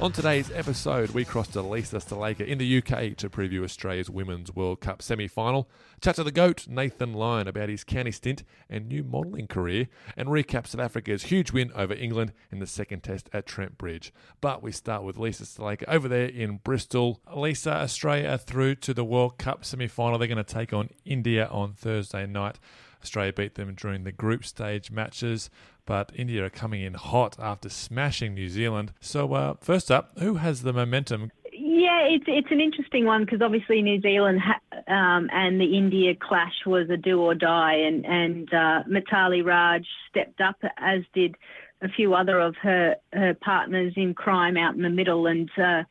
On 0.00 0.10
today's 0.10 0.50
episode, 0.52 1.10
we 1.10 1.26
cross 1.26 1.48
to 1.48 1.60
Lisa 1.60 1.98
Sthalekar 1.98 2.46
in 2.46 2.56
the 2.56 2.78
UK 2.78 3.14
to 3.18 3.28
preview 3.28 3.64
Australia's 3.64 4.08
Women's 4.08 4.50
World 4.54 4.80
Cup 4.80 5.02
semi 5.02 5.28
final, 5.28 5.68
chat 6.00 6.14
to 6.14 6.24
the 6.24 6.32
GOAT, 6.32 6.66
Nathan 6.66 7.12
Lyon, 7.12 7.46
about 7.46 7.68
his 7.68 7.84
county 7.84 8.10
stint 8.10 8.42
and 8.70 8.88
new 8.88 9.04
modelling 9.04 9.46
career, 9.46 9.88
and 10.16 10.30
recap 10.30 10.66
South 10.66 10.80
Africa's 10.80 11.24
huge 11.24 11.52
win 11.52 11.70
over 11.74 11.92
England 11.92 12.32
in 12.50 12.60
the 12.60 12.66
second 12.66 13.02
test 13.02 13.28
at 13.34 13.44
Trent 13.44 13.76
Bridge. 13.76 14.10
But 14.40 14.62
we 14.62 14.72
start 14.72 15.02
with 15.02 15.18
Lisa 15.18 15.44
Sthalekar 15.44 15.84
over 15.86 16.08
there 16.08 16.28
in 16.28 16.60
Bristol. 16.64 17.20
Lisa, 17.36 17.72
Australia 17.72 18.38
through 18.38 18.76
to 18.76 18.94
the 18.94 19.04
World 19.04 19.36
Cup 19.36 19.66
semi 19.66 19.86
final. 19.86 20.18
They're 20.18 20.28
going 20.28 20.38
to 20.38 20.44
take 20.44 20.72
on 20.72 20.88
India 21.04 21.46
on 21.48 21.74
Thursday 21.74 22.24
night. 22.26 22.58
Australia 23.02 23.32
beat 23.32 23.54
them 23.54 23.74
during 23.74 24.04
the 24.04 24.12
group 24.12 24.44
stage 24.44 24.90
matches, 24.90 25.50
but 25.90 26.12
India 26.14 26.44
are 26.44 26.50
coming 26.50 26.82
in 26.82 26.94
hot 26.94 27.36
after 27.40 27.68
smashing 27.68 28.32
New 28.32 28.48
Zealand. 28.48 28.92
So, 29.00 29.34
uh, 29.34 29.54
first 29.60 29.90
up, 29.90 30.16
who 30.20 30.34
has 30.34 30.62
the 30.62 30.72
momentum? 30.72 31.32
Yeah, 31.52 32.02
it's 32.02 32.26
it's 32.28 32.46
an 32.52 32.60
interesting 32.60 33.06
one 33.06 33.24
because 33.24 33.42
obviously 33.42 33.82
New 33.82 34.00
Zealand 34.00 34.38
ha- 34.40 34.60
um, 34.86 35.28
and 35.32 35.60
the 35.60 35.76
India 35.76 36.14
clash 36.14 36.64
was 36.64 36.88
a 36.90 36.96
do 36.96 37.20
or 37.20 37.34
die, 37.34 37.74
and 37.74 38.06
and 38.06 38.54
uh, 38.54 38.84
Mithali 38.88 39.44
Raj 39.44 39.84
stepped 40.08 40.40
up, 40.40 40.62
as 40.76 41.00
did 41.12 41.34
a 41.82 41.88
few 41.88 42.14
other 42.14 42.38
of 42.38 42.54
her 42.62 42.94
her 43.12 43.34
partners 43.34 43.92
in 43.96 44.14
crime 44.14 44.56
out 44.56 44.76
in 44.76 44.82
the 44.82 44.90
middle, 44.90 45.26
and 45.26 45.50
uh, 45.58 45.82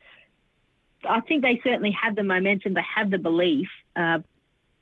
I 1.06 1.20
think 1.28 1.42
they 1.42 1.60
certainly 1.62 1.94
have 2.02 2.16
the 2.16 2.22
momentum, 2.22 2.72
they 2.72 2.80
have 2.96 3.10
the 3.10 3.18
belief, 3.18 3.68
uh, 3.96 4.20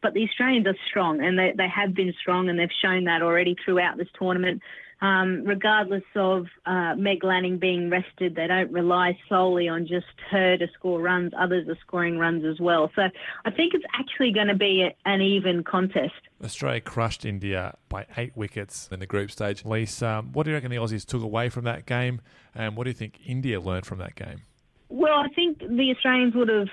but 0.00 0.14
the 0.14 0.22
Australians 0.22 0.68
are 0.68 0.76
strong, 0.88 1.20
and 1.24 1.36
they, 1.36 1.54
they 1.56 1.68
have 1.68 1.92
been 1.92 2.14
strong, 2.20 2.48
and 2.48 2.56
they've 2.56 2.68
shown 2.80 3.02
that 3.06 3.20
already 3.20 3.56
throughout 3.64 3.96
this 3.96 4.06
tournament. 4.16 4.62
Um, 5.00 5.44
regardless 5.44 6.02
of 6.16 6.46
uh, 6.66 6.94
Meg 6.96 7.22
Lanning 7.22 7.58
being 7.58 7.88
rested, 7.88 8.34
they 8.34 8.48
don't 8.48 8.72
rely 8.72 9.16
solely 9.28 9.68
on 9.68 9.86
just 9.86 10.06
her 10.30 10.56
to 10.56 10.66
score 10.74 11.00
runs. 11.00 11.32
Others 11.38 11.68
are 11.68 11.78
scoring 11.86 12.18
runs 12.18 12.44
as 12.44 12.58
well. 12.58 12.90
So 12.96 13.02
I 13.44 13.50
think 13.50 13.74
it's 13.74 13.84
actually 13.96 14.32
going 14.32 14.48
to 14.48 14.56
be 14.56 14.82
a, 14.82 15.08
an 15.08 15.20
even 15.20 15.62
contest. 15.62 16.14
Australia 16.42 16.80
crushed 16.80 17.24
India 17.24 17.76
by 17.88 18.06
eight 18.16 18.36
wickets 18.36 18.88
in 18.90 18.98
the 18.98 19.06
group 19.06 19.30
stage. 19.30 19.64
Lisa, 19.64 20.08
um, 20.08 20.32
what 20.32 20.44
do 20.44 20.50
you 20.50 20.56
reckon 20.56 20.70
the 20.70 20.76
Aussies 20.76 21.04
took 21.04 21.22
away 21.22 21.48
from 21.48 21.64
that 21.64 21.86
game, 21.86 22.20
and 22.54 22.76
what 22.76 22.84
do 22.84 22.90
you 22.90 22.94
think 22.94 23.20
India 23.24 23.60
learned 23.60 23.86
from 23.86 23.98
that 23.98 24.14
game? 24.14 24.42
Well, 24.88 25.18
I 25.18 25.28
think 25.28 25.58
the 25.58 25.92
Australians 25.94 26.34
would 26.34 26.48
have 26.48 26.68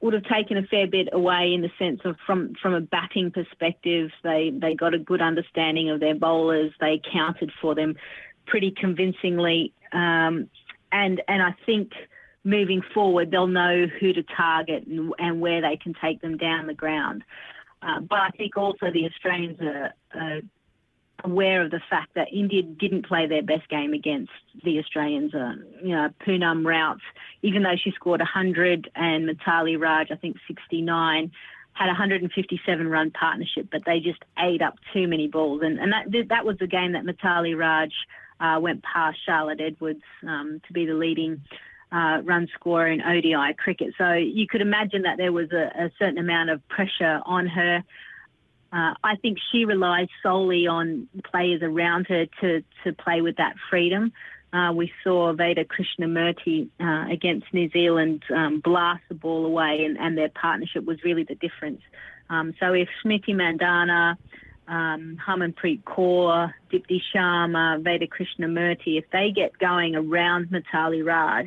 would 0.00 0.14
have 0.14 0.24
taken 0.24 0.56
a 0.56 0.62
fair 0.62 0.86
bit 0.86 1.08
away 1.12 1.52
in 1.54 1.60
the 1.60 1.70
sense 1.78 2.00
of 2.04 2.16
from 2.26 2.54
from 2.60 2.74
a 2.74 2.80
batting 2.80 3.30
perspective. 3.30 4.10
They 4.22 4.50
they 4.50 4.74
got 4.74 4.94
a 4.94 4.98
good 4.98 5.20
understanding 5.20 5.90
of 5.90 6.00
their 6.00 6.14
bowlers. 6.14 6.72
They 6.80 7.00
counted 7.12 7.52
for 7.60 7.74
them 7.74 7.96
pretty 8.46 8.70
convincingly, 8.70 9.72
um, 9.92 10.48
and 10.90 11.22
and 11.28 11.42
I 11.42 11.54
think 11.66 11.92
moving 12.42 12.82
forward 12.94 13.30
they'll 13.30 13.46
know 13.46 13.86
who 14.00 14.12
to 14.14 14.22
target 14.22 14.86
and, 14.86 15.12
and 15.18 15.40
where 15.40 15.60
they 15.60 15.76
can 15.76 15.94
take 16.00 16.22
them 16.22 16.38
down 16.38 16.66
the 16.66 16.74
ground. 16.74 17.22
Uh, 17.82 18.00
but 18.00 18.18
I 18.18 18.30
think 18.30 18.56
also 18.56 18.90
the 18.92 19.06
Australians 19.06 19.58
are, 19.60 19.92
are 20.14 20.40
aware 21.24 21.62
of 21.62 21.70
the 21.70 21.80
fact 21.90 22.14
that 22.14 22.28
India 22.32 22.62
didn't 22.62 23.06
play 23.06 23.26
their 23.26 23.42
best 23.42 23.68
game 23.68 23.92
against 23.92 24.32
the 24.64 24.78
Australians. 24.78 25.34
Uh, 25.34 25.54
you 25.82 25.94
know, 25.94 26.08
Poonam 26.26 26.64
Raut, 26.64 26.98
even 27.42 27.62
though 27.62 27.76
she 27.82 27.92
scored 27.92 28.20
100 28.20 28.90
and 28.94 29.28
Mithali 29.28 29.80
Raj, 29.80 30.10
I 30.10 30.16
think 30.16 30.36
69, 30.46 31.30
had 31.72 31.86
a 31.86 31.88
157 31.88 32.88
run 32.88 33.10
partnership, 33.10 33.68
but 33.70 33.82
they 33.86 34.00
just 34.00 34.22
ate 34.38 34.62
up 34.62 34.74
too 34.92 35.06
many 35.06 35.28
balls. 35.28 35.62
And, 35.62 35.78
and 35.78 35.92
that, 35.92 36.28
that 36.28 36.44
was 36.44 36.58
the 36.58 36.66
game 36.66 36.92
that 36.92 37.04
Mithali 37.04 37.56
Raj 37.58 37.92
uh, 38.40 38.58
went 38.60 38.82
past 38.82 39.18
Charlotte 39.24 39.60
Edwards 39.60 40.02
um, 40.26 40.60
to 40.66 40.72
be 40.72 40.86
the 40.86 40.94
leading 40.94 41.42
uh, 41.92 42.20
run 42.22 42.48
scorer 42.54 42.88
in 42.88 43.02
ODI 43.02 43.54
cricket. 43.58 43.94
So 43.98 44.12
you 44.12 44.46
could 44.46 44.60
imagine 44.60 45.02
that 45.02 45.16
there 45.16 45.32
was 45.32 45.50
a, 45.52 45.70
a 45.84 45.90
certain 45.98 46.18
amount 46.18 46.50
of 46.50 46.66
pressure 46.68 47.20
on 47.26 47.46
her. 47.46 47.82
Uh, 48.72 48.94
I 49.02 49.16
think 49.16 49.38
she 49.50 49.64
relies 49.64 50.08
solely 50.22 50.66
on 50.66 51.08
players 51.24 51.60
around 51.62 52.06
her 52.08 52.26
to, 52.40 52.62
to 52.84 52.92
play 52.92 53.20
with 53.20 53.36
that 53.36 53.56
freedom. 53.68 54.12
Uh, 54.52 54.72
we 54.72 54.92
saw 55.04 55.32
Veda 55.32 55.64
Krishnamurthy 55.64 56.68
uh, 56.80 57.12
against 57.12 57.46
New 57.52 57.68
Zealand 57.70 58.24
um, 58.34 58.60
blast 58.60 59.02
the 59.08 59.14
ball 59.14 59.46
away, 59.46 59.84
and, 59.84 59.96
and, 59.96 60.18
their 60.18 60.28
partnership 60.28 60.84
was 60.84 61.02
really 61.04 61.22
the 61.22 61.36
difference. 61.36 61.80
Um, 62.28 62.54
so 62.58 62.72
if 62.72 62.88
Smriti 63.04 63.30
Mandhana, 63.30 64.16
um, 64.66 65.18
Harmanpreet 65.24 65.84
Kaur, 65.84 66.52
Deepti 66.72 67.00
Sharma, 67.14 67.82
Veda 67.82 68.06
Krishnamurthy, 68.08 68.98
if 68.98 69.04
they 69.12 69.30
get 69.30 69.56
going 69.58 69.94
around 69.94 70.48
Mithali 70.48 71.04
Raj, 71.04 71.46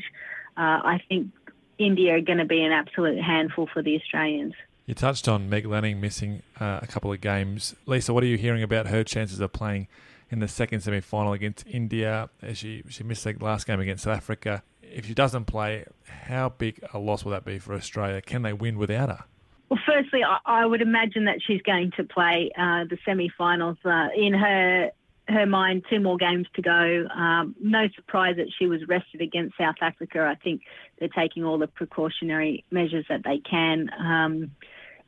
uh, 0.55 0.79
I 0.83 1.01
think 1.09 1.31
India 1.77 2.15
are 2.15 2.21
going 2.21 2.37
to 2.37 2.45
be 2.45 2.63
an 2.63 2.71
absolute 2.71 3.21
handful 3.21 3.67
for 3.73 3.81
the 3.81 3.97
Australians. 3.97 4.53
You 4.85 4.93
touched 4.93 5.29
on 5.29 5.49
Meg 5.49 5.65
Lanning 5.65 6.01
missing 6.01 6.43
uh, 6.59 6.79
a 6.81 6.87
couple 6.87 7.11
of 7.11 7.21
games. 7.21 7.73
Lisa, 7.85 8.13
what 8.13 8.21
are 8.23 8.27
you 8.27 8.37
hearing 8.37 8.63
about 8.63 8.87
her 8.87 9.03
chances 9.03 9.39
of 9.39 9.53
playing 9.53 9.87
in 10.29 10.39
the 10.39 10.47
second 10.47 10.81
semi 10.81 10.99
final 10.99 11.31
against 11.31 11.65
India? 11.65 12.29
She, 12.53 12.83
she 12.89 13.03
missed 13.03 13.23
the 13.23 13.33
last 13.39 13.65
game 13.65 13.79
against 13.79 14.03
South 14.03 14.17
Africa. 14.17 14.61
If 14.81 15.05
she 15.05 15.13
doesn't 15.13 15.45
play, 15.45 15.85
how 16.05 16.49
big 16.49 16.83
a 16.93 16.99
loss 16.99 17.23
will 17.23 17.31
that 17.31 17.45
be 17.45 17.59
for 17.59 17.73
Australia? 17.73 18.21
Can 18.21 18.41
they 18.41 18.51
win 18.51 18.77
without 18.77 19.09
her? 19.09 19.23
Well, 19.69 19.79
firstly, 19.85 20.21
I, 20.23 20.39
I 20.45 20.65
would 20.65 20.81
imagine 20.81 21.25
that 21.25 21.39
she's 21.41 21.61
going 21.61 21.91
to 21.95 22.03
play 22.03 22.51
uh, 22.57 22.83
the 22.83 22.97
semi-finals. 23.05 23.77
Uh, 23.85 24.09
in 24.15 24.33
her 24.33 24.91
her 25.29 25.45
mind, 25.45 25.85
two 25.89 26.01
more 26.01 26.17
games 26.17 26.47
to 26.53 26.61
go. 26.61 27.07
Um, 27.15 27.55
no 27.61 27.87
surprise 27.95 28.35
that 28.37 28.47
she 28.59 28.67
was 28.67 28.85
rested 28.87 29.21
against 29.21 29.57
South 29.57 29.75
Africa. 29.81 30.27
I 30.29 30.35
think 30.35 30.63
they're 30.99 31.07
taking 31.07 31.45
all 31.45 31.57
the 31.57 31.67
precautionary 31.67 32.65
measures 32.71 33.05
that 33.07 33.21
they 33.23 33.39
can. 33.39 33.89
Um, 33.97 34.51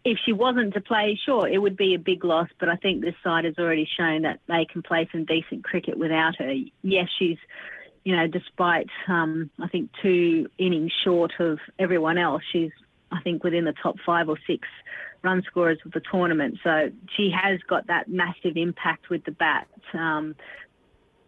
if 0.06 0.20
she 0.24 0.32
wasn't 0.32 0.76
to 0.76 0.82
play, 0.82 1.20
sure, 1.26 1.48
it 1.48 1.58
would 1.58 1.76
be 1.76 1.96
a 1.96 2.00
big 2.00 2.24
loss, 2.24 2.48
but 2.60 2.70
I 2.70 2.76
think 2.76 3.02
this 3.02 3.16
side 3.24 3.44
has 3.44 3.56
already 3.58 3.90
shown 3.98 4.22
that 4.22 4.40
they 4.48 4.66
can 4.72 4.84
play 4.84 5.10
some 5.12 5.26
decent 5.26 5.64
cricket 5.64 5.98
without 5.98 6.36
her. 6.38 6.54
Yes, 6.84 7.08
she's, 7.18 7.40
you 8.04 8.16
know, 8.16 8.28
despite, 8.28 8.88
um, 9.08 9.50
I 9.60 9.68
think, 9.68 9.90
two 10.04 10.48
innings 10.60 10.92
short 11.04 11.32
of 11.40 11.58
everyone 11.80 12.20
else, 12.20 12.44
she's, 12.52 12.70
I 13.12 13.20
think, 13.22 13.44
within 13.44 13.66
the 13.66 13.74
top 13.82 13.96
five 14.06 14.30
or 14.30 14.38
six 14.46 14.68
run 15.24 15.42
scorers 15.48 15.80
of 15.84 15.92
the 15.92 16.02
tournament. 16.12 16.60
So 16.64 16.92
she 17.18 17.32
has 17.32 17.60
got 17.68 17.88
that 17.88 18.08
massive 18.08 18.58
impact 18.58 19.10
with 19.10 19.26
the 19.26 19.32
bat. 19.32 19.68
Um, 19.92 20.36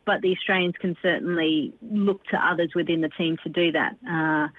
but 0.05 0.21
the 0.21 0.33
Australians 0.33 0.75
can 0.79 0.95
certainly 1.01 1.74
look 1.81 2.24
to 2.27 2.38
others 2.38 2.74
within 2.75 3.01
the 3.01 3.09
team 3.09 3.38
to 3.44 3.50
do 3.50 3.71
that. 3.71 3.95
Uh, 4.07 4.50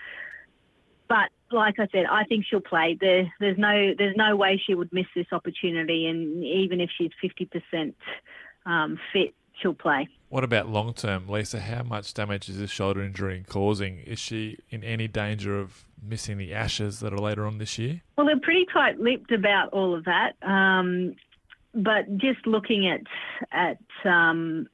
but 1.08 1.30
like 1.52 1.78
I 1.78 1.88
said, 1.92 2.06
I 2.10 2.24
think 2.24 2.44
she'll 2.48 2.60
play. 2.60 2.96
There, 3.00 3.32
there's 3.40 3.58
no, 3.58 3.94
there's 3.96 4.16
no 4.16 4.36
way 4.36 4.60
she 4.64 4.74
would 4.74 4.92
miss 4.92 5.06
this 5.14 5.26
opportunity, 5.32 6.06
and 6.06 6.44
even 6.44 6.80
if 6.80 6.90
she's 6.96 7.10
50% 7.22 7.94
um, 8.66 8.98
fit, 9.12 9.34
she'll 9.60 9.74
play. 9.74 10.08
What 10.28 10.44
about 10.44 10.68
long 10.68 10.92
term, 10.92 11.28
Lisa? 11.28 11.60
How 11.60 11.82
much 11.82 12.12
damage 12.12 12.48
is 12.48 12.58
this 12.58 12.70
shoulder 12.70 13.02
injury 13.02 13.44
causing? 13.48 13.98
Is 14.00 14.18
she 14.18 14.58
in 14.70 14.84
any 14.84 15.08
danger 15.08 15.58
of 15.58 15.84
missing 16.02 16.38
the 16.38 16.52
Ashes 16.52 17.00
that 17.00 17.12
are 17.12 17.18
later 17.18 17.46
on 17.46 17.58
this 17.58 17.78
year? 17.78 18.02
Well, 18.16 18.26
they're 18.26 18.38
pretty 18.40 18.66
tight 18.72 19.00
lipped 19.00 19.32
about 19.32 19.70
all 19.72 19.94
of 19.94 20.04
that. 20.04 20.32
Um, 20.42 21.16
but 21.74 22.16
just 22.18 22.46
looking 22.46 22.88
at 22.88 23.00
at 23.52 24.10
um, 24.10 24.68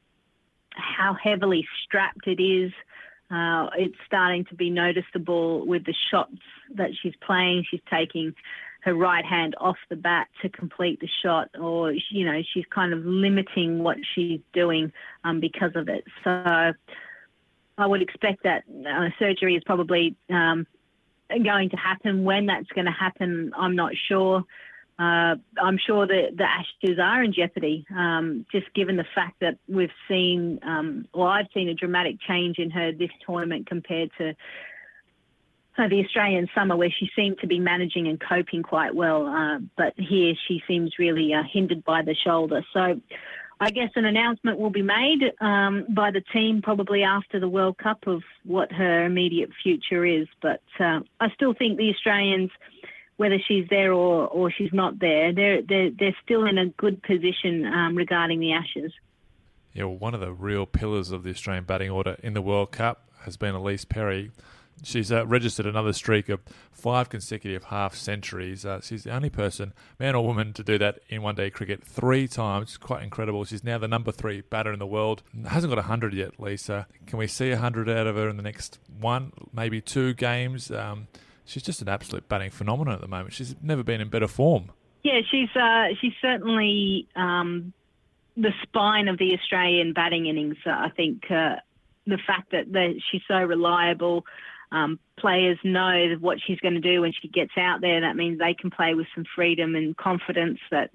how 0.70 1.14
heavily 1.14 1.66
strapped 1.84 2.26
it 2.26 2.42
is, 2.42 2.72
uh, 3.30 3.68
it's 3.76 3.96
starting 4.06 4.44
to 4.46 4.54
be 4.54 4.70
noticeable 4.70 5.66
with 5.66 5.84
the 5.84 5.94
shots 6.10 6.36
that 6.74 6.90
she's 7.00 7.14
playing. 7.26 7.64
She's 7.70 7.80
taking 7.90 8.34
her 8.80 8.94
right 8.94 9.24
hand 9.24 9.54
off 9.58 9.76
the 9.88 9.96
bat 9.96 10.28
to 10.42 10.48
complete 10.50 11.00
the 11.00 11.08
shot, 11.22 11.48
or 11.58 11.92
you 12.10 12.24
know 12.24 12.42
she's 12.52 12.66
kind 12.72 12.92
of 12.92 13.04
limiting 13.04 13.82
what 13.82 13.96
she's 14.14 14.40
doing 14.52 14.92
um, 15.24 15.40
because 15.40 15.72
of 15.74 15.88
it. 15.88 16.04
So 16.22 16.74
I 17.78 17.86
would 17.86 18.02
expect 18.02 18.42
that 18.44 18.64
uh, 18.86 19.08
surgery 19.18 19.56
is 19.56 19.62
probably 19.64 20.16
um, 20.28 20.66
going 21.30 21.70
to 21.70 21.76
happen. 21.76 22.24
When 22.24 22.46
that's 22.46 22.68
going 22.68 22.86
to 22.86 22.92
happen, 22.92 23.52
I'm 23.56 23.74
not 23.74 23.92
sure. 24.08 24.44
Uh, 24.98 25.34
I'm 25.60 25.78
sure 25.84 26.06
that 26.06 26.36
the 26.36 26.44
Ashes 26.44 26.98
are 27.02 27.24
in 27.24 27.32
jeopardy, 27.32 27.84
um, 27.94 28.46
just 28.52 28.72
given 28.74 28.96
the 28.96 29.06
fact 29.14 29.40
that 29.40 29.58
we've 29.68 29.90
seen, 30.08 30.60
um, 30.62 31.08
well, 31.12 31.26
I've 31.26 31.48
seen 31.52 31.68
a 31.68 31.74
dramatic 31.74 32.20
change 32.20 32.58
in 32.58 32.70
her 32.70 32.92
this 32.92 33.10
tournament 33.26 33.66
compared 33.66 34.10
to 34.18 34.34
uh, 35.76 35.88
the 35.88 36.04
Australian 36.04 36.48
summer, 36.54 36.76
where 36.76 36.94
she 36.96 37.10
seemed 37.16 37.38
to 37.40 37.48
be 37.48 37.58
managing 37.58 38.06
and 38.06 38.20
coping 38.20 38.62
quite 38.62 38.94
well. 38.94 39.26
Uh, 39.26 39.58
but 39.76 39.94
here 39.96 40.34
she 40.46 40.62
seems 40.68 40.92
really 40.98 41.34
uh, 41.34 41.42
hindered 41.52 41.84
by 41.84 42.02
the 42.02 42.14
shoulder. 42.14 42.64
So 42.72 43.00
I 43.60 43.70
guess 43.70 43.90
an 43.96 44.04
announcement 44.04 44.58
will 44.58 44.70
be 44.70 44.82
made 44.82 45.32
um, 45.40 45.86
by 45.88 46.10
the 46.10 46.22
team 46.32 46.62
probably 46.62 47.02
after 47.02 47.40
the 47.40 47.48
World 47.48 47.78
Cup 47.78 48.06
of 48.06 48.22
what 48.44 48.70
her 48.72 49.04
immediate 49.04 49.50
future 49.62 50.04
is. 50.04 50.26
But 50.42 50.62
uh, 50.78 51.00
I 51.18 51.30
still 51.34 51.54
think 51.54 51.78
the 51.78 51.90
Australians, 51.90 52.50
whether 53.16 53.38
she's 53.46 53.66
there 53.68 53.92
or, 53.92 54.26
or 54.28 54.50
she's 54.50 54.72
not 54.72 54.98
there, 54.98 55.32
they're, 55.32 55.62
they're, 55.62 55.90
they're 55.90 56.16
still 56.24 56.46
in 56.46 56.58
a 56.58 56.66
good 56.66 57.02
position 57.02 57.66
um, 57.66 57.96
regarding 57.96 58.40
the 58.40 58.52
Ashes. 58.52 58.92
Yeah, 59.72 59.84
well, 59.84 59.96
one 59.96 60.14
of 60.14 60.20
the 60.20 60.32
real 60.32 60.66
pillars 60.66 61.10
of 61.10 61.24
the 61.24 61.30
Australian 61.30 61.64
batting 61.64 61.90
order 61.90 62.16
in 62.22 62.34
the 62.34 62.42
World 62.42 62.72
Cup 62.72 63.08
has 63.24 63.36
been 63.36 63.54
Ellyse 63.54 63.88
Perry. 63.88 64.30
She's 64.82 65.10
uh, 65.10 65.26
registered 65.26 65.66
another 65.66 65.92
streak 65.92 66.28
of 66.28 66.40
five 66.72 67.08
consecutive 67.08 67.64
half 67.64 67.94
centuries. 67.94 68.66
Uh, 68.66 68.80
she's 68.80 69.04
the 69.04 69.14
only 69.14 69.30
person, 69.30 69.72
man 69.98 70.14
or 70.14 70.26
woman, 70.26 70.52
to 70.52 70.62
do 70.62 70.78
that 70.78 70.98
in 71.08 71.22
one 71.22 71.36
day 71.36 71.48
cricket 71.50 71.82
three 71.82 72.28
times. 72.28 72.70
It's 72.70 72.76
quite 72.76 73.02
incredible. 73.02 73.44
She's 73.44 73.64
now 73.64 73.78
the 73.78 73.88
number 73.88 74.12
three 74.12 74.42
batter 74.42 74.72
in 74.72 74.78
the 74.78 74.86
world. 74.86 75.22
Hasn't 75.46 75.70
got 75.70 75.78
100 75.78 76.12
yet, 76.12 76.40
Lisa. 76.40 76.86
Can 77.06 77.18
we 77.18 77.26
see 77.26 77.50
100 77.50 77.88
out 77.88 78.06
of 78.06 78.16
her 78.16 78.28
in 78.28 78.36
the 78.36 78.42
next 78.42 78.78
one, 79.00 79.32
maybe 79.52 79.80
two 79.80 80.12
games? 80.12 80.70
Um, 80.70 81.06
she's 81.44 81.62
just 81.62 81.82
an 81.82 81.88
absolute 81.88 82.28
batting 82.28 82.50
phenomenon 82.50 82.94
at 82.94 83.00
the 83.00 83.08
moment. 83.08 83.32
She's 83.32 83.54
never 83.62 83.82
been 83.82 84.00
in 84.00 84.08
better 84.08 84.28
form. 84.28 84.70
Yeah, 85.02 85.20
she's 85.30 85.54
uh, 85.54 85.88
she's 86.00 86.14
certainly 86.22 87.06
um, 87.14 87.72
the 88.36 88.52
spine 88.62 89.08
of 89.08 89.18
the 89.18 89.34
Australian 89.34 89.92
batting 89.92 90.26
innings. 90.26 90.56
I 90.66 90.88
think 90.90 91.30
uh, 91.30 91.56
the 92.06 92.18
fact 92.26 92.52
that, 92.52 92.72
that 92.72 93.00
she's 93.10 93.22
so 93.28 93.36
reliable. 93.36 94.24
Um, 94.74 94.98
players 95.16 95.56
know 95.62 96.16
what 96.20 96.38
she's 96.44 96.58
going 96.58 96.74
to 96.74 96.80
do 96.80 97.00
when 97.02 97.12
she 97.12 97.28
gets 97.28 97.52
out 97.56 97.80
there. 97.80 98.00
That 98.00 98.16
means 98.16 98.38
they 98.38 98.54
can 98.54 98.70
play 98.70 98.94
with 98.94 99.06
some 99.14 99.24
freedom 99.34 99.76
and 99.76 99.96
confidence 99.96 100.58
that 100.72 100.90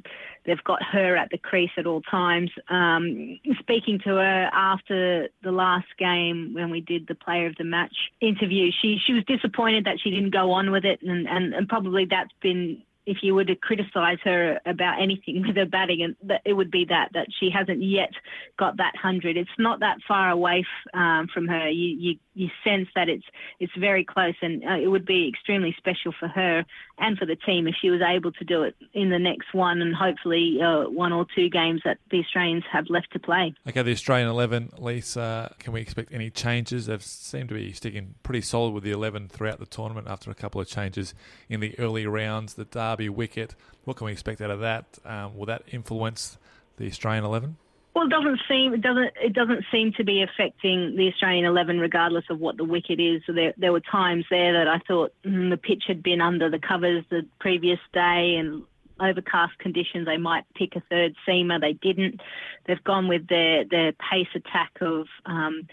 they've 0.45 0.63
got 0.65 0.83
her 0.83 1.15
at 1.15 1.29
the 1.31 1.37
crease 1.37 1.71
at 1.77 1.87
all 1.87 2.01
times. 2.01 2.51
Um, 2.69 3.39
speaking 3.59 3.99
to 4.03 4.15
her 4.15 4.49
after 4.51 5.29
the 5.43 5.51
last 5.51 5.87
game 5.97 6.53
when 6.53 6.69
we 6.69 6.81
did 6.81 7.07
the 7.07 7.15
player 7.15 7.47
of 7.47 7.55
the 7.57 7.63
match 7.63 7.95
interview, 8.19 8.69
she 8.81 8.99
she 9.05 9.13
was 9.13 9.23
disappointed 9.23 9.85
that 9.85 9.99
she 10.03 10.09
didn't 10.09 10.31
go 10.31 10.51
on 10.51 10.71
with 10.71 10.83
it, 10.83 10.99
and, 11.01 11.27
and, 11.27 11.53
and 11.53 11.69
probably 11.69 12.05
that's 12.05 12.33
been 12.41 12.81
if 13.09 13.17
you 13.23 13.33
were 13.33 13.43
to 13.43 13.55
criticise 13.55 14.19
her 14.23 14.59
about 14.67 15.01
anything 15.01 15.41
with 15.47 15.55
her 15.55 15.65
batting, 15.65 16.03
and 16.03 16.39
it 16.45 16.53
would 16.53 16.69
be 16.69 16.85
that 16.85 17.09
that 17.13 17.27
she 17.39 17.49
hasn't 17.49 17.81
yet 17.81 18.11
got 18.57 18.77
that 18.77 18.95
hundred. 18.95 19.35
It's 19.35 19.49
not 19.57 19.79
that 19.79 19.97
far 20.07 20.29
away 20.29 20.63
f- 20.63 20.93
um, 20.93 21.27
from 21.33 21.47
her. 21.47 21.69
You, 21.69 21.87
you 21.97 22.19
you 22.35 22.49
sense 22.63 22.87
that 22.95 23.09
it's 23.09 23.25
it's 23.59 23.73
very 23.77 24.05
close, 24.05 24.35
and 24.41 24.63
uh, 24.63 24.77
it 24.79 24.87
would 24.87 25.05
be 25.05 25.27
extremely 25.27 25.75
special 25.77 26.13
for 26.17 26.27
her 26.27 26.63
and 26.99 27.17
for 27.17 27.25
the 27.25 27.35
team 27.35 27.67
if 27.67 27.75
she 27.81 27.89
was 27.89 28.01
able 28.01 28.31
to 28.33 28.45
do 28.45 28.63
it 28.63 28.75
in 28.93 29.09
the 29.09 29.19
next 29.19 29.53
one, 29.53 29.81
and 29.81 29.95
hopefully 29.95 30.59
uh, 30.61 30.83
one 30.83 31.11
or 31.11 31.25
two 31.35 31.49
games 31.49 31.81
that 31.85 31.97
the 32.11 32.19
Australians 32.19 32.63
have 32.71 32.85
left 32.89 33.11
to 33.13 33.19
play. 33.19 33.53
Okay, 33.67 33.81
the 33.81 33.91
Australian 33.91 34.29
eleven, 34.29 34.71
Lisa. 34.77 35.55
Can 35.57 35.73
we 35.73 35.81
expect 35.81 36.13
any 36.13 36.29
changes? 36.29 36.85
They've 36.85 37.03
seemed 37.03 37.49
to 37.49 37.55
be 37.55 37.73
sticking 37.73 38.15
pretty 38.21 38.41
solid 38.41 38.73
with 38.73 38.83
the 38.83 38.91
eleven 38.91 39.27
throughout 39.27 39.59
the 39.59 39.65
tournament 39.65 40.07
after 40.07 40.29
a 40.29 40.35
couple 40.35 40.61
of 40.61 40.67
changes 40.67 41.15
in 41.49 41.59
the 41.59 41.77
early 41.79 42.05
rounds. 42.05 42.53
The 42.53 42.65
Derby 42.65 42.98
wicket. 43.07 43.55
What 43.85 43.95
can 43.95 44.05
we 44.05 44.11
expect 44.11 44.41
out 44.41 44.51
of 44.51 44.59
that? 44.59 44.85
Um, 45.05 45.37
will 45.37 45.45
that 45.45 45.63
influence 45.71 46.37
the 46.75 46.87
Australian 46.87 47.23
eleven? 47.23 47.55
Well, 47.95 48.05
it 48.05 48.11
doesn't 48.11 48.39
seem 48.47 48.73
it 48.73 48.81
doesn't 48.81 49.11
it 49.15 49.33
doesn't 49.33 49.65
seem 49.71 49.93
to 49.93 50.03
be 50.03 50.21
affecting 50.21 50.95
the 50.95 51.07
Australian 51.07 51.45
eleven, 51.45 51.79
regardless 51.79 52.25
of 52.29 52.39
what 52.39 52.57
the 52.57 52.63
wicket 52.63 52.99
is. 52.99 53.21
So 53.25 53.33
there 53.33 53.53
there 53.57 53.71
were 53.71 53.79
times 53.81 54.25
there 54.29 54.53
that 54.53 54.67
I 54.67 54.79
thought 54.87 55.13
mm, 55.25 55.49
the 55.49 55.57
pitch 55.57 55.83
had 55.87 56.03
been 56.03 56.21
under 56.21 56.49
the 56.49 56.59
covers 56.59 57.03
the 57.09 57.25
previous 57.39 57.79
day 57.93 58.35
and 58.37 58.63
overcast 58.99 59.57
conditions. 59.59 60.05
They 60.05 60.17
might 60.17 60.43
pick 60.55 60.75
a 60.75 60.81
third 60.89 61.15
seamer. 61.27 61.59
They 61.59 61.73
didn't. 61.73 62.21
They've 62.65 62.83
gone 62.83 63.07
with 63.07 63.27
their 63.27 63.65
their 63.65 63.91
pace 63.93 64.27
attack 64.35 64.71
of 64.81 65.07
um, 65.25 65.67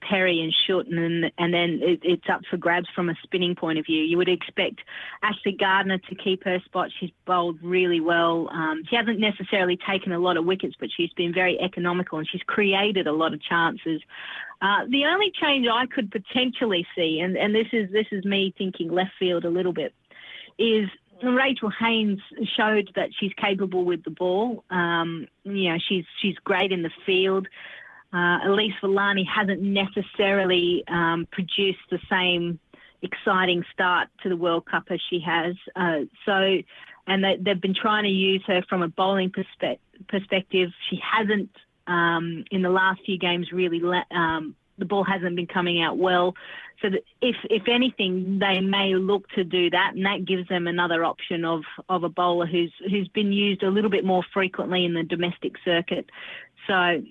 Perry 0.00 0.40
and 0.40 0.52
Schutt, 0.52 0.86
and, 0.88 1.30
and 1.38 1.54
then 1.54 1.80
it, 1.82 2.00
it's 2.02 2.28
up 2.30 2.42
for 2.50 2.56
grabs 2.56 2.88
from 2.94 3.08
a 3.08 3.14
spinning 3.22 3.54
point 3.54 3.78
of 3.78 3.86
view. 3.86 4.02
You 4.02 4.16
would 4.16 4.28
expect 4.28 4.80
Ashley 5.22 5.52
Gardner 5.52 5.98
to 5.98 6.14
keep 6.14 6.44
her 6.44 6.60
spot. 6.64 6.90
She's 6.98 7.10
bowled 7.26 7.58
really 7.62 8.00
well. 8.00 8.48
Um, 8.50 8.82
she 8.88 8.96
hasn't 8.96 9.18
necessarily 9.18 9.78
taken 9.88 10.12
a 10.12 10.18
lot 10.18 10.36
of 10.36 10.44
wickets, 10.44 10.74
but 10.78 10.90
she's 10.94 11.12
been 11.12 11.32
very 11.32 11.60
economical 11.60 12.18
and 12.18 12.28
she's 12.28 12.42
created 12.42 13.06
a 13.06 13.12
lot 13.12 13.34
of 13.34 13.42
chances. 13.42 14.00
Uh, 14.60 14.84
the 14.88 15.04
only 15.04 15.30
change 15.40 15.66
I 15.72 15.86
could 15.86 16.10
potentially 16.10 16.86
see, 16.96 17.20
and, 17.20 17.36
and 17.36 17.54
this 17.54 17.68
is 17.72 17.90
this 17.92 18.06
is 18.10 18.24
me 18.24 18.52
thinking 18.58 18.90
left 18.90 19.12
field 19.18 19.44
a 19.44 19.50
little 19.50 19.72
bit, 19.72 19.94
is 20.58 20.88
Rachel 21.22 21.70
Haynes 21.70 22.20
showed 22.56 22.90
that 22.94 23.10
she's 23.18 23.32
capable 23.34 23.84
with 23.84 24.04
the 24.04 24.10
ball. 24.10 24.64
Um, 24.70 25.26
you 25.44 25.70
know, 25.70 25.78
she's 25.88 26.04
she's 26.20 26.36
great 26.44 26.72
in 26.72 26.82
the 26.82 26.90
field. 27.06 27.48
Uh, 28.12 28.40
Elyse 28.46 28.80
Villani 28.80 29.24
hasn't 29.24 29.60
necessarily 29.60 30.82
um, 30.88 31.26
produced 31.30 31.78
the 31.90 31.98
same 32.08 32.58
exciting 33.02 33.64
start 33.72 34.08
to 34.22 34.28
the 34.28 34.36
World 34.36 34.66
Cup 34.66 34.84
as 34.90 35.00
she 35.10 35.20
has. 35.20 35.54
Uh, 35.76 36.00
so, 36.24 36.58
and 37.06 37.24
they, 37.24 37.38
have 37.46 37.60
been 37.60 37.74
trying 37.74 38.04
to 38.04 38.10
use 38.10 38.42
her 38.46 38.62
from 38.68 38.82
a 38.82 38.88
bowling 38.88 39.30
perspe- 39.30 39.78
perspective. 40.08 40.70
She 40.90 41.00
hasn't, 41.02 41.50
um, 41.86 42.44
in 42.50 42.62
the 42.62 42.70
last 42.70 43.00
few 43.04 43.18
games, 43.18 43.52
really 43.52 43.80
um, 44.10 44.54
the 44.78 44.84
ball 44.84 45.04
hasn't 45.04 45.36
been 45.36 45.46
coming 45.46 45.82
out 45.82 45.98
well. 45.98 46.34
So 46.80 46.88
if 47.20 47.36
if 47.50 47.66
anything, 47.66 48.38
they 48.38 48.60
may 48.60 48.94
look 48.94 49.28
to 49.30 49.42
do 49.42 49.68
that, 49.70 49.94
and 49.96 50.06
that 50.06 50.24
gives 50.24 50.48
them 50.48 50.68
another 50.68 51.04
option 51.04 51.44
of 51.44 51.62
of 51.88 52.04
a 52.04 52.08
bowler 52.08 52.46
who's 52.46 52.72
who's 52.88 53.08
been 53.08 53.32
used 53.32 53.64
a 53.64 53.70
little 53.70 53.90
bit 53.90 54.04
more 54.04 54.22
frequently 54.32 54.84
in 54.84 54.94
the 54.94 55.02
domestic 55.02 55.56
circuit. 55.64 56.08
So 56.68 57.02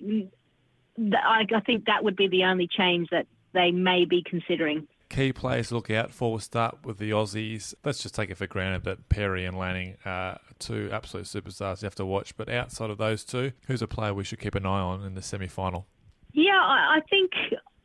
I, 0.98 1.46
I 1.54 1.60
think 1.60 1.86
that 1.86 2.04
would 2.04 2.16
be 2.16 2.28
the 2.28 2.44
only 2.44 2.66
change 2.66 3.08
that 3.10 3.26
they 3.54 3.70
may 3.70 4.04
be 4.04 4.22
considering. 4.22 4.86
Key 5.08 5.32
players 5.32 5.68
to 5.68 5.76
look 5.76 5.90
out 5.90 6.12
for. 6.12 6.32
We'll 6.32 6.40
start 6.40 6.84
with 6.84 6.98
the 6.98 7.10
Aussies. 7.10 7.74
Let's 7.82 8.02
just 8.02 8.14
take 8.14 8.30
it 8.30 8.36
for 8.36 8.46
granted 8.46 8.84
that 8.84 9.08
Perry 9.08 9.46
and 9.46 9.56
Lanning 9.56 9.96
are 10.04 10.38
two 10.58 10.90
absolute 10.92 11.26
superstars 11.26 11.80
you 11.80 11.86
have 11.86 11.94
to 11.94 12.04
watch. 12.04 12.36
But 12.36 12.50
outside 12.50 12.90
of 12.90 12.98
those 12.98 13.24
two, 13.24 13.52
who's 13.66 13.80
a 13.80 13.86
player 13.86 14.12
we 14.12 14.24
should 14.24 14.38
keep 14.38 14.54
an 14.54 14.66
eye 14.66 14.80
on 14.80 15.02
in 15.04 15.14
the 15.14 15.22
semi 15.22 15.48
final? 15.48 15.86
Yeah, 16.32 16.60
I 16.60 17.00
think 17.08 17.32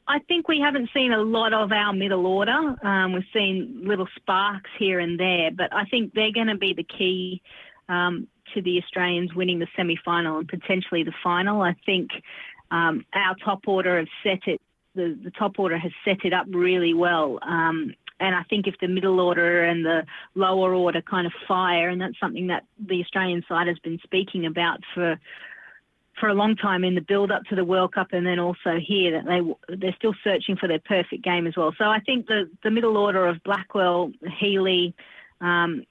I 0.08 0.20
think 0.20 0.50
we 0.50 0.60
haven't 0.60 0.90
seen 0.94 1.14
a 1.14 1.22
lot 1.22 1.54
of 1.54 1.72
our 1.72 1.94
middle 1.94 2.26
order. 2.26 2.76
Um, 2.86 3.14
we've 3.14 3.24
seen 3.34 3.84
little 3.86 4.08
sparks 4.18 4.70
here 4.78 5.00
and 5.00 5.18
there, 5.18 5.50
but 5.52 5.74
I 5.74 5.86
think 5.86 6.14
they're 6.14 6.34
going 6.34 6.48
to 6.48 6.58
be 6.58 6.74
the 6.74 6.84
key 6.84 7.42
um, 7.88 8.28
to 8.54 8.62
the 8.62 8.80
Australians 8.80 9.34
winning 9.34 9.60
the 9.60 9.68
semi 9.76 9.98
final 10.04 10.40
and 10.40 10.48
potentially 10.48 11.04
the 11.04 11.14
final. 11.24 11.62
I 11.62 11.76
think 11.86 12.12
um, 12.74 13.06
our 13.14 13.36
top 13.46 13.68
order 13.68 13.98
have 13.98 14.08
set 14.24 14.48
it. 14.48 14.60
The, 14.96 15.18
the 15.24 15.32
top 15.32 15.60
order 15.60 15.78
has 15.78 15.92
set 16.06 16.24
it 16.24 16.34
up 16.34 16.46
really 16.50 16.94
well. 16.94 17.40
Um, 17.42 17.94
and 18.20 18.36
I 18.36 18.44
think 18.44 18.68
if 18.68 18.76
the 18.80 18.88
middle 18.88 19.20
order 19.20 19.64
and 19.64 19.86
the 19.86 20.06
lower 20.36 20.74
order 20.74 21.02
kind 21.02 21.28
of 21.28 21.34
fire, 21.48 21.90
and 21.90 22.02
that's 22.02 22.20
something 22.20 22.48
that 22.48 22.64
the 22.80 23.02
Australian 23.02 23.44
side 23.48 23.68
has 23.68 23.80
been 23.80 24.00
speaking 24.04 24.46
about 24.46 24.80
for 24.94 25.20
for 26.20 26.30
a 26.30 26.34
long 26.34 26.56
time 26.56 26.84
in 26.84 26.94
the 26.94 27.02
build 27.02 27.32
up 27.32 27.44
to 27.46 27.56
the 27.56 27.66
World 27.66 27.94
Cup, 27.94 28.10
and 28.12 28.26
then 28.26 28.40
also 28.40 28.78
here 28.80 29.12
that 29.12 29.26
they 29.26 29.76
they're 29.76 29.96
still 29.98 30.14
searching 30.24 30.56
for 30.56 30.68
their 30.68 30.80
perfect 30.80 31.24
game 31.24 31.48
as 31.48 31.58
well. 31.58 31.74
So 31.78 31.86
I 31.86 32.00
think 32.00 32.28
the 32.28 32.50
the 32.64 32.72
middle 32.72 32.98
order 32.98 33.26
of 33.28 33.44
Blackwell, 33.44 34.12
Healy, 34.40 34.94
um, 35.42 35.84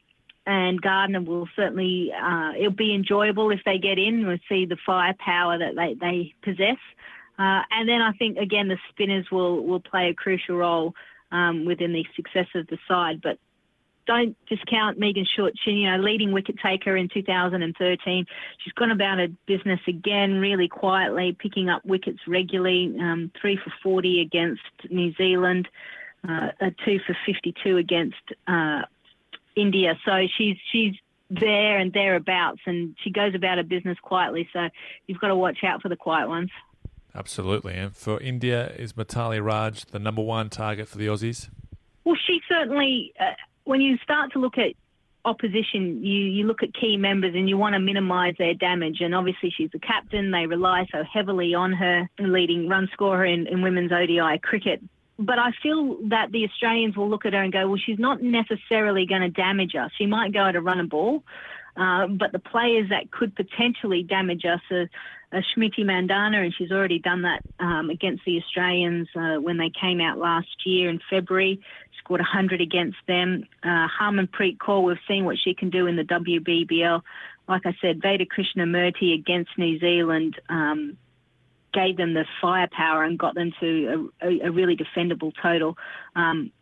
and 0.47 0.81
Gardner 0.81 1.21
will 1.21 1.49
certainly 1.55 2.13
uh, 2.13 2.53
it'll 2.59 2.73
be 2.73 2.95
enjoyable 2.95 3.51
if 3.51 3.61
they 3.65 3.79
get 3.79 3.99
in. 3.99 4.27
We'll 4.27 4.39
see 4.49 4.67
the 4.67 4.77
firepower 4.85 5.59
that 5.59 5.75
they 5.77 5.95
they 5.95 6.35
possess, 6.43 6.79
uh, 7.39 7.63
and 7.71 7.89
then 7.89 8.01
I 8.01 8.13
think 8.13 8.39
again 8.39 8.69
the 8.69 8.79
spinners 8.91 9.31
will 9.31 9.65
will 9.65 9.81
play 9.81 10.09
a 10.09 10.15
crucial 10.15 10.57
role 10.57 10.95
um, 11.31 11.65
within 11.65 11.93
the 11.93 12.05
success 12.17 12.49
of 12.55 12.67
the 12.67 12.79
side. 12.89 13.21
But 13.23 13.39
don't 14.07 14.37
discount 14.49 14.99
Megan 14.99 15.27
Schutt. 15.27 15.53
She, 15.65 15.71
you 15.71 15.91
know, 15.91 15.99
leading 15.99 16.33
wicket 16.33 16.57
taker 16.63 16.97
in 16.97 17.09
2013. 17.09 18.27
She's 18.59 18.73
gone 18.73 18.91
about 18.91 19.19
her 19.19 19.29
business 19.47 19.81
again 19.87 20.35
really 20.35 20.69
quietly, 20.69 21.37
picking 21.39 21.69
up 21.69 21.85
wickets 21.85 22.19
regularly. 22.27 22.95
Um, 23.01 23.31
three 23.41 23.57
for 23.57 23.73
40 23.83 24.21
against 24.21 24.63
New 24.91 25.13
Zealand, 25.15 25.69
uh, 26.29 26.49
a 26.61 26.71
two 26.85 26.99
for 27.07 27.17
52 27.27 27.77
against 27.77 28.17
uh, 28.47 28.83
India. 29.57 29.99
So 30.05 30.27
she's 30.37 30.57
she's 30.71 30.95
there 31.31 31.79
and 31.79 31.93
thereabouts, 31.93 32.61
and 32.67 32.95
she 33.03 33.11
goes 33.11 33.35
about 33.35 33.59
her 33.59 33.65
business 33.65 33.99
quietly. 34.01 34.49
So 34.53 34.69
you've 35.07 35.21
got 35.21 35.29
to 35.29 35.37
watch 35.37 35.59
out 35.65 35.83
for 35.83 35.89
the 35.89 35.97
quiet 35.97 36.29
ones. 36.29 36.51
Absolutely. 37.15 37.75
And 37.75 37.95
for 37.95 38.21
India, 38.21 38.73
is 38.77 38.95
Mithali 38.95 39.45
Raj 39.45 39.85
the 39.87 39.99
number 39.99 40.23
one 40.23 40.49
target 40.49 40.89
for 40.89 40.99
the 40.99 41.07
Aussies? 41.07 41.49
Well, 42.05 42.17
she 42.27 42.41
certainly. 42.49 43.13
Uh, 43.19 43.33
when 43.65 43.81
you 43.81 43.97
start 43.99 44.33
to 44.33 44.41
look 44.41 44.59
at 44.59 44.75
opposition, 45.25 46.05
you, 46.05 46.19
you 46.19 46.45
look 46.47 46.63
at 46.63 46.75
key 46.75 46.97
members 46.97 47.35
and 47.35 47.49
you 47.49 47.57
want 47.57 47.75
to 47.75 47.79
minimise 47.79 48.35
their 48.39 48.55
damage. 48.55 49.01
And 49.01 49.15
obviously, 49.15 49.53
she's 49.57 49.71
the 49.71 49.79
captain. 49.79 50.31
They 50.31 50.47
rely 50.47 50.87
so 50.91 51.05
heavily 51.05 51.55
on 51.55 51.73
her, 51.73 52.09
leading 52.19 52.69
run 52.69 52.89
scorer 52.93 53.25
in, 53.25 53.47
in 53.47 53.63
women's 53.63 53.93
ODI 53.93 54.39
cricket. 54.43 54.83
But 55.25 55.39
I 55.39 55.51
feel 55.63 55.99
that 56.09 56.33
the 56.33 56.45
Australians 56.45 56.97
will 56.97 57.09
look 57.09 57.27
at 57.27 57.33
her 57.33 57.43
and 57.43 57.53
go, 57.53 57.69
well, 57.69 57.81
she's 57.85 57.99
not 57.99 58.23
necessarily 58.23 59.07
going 59.07 59.23
to 59.23 59.31
damage 59.31 59.75
us. 59.75 59.91
She 59.97 60.07
might 60.07 60.33
go 60.33 60.47
at 60.47 60.57
a 60.57 60.61
run 60.61 60.81
and 60.81 60.91
ball, 60.91 61.23
uh, 61.77 62.07
but 62.09 62.33
the 62.33 62.39
players 62.39 62.89
that 62.91 63.11
could 63.11 63.35
potentially 63.35 64.03
damage 64.03 64.45
us 64.45 64.61
are, 64.71 64.91
are 65.33 65.45
Smriti 65.57 65.81
Mandhana, 65.81 66.45
and 66.45 66.55
she's 66.57 66.71
already 66.71 66.99
done 66.99 67.23
that 67.23 67.41
um, 67.61 67.91
against 67.91 68.25
the 68.25 68.39
Australians 68.39 69.09
uh, 69.15 69.37
when 69.37 69.59
they 69.59 69.71
came 69.81 70.01
out 70.01 70.19
last 70.19 70.67
year 70.67 70.91
in 70.91 71.01
February 71.09 71.61
scored 72.03 72.21
100 72.21 72.61
against 72.61 72.99
them. 73.07 73.45
Uh, 73.63 73.87
Harmanpreet 73.89 74.59
Kaur, 74.59 74.83
we've 74.83 74.97
seen 75.09 75.25
what 75.25 75.37
she 75.43 75.55
can 75.55 75.71
do 75.71 75.87
in 75.87 75.97
the 75.97 76.03
WBBL. 76.03 77.01
Like 77.49 77.63
I 77.65 77.75
said, 77.81 78.01
Veda 78.03 78.25
Krishnamurthy 78.27 79.15
against 79.15 79.51
New 79.57 79.79
Zealand 79.79 80.41
um, 80.49 80.97
gave 81.73 81.97
them 81.97 82.15
the 82.15 82.25
firepower 82.41 83.05
and 83.05 83.19
got 83.19 83.35
them 83.35 83.53
to 83.61 84.11
a, 84.23 84.47
a, 84.47 84.51
really 84.51 84.77
defendable 84.77 85.33
total. 85.41 85.77
Um, 86.15 86.53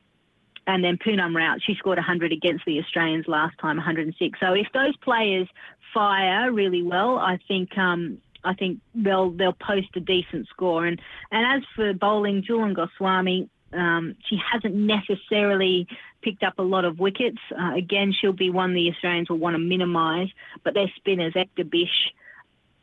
and 0.66 0.84
then 0.84 0.98
Poonam 0.98 1.34
Raut, 1.34 1.60
she 1.64 1.74
scored 1.74 1.98
100 1.98 2.32
against 2.32 2.64
the 2.64 2.78
Australians 2.78 3.26
last 3.26 3.58
time, 3.58 3.76
106. 3.76 4.38
So 4.38 4.52
if 4.52 4.66
those 4.72 4.96
players 4.98 5.48
fire 5.92 6.52
really 6.52 6.82
well, 6.82 7.18
I 7.18 7.38
think 7.48 7.76
um, 7.76 8.18
I 8.44 8.54
think 8.54 8.80
they'll 8.94 9.30
they'll 9.30 9.52
post 9.52 9.88
a 9.96 10.00
decent 10.00 10.48
score. 10.48 10.86
And 10.86 11.00
and 11.32 11.62
as 11.62 11.66
for 11.74 11.92
bowling, 11.92 12.42
Jhulan 12.42 12.74
Goswami, 12.74 13.48
um, 13.72 14.16
she 14.28 14.38
hasn't 14.52 14.74
necessarily 14.74 15.86
picked 16.22 16.42
up 16.42 16.58
a 16.58 16.62
lot 16.62 16.84
of 16.84 16.98
wickets. 16.98 17.38
Uh, 17.58 17.74
again, 17.74 18.12
she'll 18.12 18.32
be 18.32 18.50
one 18.50 18.74
the 18.74 18.90
Australians 18.90 19.30
will 19.30 19.38
want 19.38 19.54
to 19.54 19.58
minimise, 19.58 20.28
but 20.64 20.74
their 20.74 20.90
spinners, 20.96 21.34
Ekta 21.34 21.64
Bisht, 21.64 22.12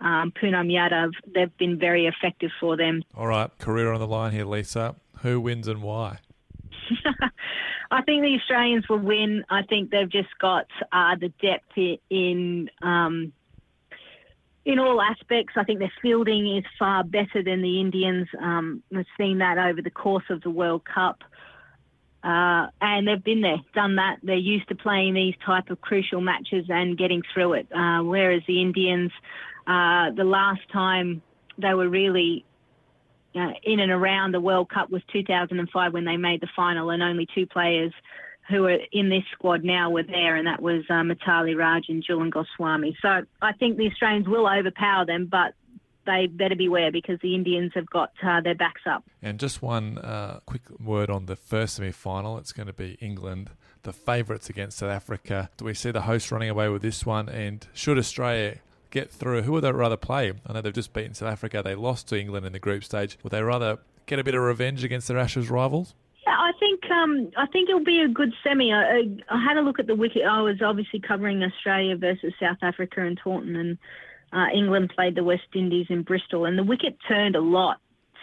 um, 0.02 0.32
Poonam 0.32 0.72
Yadav, 0.72 1.12
they've 1.34 1.56
been 1.58 1.80
very 1.80 2.06
effective 2.08 2.52
for 2.60 2.78
them. 2.78 3.04
All 3.16 3.28
right, 3.28 3.56
career 3.58 3.92
on 3.92 4.00
the 4.00 4.08
line 4.08 4.32
here, 4.32 4.46
Lisa. 4.46 4.96
Who 5.22 5.42
wins 5.42 5.68
and 5.68 5.82
why? 5.82 6.20
I 7.92 8.02
think 8.02 8.22
the 8.22 8.38
Australians 8.40 8.88
will 8.90 9.00
win. 9.00 9.44
I 9.50 9.64
think 9.64 9.92
they've 9.92 10.10
just 10.10 10.38
got 10.40 10.68
uh, 10.92 11.16
the 11.20 11.30
depth 11.42 12.00
in 12.10 12.70
um, 12.82 13.34
in 14.66 14.80
all 14.80 15.02
aspects. 15.02 15.54
I 15.56 15.64
think 15.64 15.80
their 15.80 15.94
fielding 16.02 16.58
is 16.58 16.66
far 16.78 17.04
better 17.04 17.42
than 17.44 17.62
the 17.62 17.80
Indians. 17.80 18.28
Um, 18.40 18.84
we've 18.92 19.06
seen 19.18 19.38
that 19.38 19.58
over 19.58 19.82
the 19.82 19.90
course 19.90 20.26
of 20.30 20.42
the 20.42 20.50
World 20.50 20.84
Cup. 20.84 21.24
Uh, 22.24 22.68
and 22.82 23.08
they've 23.08 23.24
been 23.24 23.42
there, 23.42 23.62
done 23.74 23.96
that. 23.96 24.18
They're 24.22 24.36
used 24.36 24.68
to 24.68 24.76
playing 24.76 25.14
these 25.14 25.36
type 25.46 25.70
of 25.70 25.80
crucial 25.80 26.20
matches 26.20 26.66
and 26.68 26.98
getting 26.98 27.22
through 27.34 27.54
it. 27.54 27.68
Uh, 27.74 28.04
whereas 28.04 28.42
the 28.48 28.62
Indians, 28.62 29.12
uh, 29.68 30.12
the 30.16 30.24
last 30.24 30.62
time 30.72 31.22
they 31.58 31.74
were 31.74 31.90
really 31.90 32.46
uh, 33.36 33.52
in 33.64 33.80
and 33.80 33.92
around 33.92 34.34
the 34.34 34.40
World 34.40 34.70
Cup 34.70 34.90
was 34.90 35.02
2005 35.12 35.94
when 35.94 36.06
they 36.06 36.18
made 36.18 36.42
the 36.42 36.48
final, 36.56 36.90
and 36.90 37.04
only 37.04 37.28
two 37.36 37.46
players 37.46 37.94
who 38.50 38.66
are 38.66 38.78
in 38.92 39.10
this 39.10 39.24
squad 39.34 39.64
now 39.64 39.90
were 39.90 40.04
there, 40.04 40.36
and 40.36 40.48
that 40.48 40.62
was 40.62 40.84
uh, 40.90 40.94
Mithali 40.94 41.58
Raj 41.58 41.86
and 41.90 42.04
Jhulan 42.04 42.32
Goswami. 42.32 42.98
So 43.02 43.24
I 43.42 43.54
think 43.54 43.78
the 43.78 43.88
Australians 43.88 44.28
will 44.28 44.48
overpower 44.48 45.06
them, 45.06 45.28
but 45.30 45.54
they 46.06 46.28
better 46.28 46.56
beware 46.56 46.92
because 46.92 47.20
the 47.22 47.36
Indians 47.36 47.74
have 47.76 47.90
got 47.90 48.12
uh, 48.24 48.40
their 48.40 48.56
backs 48.56 48.82
up. 48.90 49.04
And 49.22 49.40
just 49.40 49.62
one 49.62 49.98
uh, 49.98 50.40
quick 50.46 50.62
word 50.80 51.10
on 51.10 51.26
the 51.26 51.36
first 51.36 51.76
semi 51.76 51.92
final. 51.92 52.38
It's 52.38 52.54
going 52.54 52.68
to 52.68 52.74
be 52.74 52.98
England, 53.02 53.50
the 53.84 53.92
favourites 53.92 54.50
against 54.50 54.78
South 54.78 54.92
Africa. 54.92 55.50
Do 55.58 55.66
we 55.66 55.74
see 55.74 55.92
the 55.92 56.04
hosts 56.04 56.32
running 56.32 56.50
away 56.50 56.70
with 56.70 56.82
this 56.82 57.06
one? 57.06 57.28
And 57.28 57.68
should 57.74 57.98
Australia 57.98 58.60
get 58.92 59.12
through, 59.12 59.44
who 59.44 59.52
would 59.54 59.64
they 59.64 59.72
rather 59.72 59.98
play? 59.98 60.34
I 60.46 60.54
know 60.54 60.62
they've 60.62 60.74
just 60.74 60.94
beaten 60.94 61.14
South 61.14 61.32
Africa. 61.32 61.62
They 61.64 61.76
lost 61.76 62.08
to 62.10 62.20
England 62.20 62.46
in 62.46 62.54
the 62.54 62.60
group 62.60 62.84
stage. 62.84 63.18
Would 63.24 63.32
they 63.32 63.42
rather 63.42 63.80
get 64.06 64.20
a 64.20 64.24
bit 64.24 64.36
of 64.36 64.42
revenge 64.42 64.84
against 64.84 65.08
their 65.08 65.18
Ashes 65.18 65.50
rivals? 65.50 65.94
Yeah, 66.26 66.34
I 66.34 66.52
think 66.60 66.84
um, 66.90 67.32
I 67.38 67.46
think 67.48 67.70
it'll 67.70 67.84
be 67.84 68.02
a 68.02 68.08
good 68.08 68.34
semi. 68.44 68.74
I, 68.74 69.04
I, 69.30 69.44
had 69.44 69.58
a 69.58 69.62
look 69.62 69.80
at 69.80 69.88
the 69.88 69.96
wicket. 69.96 70.24
I 70.24 70.42
was 70.42 70.62
obviously 70.62 71.00
covering 71.00 71.44
Australia 71.44 71.96
versus 71.96 72.34
South 72.40 72.58
Africa 72.62 73.02
in 73.02 73.16
Taunton, 73.16 73.56
and 73.56 73.78
uh, 74.34 74.48
England 74.54 74.92
played 74.96 75.16
the 75.16 75.24
West 75.24 75.48
Indies 75.56 75.88
in 75.90 76.04
Bristol, 76.04 76.46
and 76.46 76.58
the 76.58 76.64
wicket 76.64 76.98
turned 77.08 77.36
a 77.36 77.42
lot. 77.42 77.80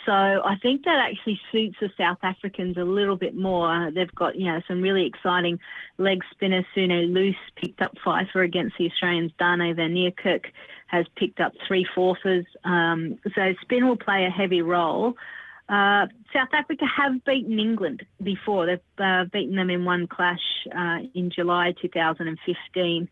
So 0.06 0.12
I 0.12 0.56
think 0.62 0.84
that 0.84 0.99
actually 1.11 1.40
suits 1.50 1.76
the 1.80 1.90
South 1.96 2.18
Africans 2.23 2.76
a 2.76 2.84
little 2.84 3.16
bit 3.16 3.34
more. 3.34 3.90
They've 3.94 4.14
got 4.14 4.37
you 4.37 4.46
know 4.46 4.61
some 4.68 4.82
really 4.82 5.06
exciting 5.06 5.58
leg 5.99 6.23
spinners. 6.30 6.64
Sune 6.75 7.12
Luus 7.12 7.37
picked 7.56 7.80
up 7.80 7.96
fifer 8.04 8.42
against 8.42 8.76
the 8.78 8.90
Australians. 8.90 9.32
Dane 9.38 9.75
van 9.75 9.94
Niekerk 9.94 10.46
has 10.88 11.06
picked 11.16 11.40
up 11.40 11.52
three. 11.66 11.87
Um, 12.64 13.18
so 13.34 13.54
spin 13.62 13.88
will 13.88 13.96
play 13.96 14.26
a 14.26 14.30
heavy 14.30 14.62
role. 14.62 15.14
Uh, 15.68 16.06
South 16.32 16.50
Africa 16.52 16.84
have 16.84 17.25
beaten 17.25 17.58
England 17.58 18.04
before. 18.23 18.66
They've 18.66 18.80
uh, 18.99 19.25
beaten 19.32 19.56
them 19.56 19.70
in 19.70 19.84
one 19.84 20.06
clash 20.06 20.42
uh, 20.76 20.99
in 21.14 21.30
July 21.30 21.75
2015. 21.80 23.08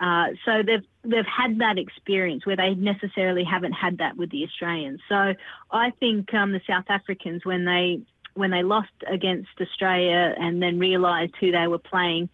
Uh, 0.00 0.28
so 0.44 0.62
they've 0.64 0.84
they've 1.04 1.26
had 1.26 1.58
that 1.58 1.78
experience 1.78 2.44
where 2.46 2.56
they 2.56 2.74
necessarily 2.74 3.44
haven't 3.44 3.72
had 3.72 3.98
that 3.98 4.16
with 4.16 4.30
the 4.30 4.44
Australians. 4.44 5.00
So 5.08 5.34
I 5.70 5.90
think 6.00 6.32
um, 6.34 6.52
the 6.52 6.60
South 6.66 6.86
Africans 6.88 7.44
when 7.44 7.64
they 7.64 8.00
when 8.34 8.50
they 8.50 8.62
lost 8.62 8.92
against 9.06 9.50
Australia 9.60 10.34
and 10.38 10.62
then 10.62 10.78
realised 10.78 11.34
who 11.38 11.52
they 11.52 11.68
were 11.68 11.78
playing 11.78 12.30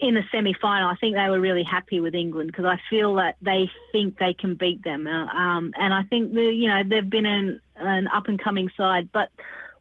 in 0.00 0.14
the 0.14 0.22
semi-final, 0.32 0.88
I 0.88 0.96
think 0.96 1.14
they 1.14 1.30
were 1.30 1.40
really 1.40 1.62
happy 1.62 2.00
with 2.00 2.14
England 2.14 2.50
because 2.50 2.64
I 2.64 2.78
feel 2.90 3.14
that 3.14 3.36
they 3.40 3.70
think 3.92 4.18
they 4.18 4.34
can 4.34 4.54
beat 4.54 4.82
them, 4.82 5.06
uh, 5.06 5.26
um, 5.26 5.72
and 5.78 5.94
I 5.94 6.02
think 6.02 6.34
the, 6.34 6.42
you 6.42 6.68
know 6.68 6.82
they've 6.86 7.08
been 7.08 7.26
an, 7.26 7.60
an 7.76 8.08
up-and-coming 8.08 8.70
side. 8.76 9.08
But 9.12 9.30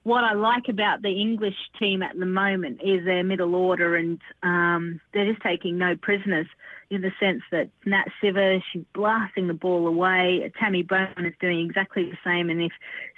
what 0.03 0.24
I 0.24 0.33
like 0.33 0.67
about 0.69 1.01
the 1.01 1.10
English 1.10 1.55
team 1.79 2.03
at 2.03 2.17
the 2.17 2.25
moment 2.25 2.81
is 2.83 3.05
their 3.05 3.24
middle 3.24 3.55
order, 3.55 3.95
and 3.95 4.19
um, 4.43 5.00
they're 5.13 5.31
just 5.31 5.41
taking 5.41 5.77
no 5.77 5.95
prisoners 5.95 6.48
in 6.89 7.01
the 7.01 7.12
sense 7.19 7.41
that 7.51 7.69
Nat 7.86 8.05
Sciver, 8.22 8.62
she's 8.72 8.83
blasting 8.93 9.48
the 9.48 9.53
ball 9.53 9.88
away. 9.88 10.51
Tammy 10.60 10.83
Beaumont 10.83 11.25
is 11.25 11.33
doing 11.39 11.65
exactly 11.65 12.03
the 12.03 12.17
same, 12.24 12.50
and 12.50 12.62
if 12.62 12.72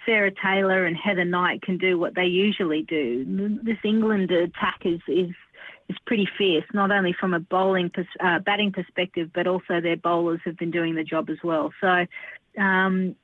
Sarah 0.06 0.32
Taylor 0.44 0.86
and 0.86 0.96
Heather 0.96 1.26
Knight 1.26 1.64
can 1.64 1.78
do 1.78 1.98
what 1.98 2.16
they 2.16 2.26
usually 2.26 2.84
do, 2.84 3.26
this 3.64 3.78
England 3.84 4.32
attack 4.32 4.82
is 4.86 5.02
is 5.08 5.32
is 5.90 5.98
pretty 6.06 6.28
fierce, 6.38 6.66
not 6.74 6.92
only 6.92 7.14
from 7.20 7.34
a 7.34 7.40
bowling 7.40 7.92
uh, 8.24 8.40
batting 8.40 8.72
perspective, 8.72 9.30
but 9.34 9.48
also 9.48 9.82
their 9.82 9.98
bowlers 9.98 10.40
have 10.46 10.58
been 10.58 10.72
doing 10.72 10.96
the 10.96 11.04
job 11.04 11.30
as 11.30 11.38
well. 11.44 11.72
So, 11.82 12.06
um, 12.60 13.16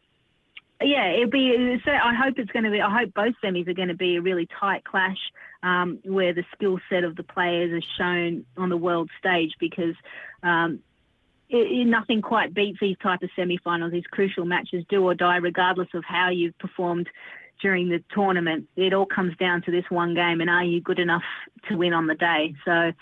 yeah, 0.84 1.12
it'll 1.12 1.30
be. 1.30 1.80
So 1.86 1.92
I 1.92 2.14
hope 2.14 2.38
it's 2.38 2.52
going 2.52 2.66
to 2.66 2.72
be. 2.72 2.82
I 2.82 3.00
hope 3.00 3.14
both 3.14 3.36
semis 3.44 3.68
are 3.68 3.74
going 3.74 3.88
to 3.90 3.96
be 3.96 4.18
a 4.18 4.22
really 4.22 4.48
tight 4.60 4.84
clash 4.84 5.18
um, 5.64 6.00
where 6.04 6.34
the 6.34 6.44
skill 6.56 6.80
set 6.90 7.04
of 7.04 7.16
the 7.16 7.24
players 7.24 7.72
is 7.72 7.88
shown 7.98 8.46
on 8.58 8.70
the 8.70 8.78
world 8.78 9.10
stage 9.20 9.52
because. 9.60 9.96
Um, 10.44 10.80
it, 11.54 11.82
it, 11.82 11.86
nothing 11.86 12.22
quite 12.22 12.54
beats 12.54 12.78
these 12.80 12.96
type 13.04 13.22
of 13.24 13.30
semi-finals, 13.36 13.92
these 13.92 14.06
crucial 14.10 14.46
matches, 14.46 14.86
do 14.88 15.04
or 15.04 15.14
die, 15.14 15.36
regardless 15.36 15.90
of 15.94 16.06
how 16.08 16.30
you've 16.30 16.58
performed 16.60 17.10
during 17.62 17.90
the 17.90 18.02
tournament. 18.14 18.70
It 18.78 18.94
all 18.94 19.06
comes 19.06 19.36
down 19.36 19.62
to 19.64 19.72
this 19.72 19.84
one 19.90 20.16
game, 20.16 20.40
and 20.40 20.50
are 20.50 20.64
you 20.64 20.80
good 20.80 20.98
enough 20.98 21.24
to 21.68 21.76
win 21.76 21.92
on 21.92 22.08
the 22.08 22.16
day? 22.16 22.56
So 22.64 22.94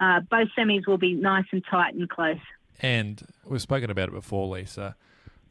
uh, 0.00 0.20
both 0.20 0.48
semis 0.56 0.86
will 0.86 0.96
be 0.96 1.12
nice 1.14 1.44
and 1.52 1.62
tight 1.70 1.94
and 1.94 2.08
close. 2.08 2.38
And 2.80 3.22
we've 3.44 3.60
spoken 3.60 3.90
about 3.90 4.08
it 4.08 4.14
before, 4.14 4.48
Lisa. 4.48 4.96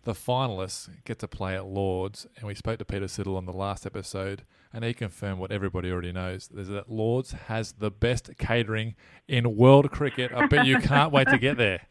The 0.08 0.14
finalists 0.14 0.90
get 1.04 1.20
to 1.20 1.28
play 1.28 1.54
at 1.54 1.66
Lords, 1.66 2.28
and 2.38 2.48
we 2.48 2.56
spoke 2.56 2.80
to 2.80 2.86
Peter 2.86 3.08
Siddle 3.08 3.36
on 3.36 3.46
the 3.46 3.52
last 3.52 3.86
episode, 3.86 4.44
and 4.72 4.86
he 4.86 4.94
confirmed 4.94 5.38
what 5.38 5.52
everybody 5.52 5.92
already 5.92 6.14
knows: 6.14 6.50
is 6.56 6.70
that 6.70 6.90
Lords 6.90 7.34
has 7.34 7.74
the 7.74 7.92
best 7.92 8.30
catering 8.38 8.96
in 9.28 9.58
world 9.58 9.92
cricket. 9.92 10.32
I 10.34 10.48
bet 10.48 10.66
you 10.66 10.80
can't 10.80 11.12
wait 11.12 11.28
to 11.28 11.38
get 11.38 11.58
there. 11.58 11.82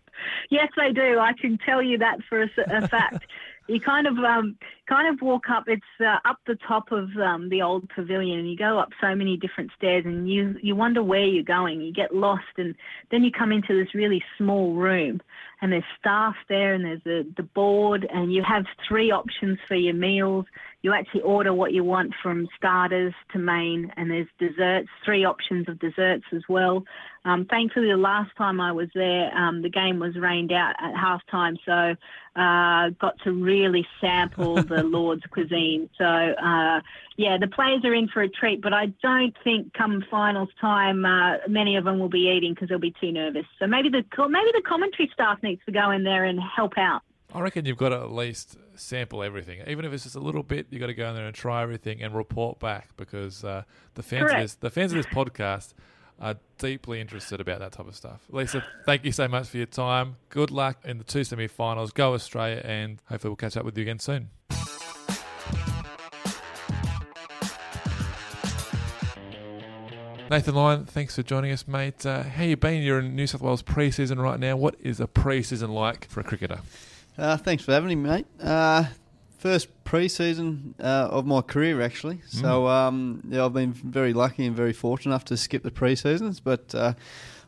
Yes, 0.48 0.68
they 0.78 0.94
do. 0.94 1.18
I 1.18 1.34
can 1.38 1.58
tell 1.58 1.82
you 1.82 1.98
that 1.98 2.20
for 2.26 2.44
a, 2.44 2.48
a 2.68 2.88
fact 2.88 3.26
you 3.68 3.80
kind 3.80 4.06
of 4.06 4.16
um, 4.16 4.56
kind 4.88 5.12
of 5.12 5.20
walk 5.20 5.50
up. 5.50 5.64
It's 5.66 5.82
uh, 6.00 6.18
up 6.24 6.38
the 6.46 6.56
top 6.66 6.92
of 6.92 7.08
um, 7.16 7.48
the 7.48 7.62
old 7.62 7.88
pavilion, 7.88 8.38
and 8.38 8.50
you 8.50 8.56
go 8.56 8.78
up 8.78 8.90
so 9.00 9.14
many 9.14 9.36
different 9.36 9.70
stairs, 9.76 10.04
and 10.04 10.28
you 10.28 10.56
you 10.62 10.76
wonder 10.76 11.02
where 11.02 11.24
you're 11.24 11.42
going. 11.42 11.80
You 11.80 11.92
get 11.92 12.14
lost, 12.14 12.44
and 12.56 12.74
then 13.10 13.24
you 13.24 13.30
come 13.30 13.52
into 13.52 13.74
this 13.76 13.94
really 13.94 14.22
small 14.38 14.74
room, 14.74 15.20
and 15.60 15.72
there's 15.72 15.84
staff 15.98 16.36
there, 16.48 16.74
and 16.74 16.84
there's 16.84 17.02
the 17.04 17.26
the 17.36 17.42
board, 17.42 18.06
and 18.12 18.32
you 18.32 18.42
have 18.42 18.64
three 18.88 19.10
options 19.10 19.58
for 19.66 19.74
your 19.74 19.94
meals. 19.94 20.46
you 20.82 20.92
actually 20.92 21.22
order 21.22 21.52
what 21.52 21.72
you 21.72 21.82
want 21.82 22.12
from 22.22 22.46
starters 22.56 23.12
to 23.32 23.38
main, 23.38 23.92
and 23.96 24.10
there's 24.10 24.28
desserts, 24.38 24.88
three 25.04 25.24
options 25.24 25.68
of 25.68 25.78
desserts 25.80 26.24
as 26.32 26.42
well. 26.48 26.84
Um, 27.24 27.44
thankfully, 27.46 27.88
the 27.88 27.96
last 27.96 28.30
time 28.36 28.60
I 28.60 28.70
was 28.70 28.88
there, 28.94 29.36
um, 29.36 29.62
the 29.62 29.68
game 29.68 29.98
was 29.98 30.14
rained 30.14 30.52
out 30.52 30.74
at 30.80 30.94
halftime, 30.94 31.56
so 31.64 31.96
uh, 32.40 32.90
got 33.00 33.18
to 33.24 33.32
really 33.32 33.84
sample 34.00 34.62
the 34.62 34.75
Lord's 34.82 35.22
cuisine. 35.30 35.88
So, 35.98 36.04
uh, 36.04 36.80
yeah, 37.16 37.38
the 37.38 37.48
players 37.48 37.84
are 37.84 37.94
in 37.94 38.08
for 38.08 38.22
a 38.22 38.28
treat, 38.28 38.60
but 38.60 38.72
I 38.72 38.86
don't 39.02 39.34
think 39.42 39.72
come 39.74 40.04
finals 40.10 40.48
time, 40.60 41.04
uh, 41.04 41.38
many 41.48 41.76
of 41.76 41.84
them 41.84 41.98
will 41.98 42.08
be 42.08 42.32
eating 42.36 42.54
because 42.54 42.68
they'll 42.68 42.78
be 42.78 42.94
too 43.00 43.12
nervous. 43.12 43.46
So 43.58 43.66
maybe 43.66 43.88
the 43.88 44.04
maybe 44.28 44.50
the 44.54 44.62
commentary 44.66 45.10
staff 45.12 45.42
needs 45.42 45.60
to 45.66 45.72
go 45.72 45.90
in 45.90 46.04
there 46.04 46.24
and 46.24 46.38
help 46.40 46.74
out. 46.76 47.02
I 47.34 47.40
reckon 47.40 47.66
you've 47.66 47.76
got 47.76 47.90
to 47.90 47.96
at 47.96 48.12
least 48.12 48.56
sample 48.76 49.22
everything, 49.22 49.60
even 49.66 49.84
if 49.84 49.92
it's 49.92 50.04
just 50.04 50.16
a 50.16 50.20
little 50.20 50.42
bit. 50.42 50.66
You've 50.70 50.80
got 50.80 50.86
to 50.86 50.94
go 50.94 51.08
in 51.08 51.14
there 51.14 51.26
and 51.26 51.34
try 51.34 51.62
everything 51.62 52.02
and 52.02 52.14
report 52.14 52.60
back 52.60 52.96
because 52.96 53.44
uh, 53.44 53.64
the 53.94 54.02
fans 54.02 54.30
of 54.30 54.38
this, 54.38 54.54
the 54.54 54.70
fans 54.70 54.92
of 54.92 54.96
this 54.96 55.06
podcast 55.06 55.74
are 56.20 56.36
deeply 56.58 57.00
interested 57.00 57.40
about 57.40 57.58
that 57.58 57.72
type 57.72 57.86
of 57.86 57.94
stuff. 57.94 58.22
Lisa, 58.30 58.64
thank 58.84 59.04
you 59.04 59.12
so 59.12 59.28
much 59.28 59.48
for 59.48 59.58
your 59.58 59.66
time. 59.66 60.16
Good 60.30 60.50
luck 60.50 60.78
in 60.84 60.98
the 60.98 61.04
two 61.04 61.24
semi-finals. 61.24 61.92
Go 61.92 62.14
Australia, 62.14 62.62
and 62.64 63.02
hopefully 63.08 63.30
we'll 63.30 63.36
catch 63.36 63.56
up 63.56 63.64
with 63.64 63.76
you 63.76 63.82
again 63.82 63.98
soon. 63.98 64.30
Nathan 70.28 70.56
Lyon, 70.56 70.86
thanks 70.86 71.14
for 71.14 71.22
joining 71.22 71.52
us, 71.52 71.68
mate. 71.68 72.04
Uh, 72.04 72.24
how 72.24 72.42
you 72.42 72.56
been? 72.56 72.82
You're 72.82 72.98
in 72.98 73.14
New 73.14 73.28
South 73.28 73.42
Wales 73.42 73.62
pre-season 73.62 74.20
right 74.20 74.40
now. 74.40 74.56
What 74.56 74.74
is 74.80 74.98
a 74.98 75.06
pre-season 75.06 75.70
like 75.70 76.08
for 76.08 76.18
a 76.18 76.24
cricketer? 76.24 76.58
Uh, 77.16 77.36
thanks 77.36 77.64
for 77.64 77.72
having 77.72 77.88
me, 77.88 77.94
mate. 77.94 78.26
Uh, 78.42 78.86
first 79.38 79.68
pre-season 79.84 80.74
uh, 80.80 81.08
of 81.10 81.26
my 81.26 81.42
career, 81.42 81.80
actually. 81.80 82.16
Mm. 82.16 82.40
So 82.40 82.66
um, 82.66 83.22
yeah, 83.28 83.44
I've 83.44 83.52
been 83.52 83.72
very 83.72 84.12
lucky 84.12 84.46
and 84.46 84.56
very 84.56 84.72
fortunate 84.72 85.12
enough 85.12 85.24
to 85.26 85.36
skip 85.36 85.62
the 85.62 85.70
pre-seasons, 85.70 86.40
but 86.40 86.74
uh, 86.74 86.94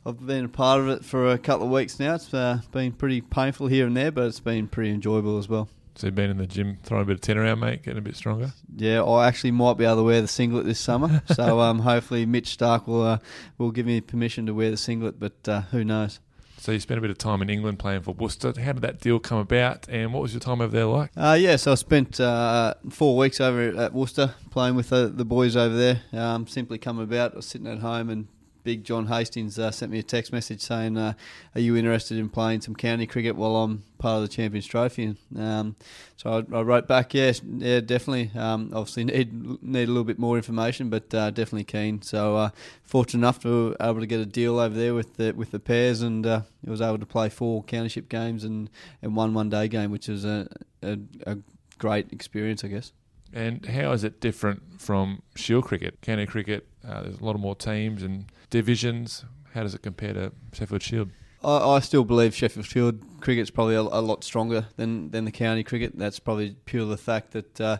I've 0.06 0.24
been 0.24 0.44
a 0.44 0.48
part 0.48 0.80
of 0.80 0.88
it 0.88 1.04
for 1.04 1.32
a 1.32 1.38
couple 1.38 1.66
of 1.66 1.72
weeks 1.72 1.98
now. 1.98 2.14
It's 2.14 2.32
uh, 2.32 2.60
been 2.70 2.92
pretty 2.92 3.22
painful 3.22 3.66
here 3.66 3.88
and 3.88 3.96
there, 3.96 4.12
but 4.12 4.26
it's 4.26 4.40
been 4.40 4.68
pretty 4.68 4.90
enjoyable 4.90 5.38
as 5.38 5.48
well. 5.48 5.68
So 5.98 6.06
you've 6.06 6.14
been 6.14 6.30
in 6.30 6.38
the 6.38 6.46
gym 6.46 6.78
throwing 6.84 7.02
a 7.02 7.06
bit 7.06 7.14
of 7.14 7.20
ten 7.22 7.36
around, 7.36 7.58
mate, 7.58 7.82
getting 7.82 7.98
a 7.98 8.02
bit 8.02 8.14
stronger. 8.14 8.52
Yeah, 8.76 9.02
I 9.02 9.26
actually 9.26 9.50
might 9.50 9.76
be 9.76 9.84
able 9.84 9.96
to 9.96 10.02
wear 10.04 10.20
the 10.20 10.28
singlet 10.28 10.64
this 10.64 10.78
summer. 10.78 11.24
so 11.34 11.58
um, 11.58 11.80
hopefully 11.80 12.24
Mitch 12.24 12.56
Starc 12.56 12.86
will 12.86 13.02
uh, 13.02 13.18
will 13.58 13.72
give 13.72 13.84
me 13.84 14.00
permission 14.00 14.46
to 14.46 14.54
wear 14.54 14.70
the 14.70 14.76
singlet, 14.76 15.18
but 15.18 15.48
uh, 15.48 15.62
who 15.72 15.82
knows? 15.82 16.20
So 16.58 16.70
you 16.70 16.78
spent 16.78 16.98
a 16.98 17.00
bit 17.00 17.10
of 17.10 17.18
time 17.18 17.42
in 17.42 17.50
England 17.50 17.80
playing 17.80 18.02
for 18.02 18.12
Worcester. 18.12 18.52
How 18.60 18.72
did 18.72 18.82
that 18.82 19.00
deal 19.00 19.18
come 19.18 19.38
about, 19.38 19.88
and 19.88 20.12
what 20.12 20.22
was 20.22 20.32
your 20.32 20.40
time 20.40 20.60
over 20.60 20.70
there 20.70 20.86
like? 20.86 21.10
Uh, 21.16 21.36
yeah, 21.38 21.56
so 21.56 21.72
I 21.72 21.74
spent 21.74 22.20
uh, 22.20 22.74
four 22.90 23.16
weeks 23.16 23.40
over 23.40 23.60
at 23.60 23.92
Worcester 23.92 24.34
playing 24.50 24.76
with 24.76 24.90
the, 24.90 25.08
the 25.08 25.24
boys 25.24 25.56
over 25.56 25.76
there. 25.76 26.02
Um, 26.12 26.46
simply 26.46 26.78
come 26.78 27.00
about. 27.00 27.32
I 27.32 27.36
was 27.36 27.46
sitting 27.46 27.66
at 27.66 27.78
home 27.78 28.08
and 28.08 28.28
big 28.68 28.84
John 28.84 29.06
Hastings 29.06 29.58
uh, 29.58 29.70
sent 29.70 29.90
me 29.90 29.98
a 29.98 30.02
text 30.02 30.30
message 30.30 30.60
saying, 30.60 30.98
uh, 30.98 31.14
"Are 31.54 31.60
you 31.60 31.74
interested 31.74 32.18
in 32.18 32.28
playing 32.28 32.60
some 32.60 32.74
county 32.74 33.06
cricket 33.06 33.34
while 33.34 33.56
I'm 33.56 33.82
part 33.96 34.16
of 34.16 34.22
the 34.24 34.28
Champions 34.28 34.66
Trophy?" 34.66 35.16
Um, 35.34 35.74
so 36.18 36.44
I, 36.52 36.56
I, 36.58 36.60
wrote 36.60 36.86
back, 36.86 37.14
"Yeah, 37.14 37.32
yeah, 37.42 37.80
definitely. 37.80 38.30
Um, 38.38 38.70
obviously 38.74 39.04
need 39.06 39.62
need 39.62 39.84
a 39.84 39.90
little 39.90 40.04
bit 40.04 40.18
more 40.18 40.36
information, 40.36 40.90
but 40.90 41.14
uh, 41.14 41.30
definitely 41.30 41.64
keen." 41.64 42.02
So 42.02 42.36
uh, 42.36 42.50
fortunate 42.82 43.20
enough 43.20 43.40
to 43.44 43.70
be 43.70 43.76
able 43.82 44.00
to 44.00 44.06
get 44.06 44.20
a 44.20 44.26
deal 44.26 44.58
over 44.58 44.74
there 44.74 44.92
with 44.92 45.16
the 45.16 45.32
with 45.32 45.50
the 45.50 45.60
Pears, 45.60 46.02
and 46.02 46.26
uh, 46.26 46.42
I 46.66 46.70
was 46.70 46.82
able 46.82 46.98
to 46.98 47.06
play 47.06 47.30
four 47.30 47.62
countyship 47.62 48.10
games 48.10 48.44
and, 48.44 48.68
and 49.00 49.16
one 49.16 49.32
one 49.32 49.48
day 49.48 49.68
game, 49.68 49.90
which 49.90 50.08
was 50.08 50.26
a, 50.26 50.46
a, 50.82 50.98
a 51.26 51.38
great 51.78 52.12
experience, 52.12 52.64
I 52.64 52.68
guess. 52.68 52.92
And 53.32 53.64
how 53.64 53.92
is 53.92 54.04
it 54.04 54.20
different 54.20 54.62
from 54.78 55.22
Shield 55.36 55.64
cricket? 55.64 56.02
County 56.02 56.26
cricket, 56.26 56.67
uh, 56.86 57.02
there's 57.02 57.20
a 57.20 57.24
lot 57.24 57.34
of 57.34 57.40
more 57.40 57.54
teams 57.54 58.02
and 58.02 58.26
divisions. 58.50 59.24
How 59.54 59.62
does 59.62 59.74
it 59.74 59.82
compare 59.82 60.14
to 60.14 60.32
Sheffield 60.52 60.82
Shield? 60.82 61.10
I, 61.42 61.56
I 61.56 61.80
still 61.80 62.04
believe 62.04 62.34
Sheffield 62.34 62.66
Shield 62.66 63.20
cricket's 63.20 63.50
probably 63.50 63.76
a, 63.76 63.80
a, 63.80 64.02
lot 64.02 64.24
stronger 64.24 64.66
than, 64.76 65.10
than 65.10 65.24
the 65.24 65.30
county 65.30 65.64
cricket. 65.64 65.96
That's 65.96 66.18
probably 66.18 66.56
pure 66.64 66.86
the 66.86 66.96
fact 66.96 67.32
that 67.32 67.60
uh, 67.60 67.78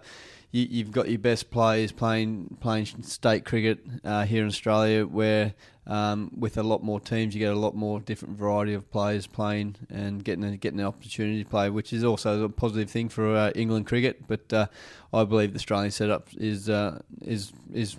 you, 0.51 0.85
have 0.85 0.93
got 0.93 1.09
your 1.09 1.19
best 1.19 1.51
players 1.51 1.93
playing 1.93 2.57
playing 2.61 2.87
state 3.03 3.45
cricket 3.45 3.81
uh, 4.05 4.25
here 4.25 4.43
in 4.43 4.49
Australia, 4.49 5.07
where 5.07 5.55
um, 5.87 6.31
with 6.37 6.57
a 6.57 6.63
lot 6.63 6.83
more 6.83 7.01
teams, 7.01 7.35
you 7.35 7.41
get 7.41 7.53
a 7.53 7.59
lot 7.59 7.75
more 7.75 8.01
different 8.01 8.39
variety 8.39 8.75
of 8.75 8.91
players 8.91 9.27
playing 9.27 9.77
and 9.91 10.25
getting 10.25 10.45
a, 10.45 10.57
getting 10.57 10.81
an 10.81 10.87
opportunity 10.87 11.43
to 11.43 11.49
play, 11.49 11.69
which 11.69 11.93
is 11.93 12.05
also 12.05 12.45
a 12.45 12.49
positive 12.49 12.91
thing 12.91 13.09
for 13.09 13.35
uh, 13.35 13.51
England 13.55 13.87
cricket. 13.87 14.27
But 14.27 14.53
uh, 14.53 14.67
I 15.13 15.25
believe 15.25 15.53
the 15.53 15.59
Australian 15.59 15.91
setup 15.91 16.29
is 16.37 16.71
uh, 16.71 17.01
is 17.23 17.53
is 17.73 17.97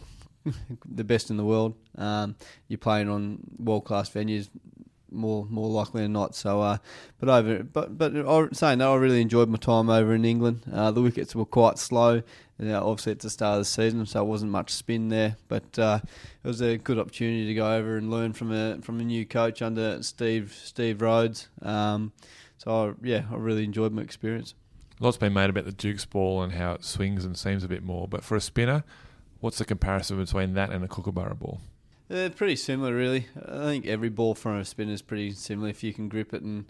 the 0.85 1.03
best 1.03 1.29
in 1.29 1.37
the 1.37 1.45
world. 1.45 1.75
Um, 1.97 2.35
you're 2.67 2.77
playing 2.77 3.09
on 3.09 3.39
world 3.57 3.85
class 3.85 4.09
venues 4.09 4.49
more 5.11 5.45
more 5.49 5.69
likely 5.69 6.01
than 6.01 6.13
not. 6.13 6.35
So, 6.35 6.61
uh, 6.61 6.77
but 7.19 7.29
over 7.29 7.63
but 7.63 7.97
but 7.97 8.15
I, 8.15 8.47
saying 8.51 8.79
that, 8.79 8.87
I 8.87 8.95
really 8.95 9.21
enjoyed 9.21 9.49
my 9.49 9.57
time 9.57 9.89
over 9.89 10.13
in 10.13 10.25
England. 10.25 10.61
Uh, 10.71 10.91
the 10.91 11.01
wickets 11.01 11.35
were 11.35 11.45
quite 11.45 11.77
slow. 11.77 12.21
Obviously, 12.61 13.13
it's 13.13 13.23
the 13.23 13.29
start 13.29 13.53
of 13.53 13.61
the 13.61 13.65
season, 13.65 14.05
so 14.05 14.21
it 14.21 14.27
wasn't 14.27 14.51
much 14.51 14.71
spin 14.71 15.07
there. 15.07 15.37
But 15.47 15.79
uh, 15.79 15.99
it 16.43 16.47
was 16.47 16.61
a 16.61 16.77
good 16.77 16.99
opportunity 16.99 17.47
to 17.47 17.53
go 17.53 17.73
over 17.73 17.95
and 17.95 18.11
learn 18.11 18.33
from 18.33 18.51
a 18.51 18.79
from 18.81 18.99
a 18.99 19.03
new 19.03 19.25
coach 19.25 19.61
under 19.61 20.03
Steve 20.03 20.59
Steve 20.63 21.01
Rhodes. 21.01 21.47
Um, 21.61 22.11
so 22.57 22.71
I, 22.71 22.93
yeah, 23.05 23.23
I 23.31 23.35
really 23.35 23.63
enjoyed 23.63 23.93
my 23.93 24.01
experience. 24.01 24.53
Lots 24.99 25.15
been 25.15 25.31
made 25.31 25.49
about 25.49 25.63
the 25.63 25.71
Duke's 25.71 26.03
ball 26.03 26.41
and 26.41 26.51
how 26.51 26.73
it 26.73 26.83
swings 26.83 27.23
and 27.23 27.37
seams 27.37 27.63
a 27.63 27.69
bit 27.69 27.83
more, 27.83 28.05
but 28.05 28.21
for 28.21 28.35
a 28.35 28.41
spinner, 28.41 28.83
what's 29.39 29.57
the 29.57 29.65
comparison 29.65 30.17
between 30.17 30.53
that 30.53 30.71
and 30.71 30.83
a 30.83 30.87
Kookaburra 30.87 31.35
ball? 31.35 31.59
Uh, 32.11 32.29
pretty 32.29 32.55
similar, 32.55 32.93
really. 32.93 33.27
I 33.35 33.65
think 33.65 33.85
every 33.85 34.09
ball 34.09 34.33
from 34.33 34.57
a 34.57 34.65
spinner 34.65 34.93
is 34.93 35.01
pretty 35.01 35.31
similar. 35.33 35.69
If 35.69 35.83
you 35.83 35.93
can 35.93 36.09
grip 36.09 36.33
it 36.33 36.41
and, 36.41 36.65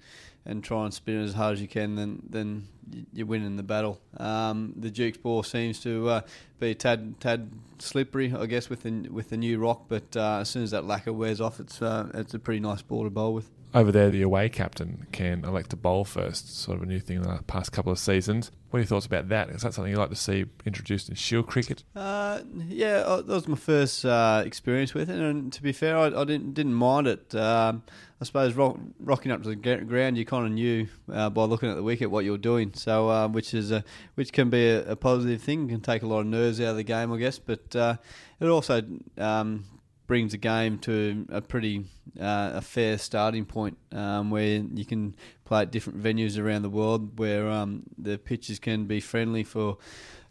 and 0.46 0.62
try 0.62 0.84
and 0.84 0.94
spin 0.94 1.22
it 1.22 1.24
as 1.24 1.34
hard 1.34 1.54
as 1.54 1.62
you 1.62 1.68
can, 1.68 1.96
then 1.96 2.22
then 2.30 2.68
you're 3.14 3.26
winning 3.26 3.56
the 3.56 3.64
battle. 3.64 4.02
Um, 4.18 4.74
the 4.76 4.92
Duke's 4.92 5.18
ball 5.18 5.44
seems 5.44 5.80
to 5.82 6.10
uh, 6.10 6.22
be 6.60 6.72
a 6.72 6.76
tad 6.76 7.22
tad 7.22 7.52
slippery, 7.78 8.34
I 8.38 8.48
guess, 8.48 8.70
with 8.70 8.84
the 8.84 9.08
with 9.10 9.30
the 9.30 9.38
new 9.38 9.60
rock. 9.60 9.86
But 9.88 10.18
uh, 10.18 10.40
as 10.42 10.50
soon 10.50 10.64
as 10.64 10.72
that 10.72 10.84
lacquer 10.84 11.14
wears 11.14 11.40
off, 11.40 11.62
it's 11.62 11.82
uh, 11.82 12.10
it's 12.14 12.34
a 12.34 12.40
pretty 12.40 12.60
nice 12.60 12.82
ball 12.82 13.06
to 13.06 13.10
bowl 13.10 13.34
with 13.34 13.50
over 13.74 13.92
there, 13.92 14.10
the 14.10 14.22
away 14.22 14.50
captain 14.50 15.06
can 15.12 15.46
elect 15.46 15.70
to 15.70 15.76
bowl 15.76 16.04
first, 16.04 16.60
sort 16.60 16.78
of 16.78 16.84
a 16.84 16.86
new 16.86 17.00
thing 17.00 17.18
in 17.18 17.24
the 17.24 17.44
past 17.44 17.72
couple 17.72 17.92
of 17.92 18.00
seasons. 18.00 18.52
What 18.70 18.78
are 18.78 18.82
your 18.82 18.88
thoughts 18.88 19.06
about 19.06 19.30
that? 19.30 19.50
Is 19.50 19.62
that 19.62 19.74
something 19.74 19.92
you'd 19.92 20.00
like 20.00 20.10
to 20.10 20.16
see 20.16 20.46
introduced 20.66 21.10
in 21.10 21.16
Shield 21.16 21.48
cricket? 21.48 21.84
Uh, 21.96 22.42
yeah, 22.68 23.00
that 23.04 23.28
was 23.28 23.48
my 23.48 23.56
first 23.56 24.06
uh, 24.06 24.44
experience 24.46 24.94
with 24.94 25.10
it, 25.10 25.20
and 25.20 25.54
to 25.54 25.62
be 25.62 25.72
fair, 25.72 25.98
I, 25.98 26.08
I 26.08 26.24
didn't 26.24 26.54
didn't 26.54 26.74
mind 26.74 27.08
it. 27.08 27.34
Um, 27.36 27.84
I 28.22 28.26
suppose 28.26 28.54
rock, 28.54 28.78
rocking 29.00 29.32
up 29.32 29.44
to 29.44 29.50
the 29.50 29.56
ground, 29.56 30.18
you 30.18 30.26
kind 30.26 30.46
of 30.46 30.52
knew 30.52 30.88
uh, 31.12 31.30
by 31.30 31.46
looking 31.46 31.70
at 31.70 31.76
the 31.76 31.84
wicket 31.84 32.12
what 32.12 32.26
you're 32.26 32.38
doing. 32.38 32.74
So, 32.74 33.10
uh, 33.10 33.28
which 33.30 33.54
is 33.54 33.72
a, 33.72 33.84
which 34.16 34.34
can 34.34 34.50
be 34.50 34.68
a, 34.68 34.92
a, 34.92 34.96
positive 34.98 35.42
thing, 35.42 35.70
can 35.70 35.80
take 35.80 36.04
a 36.04 36.08
lot 36.08 36.20
of 36.20 36.26
nerves 36.26 36.60
out 36.60 36.70
of 36.70 36.76
the 36.76 36.84
game, 36.84 37.14
I 37.14 37.18
guess. 37.18 37.40
But 37.40 37.74
uh, 37.76 37.96
it 38.42 38.48
also 38.48 38.82
um, 39.18 39.64
brings 40.10 40.32
the 40.32 40.38
game 40.39 40.80
to 40.80 41.24
a 41.30 41.39
pretty 41.39 41.86
uh, 42.19 42.54
a 42.56 42.62
fair 42.62 42.98
starting 42.98 43.45
point 43.45 43.78
um, 43.91 44.32
where 44.32 44.58
you 44.74 44.84
can 44.84 45.15
play 45.45 45.62
at 45.62 45.72
different 45.72 46.02
venues 46.02 46.36
around 46.36 46.63
the 46.63 46.69
world 46.69 47.19
where 47.19 47.48
um, 47.48 47.84
the 47.95 48.17
pitches 48.17 48.58
can 48.58 48.86
be 48.86 49.00
friendly 49.00 49.43
for 49.43 49.78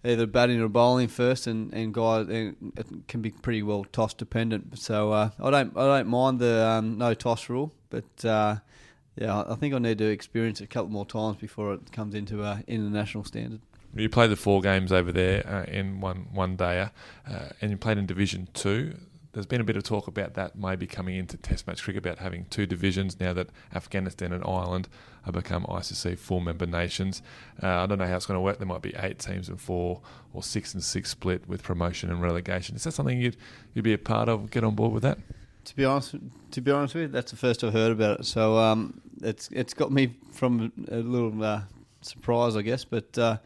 either 0.04 0.26
batting 0.26 0.60
or 0.60 0.68
bowling 0.68 1.06
first, 1.06 1.46
and 1.46 1.72
and 1.72 1.94
guys 1.94 2.26
and 2.26 2.72
it 2.76 2.86
can 3.06 3.22
be 3.22 3.30
pretty 3.30 3.62
well 3.62 3.84
toss 3.92 4.12
dependent. 4.14 4.76
So 4.76 5.12
uh, 5.12 5.30
I 5.38 5.50
don't 5.50 5.76
I 5.76 5.98
don't 5.98 6.08
mind 6.08 6.40
the 6.40 6.66
um, 6.66 6.98
no 6.98 7.14
toss 7.14 7.48
rule, 7.48 7.72
but. 7.88 8.24
Uh, 8.24 8.56
yeah, 9.20 9.42
I 9.48 9.56
think 9.56 9.74
I 9.74 9.78
need 9.80 9.98
to 9.98 10.08
experience 10.08 10.60
it 10.60 10.64
a 10.64 10.66
couple 10.68 10.90
more 10.90 11.04
times 11.04 11.38
before 11.38 11.74
it 11.74 11.90
comes 11.90 12.14
into 12.14 12.44
a 12.44 12.62
international 12.68 13.24
standard. 13.24 13.60
You 13.92 14.08
played 14.08 14.30
the 14.30 14.36
four 14.36 14.60
games 14.60 14.92
over 14.92 15.10
there 15.10 15.44
uh, 15.44 15.64
in 15.64 16.00
one 16.00 16.28
one 16.32 16.54
day, 16.54 16.88
uh, 17.28 17.48
and 17.60 17.72
you 17.72 17.76
played 17.76 17.98
in 17.98 18.06
Division 18.06 18.46
Two 18.54 18.94
there's 19.32 19.46
been 19.46 19.60
a 19.60 19.64
bit 19.64 19.76
of 19.76 19.82
talk 19.82 20.08
about 20.08 20.34
that 20.34 20.56
maybe 20.56 20.86
coming 20.86 21.16
into 21.16 21.36
Test 21.36 21.66
match 21.66 21.82
cricket 21.82 22.04
about 22.04 22.18
having 22.18 22.46
two 22.50 22.66
divisions 22.66 23.20
now 23.20 23.32
that 23.34 23.48
Afghanistan 23.74 24.32
and 24.32 24.42
Ireland 24.44 24.88
have 25.24 25.34
become 25.34 25.64
ICC 25.64 26.18
full 26.18 26.40
member 26.40 26.66
nations. 26.66 27.22
Uh, 27.62 27.68
I 27.68 27.86
don't 27.86 27.98
know 27.98 28.06
how 28.06 28.16
it's 28.16 28.26
going 28.26 28.36
to 28.36 28.40
work. 28.40 28.58
There 28.58 28.66
might 28.66 28.82
be 28.82 28.94
eight 28.96 29.18
teams 29.18 29.48
and 29.48 29.60
four 29.60 30.00
or 30.32 30.42
six 30.42 30.72
and 30.74 30.82
six 30.82 31.10
split 31.10 31.46
with 31.48 31.62
promotion 31.62 32.10
and 32.10 32.22
relegation. 32.22 32.76
Is 32.76 32.84
that 32.84 32.92
something 32.92 33.20
you'd 33.20 33.36
you'd 33.74 33.82
be 33.82 33.92
a 33.92 33.98
part 33.98 34.28
of? 34.28 34.50
Get 34.50 34.64
on 34.64 34.74
board 34.74 34.92
with 34.92 35.02
that? 35.02 35.18
To 35.66 35.76
be 35.76 35.84
honest, 35.84 36.14
to 36.52 36.60
be 36.62 36.70
honest 36.70 36.94
with 36.94 37.02
you, 37.02 37.08
that's 37.08 37.30
the 37.30 37.36
first 37.36 37.62
I've 37.62 37.74
heard 37.74 37.92
about 37.92 38.20
it. 38.20 38.26
So 38.26 38.56
um, 38.56 39.00
it's 39.22 39.50
it's 39.52 39.74
got 39.74 39.92
me 39.92 40.16
from 40.32 40.72
a 40.90 40.96
little 40.96 41.44
uh, 41.44 41.62
surprise, 42.00 42.56
I 42.56 42.62
guess. 42.62 42.84
But 42.84 43.18
uh, 43.18 43.36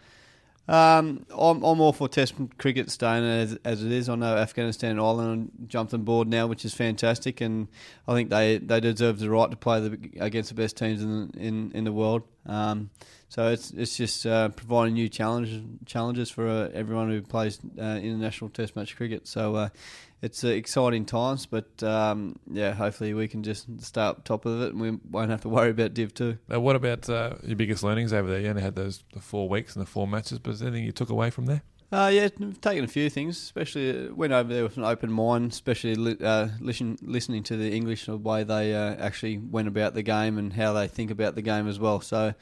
um, 0.69 1.27
I'm, 1.31 1.63
I'm 1.63 1.81
all 1.81 1.93
for 1.93 2.09
Test 2.09 2.35
cricket 2.59 2.91
staying 2.91 3.25
as, 3.25 3.59
as 3.65 3.83
it 3.85 3.91
is. 3.91 4.09
I 4.09 4.15
know 4.15 4.37
Afghanistan 4.37 4.93
and 4.93 5.01
Ireland 5.01 5.51
jumped 5.67 5.93
on 5.93 6.03
board 6.03 6.29
now, 6.29 6.47
which 6.47 6.65
is 6.65 6.73
fantastic, 6.73 7.41
and 7.41 7.69
I 8.07 8.15
think 8.15 8.31
they, 8.31 8.59
they 8.59 8.81
deserve 8.81 9.19
the 9.19 9.31
right 9.31 9.51
to 9.51 9.57
play 9.57 9.81
the, 9.81 9.99
against 10.21 10.51
the 10.51 10.55
best 10.55 10.77
teams 10.77 11.03
in 11.03 11.31
in, 11.37 11.73
in 11.73 11.85
the 11.85 11.93
world. 11.93 12.23
Um, 12.47 12.91
so 13.33 13.49
it's 13.49 13.71
it's 13.71 13.97
just 13.97 14.27
uh, 14.27 14.51
providing 14.51 14.93
new 14.93 15.09
challenges 15.09 15.63
challenges 15.87 16.29
for 16.29 16.47
uh, 16.47 16.69
everyone 16.75 17.09
who 17.09 17.23
plays 17.23 17.59
uh, 17.81 17.99
international 18.03 18.51
Test 18.51 18.77
match 18.77 18.95
cricket. 18.95 19.27
So 19.27 19.55
uh, 19.55 19.69
it's 20.21 20.45
uh, 20.45 20.49
exciting 20.49 21.07
times, 21.07 21.47
but 21.47 21.83
um, 21.83 22.39
yeah, 22.47 22.73
hopefully 22.75 23.15
we 23.15 23.29
can 23.29 23.43
just 23.43 23.69
stay 23.81 24.03
up 24.03 24.25
top 24.25 24.45
of 24.45 24.61
it 24.61 24.73
and 24.73 24.81
we 24.83 24.99
won't 25.11 25.31
have 25.31 25.41
to 25.41 25.49
worry 25.49 25.71
about 25.71 25.95
Div 25.95 26.13
two. 26.13 26.37
Uh, 26.53 26.61
what 26.61 26.77
about 26.77 27.09
uh, 27.09 27.37
your 27.43 27.57
biggest 27.57 27.83
learnings 27.83 28.13
over 28.13 28.29
there? 28.29 28.39
You 28.39 28.51
only 28.51 28.61
had 28.61 28.75
those 28.75 29.03
the 29.15 29.21
four 29.21 29.49
weeks 29.49 29.75
and 29.75 29.83
the 29.83 29.89
four 29.89 30.07
matches, 30.07 30.39
but 30.39 30.51
is 30.51 30.61
there 30.61 30.69
anything 30.69 30.85
you 30.85 30.93
took 30.93 31.09
away 31.09 31.31
from 31.31 31.47
there? 31.47 31.63
Uh, 31.91 32.11
yeah, 32.13 32.29
I've 32.39 32.61
taken 32.61 32.85
a 32.85 32.89
few 32.89 33.09
things. 33.09 33.39
Especially 33.39 34.11
went 34.11 34.35
over 34.35 34.53
there 34.53 34.63
with 34.63 34.77
an 34.77 34.85
open 34.85 35.11
mind. 35.11 35.53
Especially 35.53 35.95
li- 35.95 36.19
uh, 36.23 36.49
listen, 36.61 36.99
listening 37.01 37.45
to 37.45 37.57
the 37.57 37.73
English 37.73 38.09
and 38.09 38.23
the 38.23 38.29
way 38.29 38.45
they 38.45 38.75
uh, 38.75 38.95
actually 38.97 39.39
went 39.39 39.69
about 39.69 39.95
the 39.95 40.03
game 40.03 40.37
and 40.37 40.53
how 40.53 40.75
they 40.75 40.87
think 40.87 41.11
about 41.11 41.35
the 41.35 41.43
game 41.43 41.67
as 41.67 41.79
well. 41.79 42.03
So. 42.03 42.35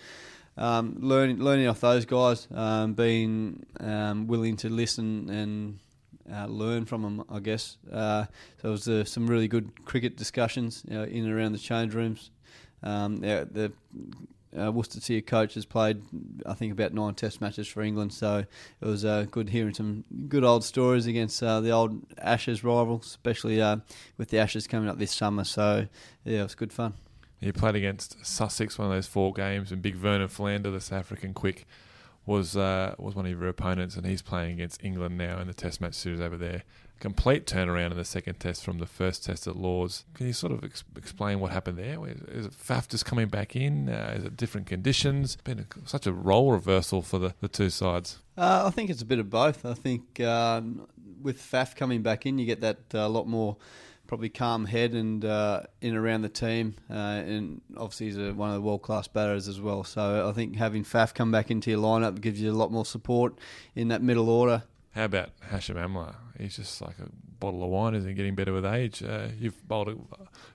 Um, 0.56 0.96
learning 1.00 1.38
learning 1.38 1.68
off 1.68 1.80
those 1.80 2.04
guys, 2.04 2.46
um, 2.52 2.94
being 2.94 3.64
um, 3.78 4.26
willing 4.26 4.56
to 4.58 4.68
listen 4.68 5.30
and 5.30 5.78
uh, 6.32 6.46
learn 6.46 6.84
from 6.84 7.02
them, 7.02 7.24
I 7.30 7.40
guess. 7.40 7.76
Uh, 7.90 8.26
so 8.60 8.68
it 8.68 8.70
was 8.70 8.88
uh, 8.88 9.04
some 9.04 9.26
really 9.26 9.48
good 9.48 9.84
cricket 9.84 10.16
discussions 10.16 10.84
you 10.88 10.94
know, 10.96 11.04
in 11.04 11.24
and 11.24 11.32
around 11.32 11.52
the 11.52 11.58
change 11.58 11.94
rooms. 11.94 12.30
Um, 12.82 13.16
the 13.18 13.72
uh, 14.58 14.72
Worcestershire 14.72 15.20
coach 15.20 15.54
has 15.54 15.64
played, 15.64 16.02
I 16.44 16.54
think, 16.54 16.72
about 16.72 16.92
nine 16.92 17.14
Test 17.14 17.40
matches 17.40 17.68
for 17.68 17.82
England. 17.82 18.12
So 18.12 18.44
it 18.80 18.86
was 18.86 19.04
uh, 19.04 19.26
good 19.30 19.48
hearing 19.48 19.74
some 19.74 20.04
good 20.28 20.44
old 20.44 20.64
stories 20.64 21.06
against 21.06 21.42
uh, 21.42 21.60
the 21.60 21.70
old 21.70 22.00
Ashes 22.18 22.64
rivals, 22.64 23.06
especially 23.06 23.58
with 24.16 24.30
the 24.30 24.38
Ashes 24.38 24.66
coming 24.66 24.88
up 24.88 24.98
this 24.98 25.12
summer. 25.12 25.44
So 25.44 25.86
yeah, 26.24 26.40
it 26.40 26.42
was 26.42 26.54
good 26.54 26.72
fun. 26.72 26.94
You 27.40 27.52
played 27.54 27.74
against 27.74 28.24
Sussex, 28.24 28.78
one 28.78 28.88
of 28.88 28.94
those 28.94 29.06
four 29.06 29.32
games, 29.32 29.72
and 29.72 29.80
Big 29.80 29.94
Vernon 29.94 30.28
Philander, 30.28 30.70
the 30.70 30.80
South 30.80 31.00
African 31.00 31.32
quick, 31.32 31.66
was 32.26 32.56
uh, 32.56 32.94
was 32.98 33.14
one 33.14 33.24
of 33.24 33.32
your 33.32 33.48
opponents, 33.48 33.96
and 33.96 34.06
he's 34.06 34.22
playing 34.22 34.52
against 34.52 34.84
England 34.84 35.16
now 35.16 35.40
in 35.40 35.46
the 35.46 35.54
Test 35.54 35.80
match 35.80 35.94
series 35.94 36.20
over 36.20 36.36
there. 36.36 36.64
Complete 36.98 37.46
turnaround 37.46 37.92
in 37.92 37.96
the 37.96 38.04
second 38.04 38.38
Test 38.40 38.62
from 38.62 38.78
the 38.78 38.84
first 38.84 39.24
Test 39.24 39.46
at 39.46 39.56
Lords. 39.56 40.04
Can 40.12 40.26
you 40.26 40.34
sort 40.34 40.52
of 40.52 40.62
ex- 40.62 40.84
explain 40.96 41.40
what 41.40 41.50
happened 41.50 41.78
there? 41.78 41.96
Is 42.06 42.44
it 42.44 42.52
Faf 42.52 42.88
just 42.88 43.06
coming 43.06 43.28
back 43.28 43.56
in? 43.56 43.88
Uh, 43.88 44.16
is 44.18 44.24
it 44.24 44.36
different 44.36 44.66
conditions? 44.66 45.36
Been 45.36 45.60
a, 45.60 45.88
such 45.88 46.06
a 46.06 46.12
role 46.12 46.52
reversal 46.52 47.00
for 47.00 47.18
the, 47.18 47.34
the 47.40 47.48
two 47.48 47.70
sides. 47.70 48.18
Uh, 48.36 48.64
I 48.66 48.70
think 48.70 48.90
it's 48.90 49.00
a 49.00 49.06
bit 49.06 49.18
of 49.18 49.30
both. 49.30 49.64
I 49.64 49.72
think 49.72 50.20
um, 50.20 50.86
with 51.22 51.40
Faf 51.40 51.74
coming 51.74 52.02
back 52.02 52.26
in, 52.26 52.38
you 52.38 52.44
get 52.44 52.60
that 52.60 52.80
a 52.92 53.04
uh, 53.04 53.08
lot 53.08 53.26
more 53.26 53.56
probably 54.10 54.28
calm 54.28 54.64
head 54.64 54.92
and 54.92 55.24
uh, 55.24 55.62
in 55.80 55.94
around 55.94 56.22
the 56.22 56.28
team, 56.28 56.74
uh, 56.90 56.94
and 56.94 57.60
obviously 57.76 58.06
he's 58.06 58.18
a, 58.18 58.34
one 58.34 58.48
of 58.48 58.56
the 58.56 58.60
world 58.60 58.82
class 58.82 59.06
batters 59.06 59.46
as 59.46 59.60
well. 59.60 59.84
So 59.84 60.28
I 60.28 60.32
think 60.32 60.56
having 60.56 60.82
Faf 60.82 61.14
come 61.14 61.30
back 61.30 61.48
into 61.48 61.70
your 61.70 61.78
lineup 61.78 62.20
gives 62.20 62.42
you 62.42 62.50
a 62.50 62.52
lot 62.52 62.72
more 62.72 62.84
support 62.84 63.38
in 63.76 63.86
that 63.86 64.02
middle 64.02 64.28
order. 64.28 64.64
How 64.96 65.04
about 65.04 65.30
Hashim 65.52 65.76
Amla? 65.76 66.16
He's 66.36 66.56
just 66.56 66.82
like 66.82 66.98
a 66.98 67.08
bottle 67.38 67.62
of 67.62 67.70
wine, 67.70 67.94
isn't 67.94 68.08
he? 68.08 68.16
Getting 68.16 68.34
better 68.34 68.52
with 68.52 68.66
age. 68.66 69.00
Uh, 69.00 69.28
you've 69.38 69.68
bowled 69.68 69.86
a 69.86 69.96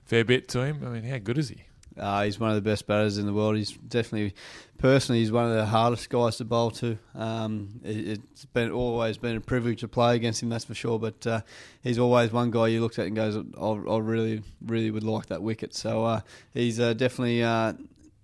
fair 0.04 0.22
bit 0.22 0.48
to 0.48 0.60
him. 0.60 0.82
I 0.84 0.90
mean, 0.90 1.04
how 1.04 1.16
good 1.16 1.38
is 1.38 1.48
he? 1.48 1.62
Uh, 1.98 2.24
he's 2.24 2.38
one 2.38 2.50
of 2.50 2.56
the 2.56 2.62
best 2.62 2.86
batters 2.86 3.18
in 3.18 3.26
the 3.26 3.32
world. 3.32 3.56
He's 3.56 3.72
definitely, 3.72 4.34
personally, 4.78 5.20
he's 5.20 5.32
one 5.32 5.50
of 5.50 5.54
the 5.54 5.66
hardest 5.66 6.10
guys 6.10 6.36
to 6.36 6.44
bowl 6.44 6.70
to. 6.72 6.98
Um, 7.14 7.80
it, 7.84 8.20
has 8.30 8.44
been 8.52 8.70
always 8.70 9.18
been 9.18 9.36
a 9.36 9.40
privilege 9.40 9.80
to 9.80 9.88
play 9.88 10.16
against 10.16 10.42
him, 10.42 10.48
that's 10.48 10.64
for 10.64 10.74
sure. 10.74 10.98
But 10.98 11.26
uh, 11.26 11.40
he's 11.82 11.98
always 11.98 12.32
one 12.32 12.50
guy 12.50 12.68
you 12.68 12.80
look 12.80 12.98
at 12.98 13.06
and 13.06 13.16
goes, 13.16 13.36
I, 13.36 13.96
really, 13.98 14.42
really 14.64 14.90
would 14.90 15.04
like 15.04 15.26
that 15.26 15.42
wicket. 15.42 15.74
So 15.74 16.04
uh, 16.04 16.20
he's 16.52 16.78
uh, 16.78 16.92
definitely 16.94 17.42
uh, 17.42 17.74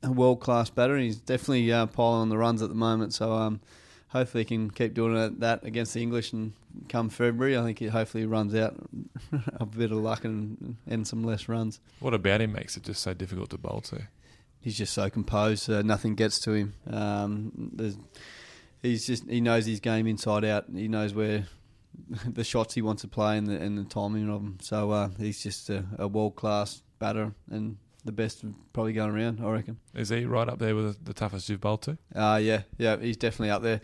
a 0.02 0.12
world 0.12 0.40
class 0.40 0.70
batter. 0.70 0.96
He's 0.96 1.16
definitely 1.16 1.72
uh, 1.72 1.86
piling 1.86 2.22
on 2.22 2.28
the 2.28 2.38
runs 2.38 2.62
at 2.62 2.68
the 2.68 2.74
moment. 2.74 3.14
So 3.14 3.32
um, 3.32 3.60
hopefully 4.12 4.42
he 4.42 4.44
can 4.44 4.70
keep 4.70 4.94
doing 4.94 5.38
that 5.38 5.64
against 5.64 5.94
the 5.94 6.02
English 6.02 6.32
and 6.32 6.52
come 6.88 7.08
February, 7.08 7.56
I 7.56 7.62
think 7.62 7.78
he 7.78 7.86
hopefully 7.86 8.26
runs 8.26 8.54
out 8.54 8.76
a 9.54 9.66
bit 9.66 9.90
of 9.90 9.98
luck 9.98 10.24
and 10.24 10.76
and 10.86 11.06
some 11.06 11.24
less 11.24 11.48
runs. 11.48 11.80
What 12.00 12.14
about 12.14 12.40
him 12.40 12.52
makes 12.52 12.76
it 12.76 12.84
just 12.84 13.02
so 13.02 13.14
difficult 13.14 13.50
to 13.50 13.58
bowl 13.58 13.80
to? 13.82 14.08
He's 14.60 14.76
just 14.76 14.92
so 14.92 15.10
composed. 15.10 15.68
Uh, 15.68 15.82
nothing 15.82 16.14
gets 16.14 16.38
to 16.40 16.52
him. 16.52 16.74
Um, 16.88 17.96
he's 18.82 19.06
just 19.06 19.28
he 19.28 19.40
knows 19.40 19.66
his 19.66 19.80
game 19.80 20.06
inside 20.06 20.44
out. 20.44 20.66
He 20.72 20.88
knows 20.88 21.14
where 21.14 21.46
the 22.26 22.44
shots 22.44 22.74
he 22.74 22.82
wants 22.82 23.02
to 23.02 23.08
play 23.08 23.38
and 23.38 23.46
the, 23.46 23.56
and 23.56 23.78
the 23.78 23.84
timing 23.84 24.28
of 24.28 24.42
them. 24.42 24.58
So 24.60 24.90
uh, 24.90 25.08
he's 25.18 25.42
just 25.42 25.70
a, 25.70 25.84
a 25.98 26.06
world 26.06 26.36
class 26.36 26.82
batter 26.98 27.34
and 27.50 27.78
the 28.04 28.12
best 28.12 28.44
probably 28.72 28.92
going 28.92 29.10
around. 29.10 29.40
I 29.44 29.50
reckon. 29.50 29.78
Is 29.94 30.08
he 30.08 30.24
right 30.24 30.48
up 30.48 30.58
there 30.58 30.74
with 30.74 31.04
the 31.04 31.14
toughest 31.14 31.48
you've 31.48 31.60
bowled 31.60 31.82
to? 31.82 31.98
Uh, 32.14 32.40
yeah, 32.42 32.62
yeah, 32.78 32.96
he's 32.96 33.16
definitely 33.16 33.50
up 33.50 33.62
there. 33.62 33.80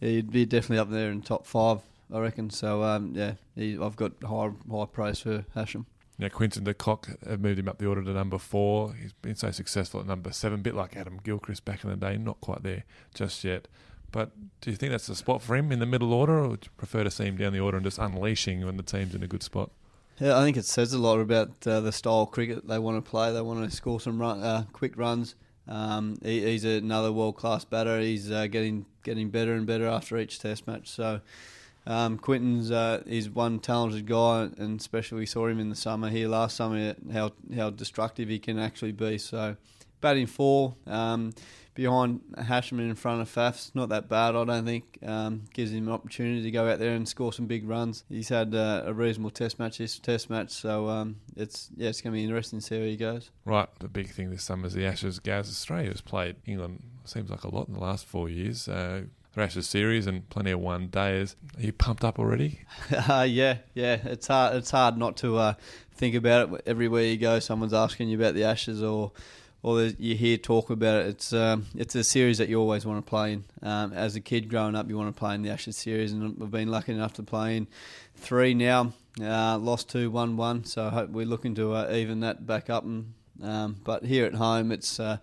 He'd 0.00 0.30
be 0.30 0.46
definitely 0.46 0.78
up 0.78 0.90
there 0.90 1.10
in 1.10 1.22
top 1.22 1.46
five 1.46 1.80
I 2.12 2.18
reckon. 2.18 2.50
So 2.50 2.82
um, 2.82 3.12
yeah, 3.14 3.34
he, 3.54 3.78
I've 3.80 3.96
got 3.96 4.12
high 4.22 4.50
high 4.70 4.86
praise 4.86 5.20
for 5.20 5.44
Hashim. 5.54 5.86
Yeah, 6.18 6.28
Quinton 6.28 6.64
de 6.64 6.74
Kock 6.74 7.08
have 7.26 7.40
moved 7.40 7.58
him 7.58 7.68
up 7.68 7.78
the 7.78 7.86
order 7.86 8.02
to 8.02 8.12
number 8.12 8.38
four. 8.38 8.94
He's 8.94 9.14
been 9.14 9.36
so 9.36 9.50
successful 9.50 10.00
at 10.00 10.06
number 10.06 10.32
seven, 10.32 10.60
bit 10.60 10.74
like 10.74 10.96
Adam 10.96 11.18
Gilchrist 11.22 11.64
back 11.64 11.82
in 11.82 11.90
the 11.90 11.96
day. 11.96 12.18
Not 12.18 12.40
quite 12.40 12.62
there 12.62 12.84
just 13.14 13.42
yet. 13.42 13.68
But 14.12 14.32
do 14.60 14.70
you 14.70 14.76
think 14.76 14.90
that's 14.90 15.06
the 15.06 15.14
spot 15.14 15.40
for 15.40 15.56
him 15.56 15.70
in 15.72 15.78
the 15.78 15.86
middle 15.86 16.12
order, 16.12 16.40
or 16.40 16.48
would 16.48 16.64
you 16.64 16.70
prefer 16.76 17.04
to 17.04 17.10
see 17.10 17.24
him 17.24 17.36
down 17.36 17.52
the 17.52 17.60
order 17.60 17.78
and 17.78 17.86
just 17.86 17.98
unleashing 17.98 18.64
when 18.66 18.76
the 18.76 18.82
team's 18.82 19.14
in 19.14 19.22
a 19.22 19.28
good 19.28 19.42
spot? 19.42 19.70
Yeah, 20.20 20.38
I 20.38 20.42
think 20.42 20.58
it 20.58 20.66
says 20.66 20.92
a 20.92 20.98
lot 20.98 21.18
about 21.18 21.66
uh, 21.66 21.80
the 21.80 21.92
style 21.92 22.22
of 22.22 22.30
cricket 22.30 22.68
they 22.68 22.78
want 22.78 23.02
to 23.02 23.10
play. 23.10 23.32
They 23.32 23.40
want 23.40 23.68
to 23.68 23.74
score 23.74 23.98
some 23.98 24.20
run, 24.20 24.42
uh, 24.42 24.64
quick 24.70 24.98
runs. 24.98 25.34
Um, 25.66 26.18
he, 26.22 26.42
he's 26.44 26.64
another 26.64 27.10
world 27.10 27.36
class 27.36 27.64
batter. 27.64 27.98
He's 28.00 28.30
uh, 28.30 28.46
getting 28.46 28.84
getting 29.02 29.30
better 29.30 29.54
and 29.54 29.66
better 29.66 29.86
after 29.86 30.18
each 30.18 30.38
Test 30.38 30.66
match. 30.66 30.90
So 30.90 31.22
um, 31.86 32.18
Quinton's 32.18 32.70
uh, 32.70 33.02
is 33.06 33.30
one 33.30 33.60
talented 33.60 34.06
guy, 34.06 34.50
and 34.58 34.78
especially 34.78 35.20
we 35.20 35.26
saw 35.26 35.46
him 35.46 35.58
in 35.58 35.70
the 35.70 35.76
summer 35.76 36.10
here 36.10 36.28
last 36.28 36.54
summer 36.54 36.94
how 37.10 37.32
how 37.56 37.70
destructive 37.70 38.28
he 38.28 38.38
can 38.38 38.58
actually 38.58 38.92
be. 38.92 39.16
So 39.16 39.56
batting 40.02 40.26
four 40.26 40.74
um, 40.86 41.32
behind 41.74 42.20
Hashim 42.36 42.78
in 42.78 42.94
front 42.94 43.20
of 43.20 43.28
Faf's 43.28 43.72
not 43.74 43.88
that 43.90 44.08
bad, 44.08 44.36
I 44.36 44.44
don't 44.44 44.64
think. 44.64 44.98
Um, 45.04 45.42
gives 45.52 45.72
him 45.72 45.88
an 45.88 45.94
opportunity 45.94 46.42
to 46.42 46.50
go 46.50 46.68
out 46.68 46.78
there 46.78 46.94
and 46.94 47.08
score 47.08 47.32
some 47.32 47.46
big 47.46 47.68
runs. 47.68 48.04
He's 48.08 48.28
had 48.28 48.54
uh, 48.54 48.82
a 48.86 48.92
reasonable 48.92 49.30
Test 49.30 49.58
match 49.58 49.78
this 49.78 49.98
Test 49.98 50.30
match, 50.30 50.50
so 50.50 50.88
um, 50.88 51.16
it's 51.36 51.70
yeah, 51.76 51.88
it's 51.88 52.00
going 52.00 52.12
to 52.12 52.16
be 52.16 52.24
interesting 52.24 52.60
to 52.60 52.64
see 52.64 52.78
how 52.78 52.84
he 52.84 52.96
goes. 52.96 53.30
Right, 53.44 53.68
the 53.78 53.88
big 53.88 54.10
thing 54.10 54.30
this 54.30 54.42
summer 54.42 54.66
is 54.66 54.74
the 54.74 54.86
Ashes. 54.86 55.18
Gaz 55.18 55.48
Australia's 55.48 56.00
played 56.00 56.36
England 56.46 56.82
seems 57.04 57.30
like 57.30 57.44
a 57.44 57.54
lot 57.54 57.68
in 57.68 57.74
the 57.74 57.80
last 57.80 58.06
four 58.06 58.28
years. 58.28 58.68
Uh, 58.68 59.02
Ashes 59.36 59.68
series 59.68 60.06
and 60.06 60.28
plenty 60.28 60.50
of 60.50 60.60
one 60.60 60.88
days. 60.88 61.36
Are 61.56 61.62
you 61.62 61.72
pumped 61.72 62.04
up 62.04 62.18
already? 62.18 62.60
Uh, 63.08 63.22
yeah, 63.22 63.58
yeah. 63.74 63.94
It's 64.04 64.26
hard. 64.26 64.56
It's 64.56 64.70
hard 64.70 64.98
not 64.98 65.16
to 65.18 65.36
uh, 65.36 65.54
think 65.94 66.14
about 66.14 66.52
it 66.52 66.62
everywhere 66.66 67.04
you 67.04 67.16
go. 67.16 67.38
Someone's 67.38 67.72
asking 67.72 68.08
you 68.08 68.18
about 68.18 68.34
the 68.34 68.44
Ashes, 68.44 68.82
or 68.82 69.12
or 69.62 69.82
you 69.82 70.14
hear 70.14 70.36
talk 70.36 70.70
about 70.70 71.02
it. 71.02 71.06
It's 71.08 71.32
um, 71.32 71.66
it's 71.76 71.94
a 71.94 72.04
series 72.04 72.38
that 72.38 72.48
you 72.48 72.58
always 72.58 72.86
want 72.86 73.04
to 73.04 73.08
play 73.08 73.34
in. 73.34 73.44
Um, 73.62 73.92
as 73.92 74.16
a 74.16 74.20
kid 74.20 74.48
growing 74.48 74.74
up, 74.74 74.88
you 74.88 74.96
want 74.96 75.14
to 75.14 75.18
play 75.18 75.34
in 75.34 75.42
the 75.42 75.50
Ashes 75.50 75.76
series, 75.76 76.12
and 76.12 76.38
we've 76.38 76.50
been 76.50 76.68
lucky 76.68 76.92
enough 76.92 77.14
to 77.14 77.22
play 77.22 77.56
in 77.56 77.68
three 78.14 78.54
now. 78.54 78.92
Uh, 79.20 79.58
lost 79.58 79.90
two, 79.90 80.10
won 80.10 80.36
one. 80.36 80.64
So 80.64 80.86
I 80.86 80.90
hope 80.90 81.10
we're 81.10 81.26
looking 81.26 81.54
to 81.56 81.74
uh, 81.74 81.92
even 81.92 82.20
that 82.20 82.46
back 82.46 82.70
up. 82.70 82.84
And 82.84 83.14
um, 83.42 83.76
but 83.84 84.04
here 84.04 84.26
at 84.26 84.34
home, 84.34 84.72
it's 84.72 84.98
uh, 84.98 85.18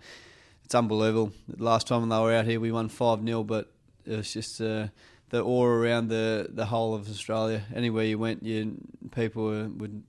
it's 0.64 0.74
unbelievable. 0.74 1.32
Last 1.56 1.88
time 1.88 2.00
when 2.00 2.10
they 2.10 2.18
were 2.18 2.32
out 2.32 2.44
here, 2.44 2.60
we 2.60 2.70
won 2.70 2.88
five 2.88 3.24
0 3.24 3.42
but 3.44 3.72
it 4.06 4.16
was 4.16 4.32
just 4.32 4.60
uh, 4.60 4.88
the 5.30 5.40
aura 5.40 5.80
around 5.80 6.08
the, 6.08 6.48
the 6.50 6.66
whole 6.66 6.94
of 6.94 7.08
Australia. 7.08 7.62
Anywhere 7.74 8.04
you 8.04 8.18
went, 8.18 8.42
you 8.42 8.76
people 9.10 9.44
were, 9.44 9.68
would 9.68 10.02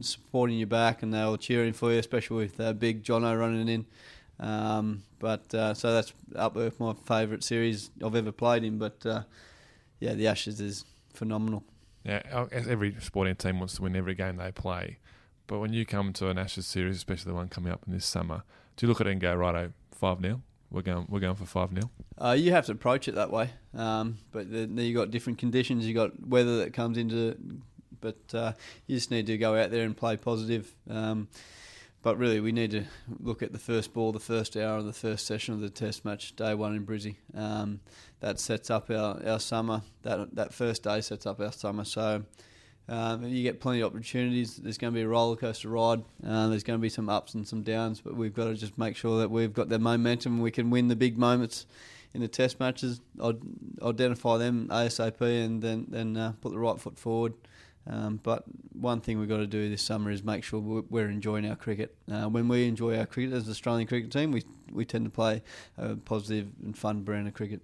supporting 0.00 0.56
you 0.56 0.66
back 0.66 1.02
and 1.02 1.12
they 1.12 1.24
were 1.24 1.36
cheering 1.36 1.72
for 1.72 1.92
you, 1.92 1.98
especially 1.98 2.36
with 2.36 2.60
uh, 2.60 2.72
big 2.72 3.02
Jono 3.02 3.38
running 3.38 3.68
in. 3.68 3.86
Um, 4.40 5.02
but 5.18 5.52
uh, 5.54 5.74
so 5.74 5.92
that's 5.92 6.12
up 6.36 6.54
with 6.54 6.78
my 6.78 6.94
favourite 6.94 7.42
series 7.42 7.90
I've 8.04 8.14
ever 8.14 8.32
played 8.32 8.64
in. 8.64 8.78
But 8.78 9.04
uh, 9.04 9.22
yeah, 10.00 10.14
the 10.14 10.28
Ashes 10.28 10.60
is 10.60 10.84
phenomenal. 11.12 11.64
Yeah, 12.04 12.46
every 12.52 12.96
sporting 13.00 13.36
team 13.36 13.58
wants 13.58 13.74
to 13.76 13.82
win 13.82 13.96
every 13.96 14.14
game 14.14 14.36
they 14.36 14.52
play. 14.52 14.98
But 15.46 15.58
when 15.58 15.72
you 15.72 15.84
come 15.84 16.12
to 16.14 16.28
an 16.28 16.38
Ashes 16.38 16.66
series, 16.66 16.96
especially 16.96 17.30
the 17.30 17.36
one 17.36 17.48
coming 17.48 17.72
up 17.72 17.82
in 17.86 17.92
this 17.92 18.06
summer, 18.06 18.42
do 18.76 18.86
you 18.86 18.88
look 18.88 19.00
at 19.00 19.06
it 19.06 19.10
and 19.10 19.20
go, 19.20 19.34
righto, 19.34 19.72
5 19.92 20.20
0? 20.20 20.42
we're 20.70 20.82
going 20.82 21.06
we're 21.08 21.20
going 21.20 21.34
for 21.34 21.46
five 21.46 21.70
0 21.70 21.90
uh, 22.18 22.32
You 22.32 22.52
have 22.52 22.66
to 22.66 22.72
approach 22.72 23.08
it 23.08 23.14
that 23.14 23.30
way, 23.30 23.50
um, 23.74 24.18
but 24.32 24.50
then 24.50 24.76
you 24.76 24.94
got 24.94 25.10
different 25.10 25.38
conditions. 25.38 25.86
You've 25.86 25.96
got 25.96 26.28
weather 26.28 26.58
that 26.58 26.72
comes 26.72 26.98
into, 26.98 27.36
but 28.00 28.16
uh, 28.34 28.52
you 28.86 28.96
just 28.96 29.10
need 29.10 29.26
to 29.26 29.38
go 29.38 29.56
out 29.56 29.70
there 29.70 29.84
and 29.84 29.96
play 29.96 30.16
positive. 30.16 30.74
Um, 30.88 31.28
but 32.02 32.16
really, 32.16 32.40
we 32.40 32.52
need 32.52 32.70
to 32.70 32.84
look 33.20 33.42
at 33.42 33.52
the 33.52 33.58
first 33.58 33.92
ball, 33.92 34.12
the 34.12 34.20
first 34.20 34.56
hour 34.56 34.78
of 34.78 34.86
the 34.86 34.92
first 34.92 35.26
session 35.26 35.54
of 35.54 35.60
the 35.60 35.70
Test 35.70 36.04
match, 36.04 36.36
day 36.36 36.54
one 36.54 36.74
in 36.74 36.86
Brizzy. 36.86 37.16
Um, 37.34 37.80
that 38.20 38.38
sets 38.38 38.70
up 38.70 38.90
our, 38.90 39.20
our 39.26 39.40
summer. 39.40 39.82
That 40.02 40.34
that 40.36 40.54
first 40.54 40.84
day 40.84 41.00
sets 41.00 41.26
up 41.26 41.40
our 41.40 41.52
summer. 41.52 41.84
So 41.84 42.24
Um, 42.90 43.24
you 43.24 43.42
get 43.42 43.60
plenty 43.60 43.82
of 43.82 43.92
opportunities. 43.92 44.56
There's 44.56 44.78
going 44.78 44.94
to 44.94 44.98
be 44.98 45.02
a 45.02 45.08
roller 45.08 45.36
coaster 45.36 45.68
ride. 45.68 46.02
Uh, 46.26 46.48
there's 46.48 46.62
going 46.62 46.78
to 46.78 46.82
be 46.82 46.88
some 46.88 47.10
ups 47.10 47.34
and 47.34 47.46
some 47.46 47.62
downs, 47.62 48.00
but 48.00 48.16
we've 48.16 48.32
got 48.32 48.44
to 48.44 48.54
just 48.54 48.78
make 48.78 48.96
sure 48.96 49.18
that 49.18 49.30
we've 49.30 49.52
got 49.52 49.68
the 49.68 49.78
momentum 49.78 50.40
we 50.40 50.50
can 50.50 50.70
win 50.70 50.88
the 50.88 50.96
big 50.96 51.18
moments 51.18 51.66
in 52.14 52.22
the 52.22 52.28
test 52.28 52.58
matches. 52.58 53.02
I'd 53.22 53.40
identify 53.82 54.38
them 54.38 54.68
ASAP 54.68 55.20
and 55.20 55.60
then 55.60 55.86
then 55.90 56.16
uh, 56.16 56.32
put 56.40 56.52
the 56.52 56.58
right 56.58 56.80
foot 56.80 56.98
forward. 56.98 57.34
Um, 57.88 58.20
but 58.22 58.44
one 58.74 59.00
thing 59.00 59.18
we've 59.18 59.28
got 59.28 59.38
to 59.38 59.46
do 59.46 59.70
this 59.70 59.80
summer 59.80 60.10
is 60.10 60.22
make 60.22 60.44
sure 60.44 60.60
we're 60.60 61.08
enjoying 61.08 61.48
our 61.48 61.56
cricket. 61.56 61.94
Uh, 62.10 62.28
when 62.28 62.46
we 62.46 62.68
enjoy 62.68 62.98
our 62.98 63.06
cricket 63.06 63.32
as 63.32 63.46
the 63.46 63.52
Australian 63.52 63.88
cricket 63.88 64.12
team, 64.12 64.30
we 64.30 64.44
we 64.70 64.84
tend 64.84 65.06
to 65.06 65.10
play 65.10 65.42
a 65.78 65.96
positive 65.96 66.48
and 66.62 66.76
fun 66.76 67.02
brand 67.02 67.26
of 67.26 67.34
cricket. 67.34 67.62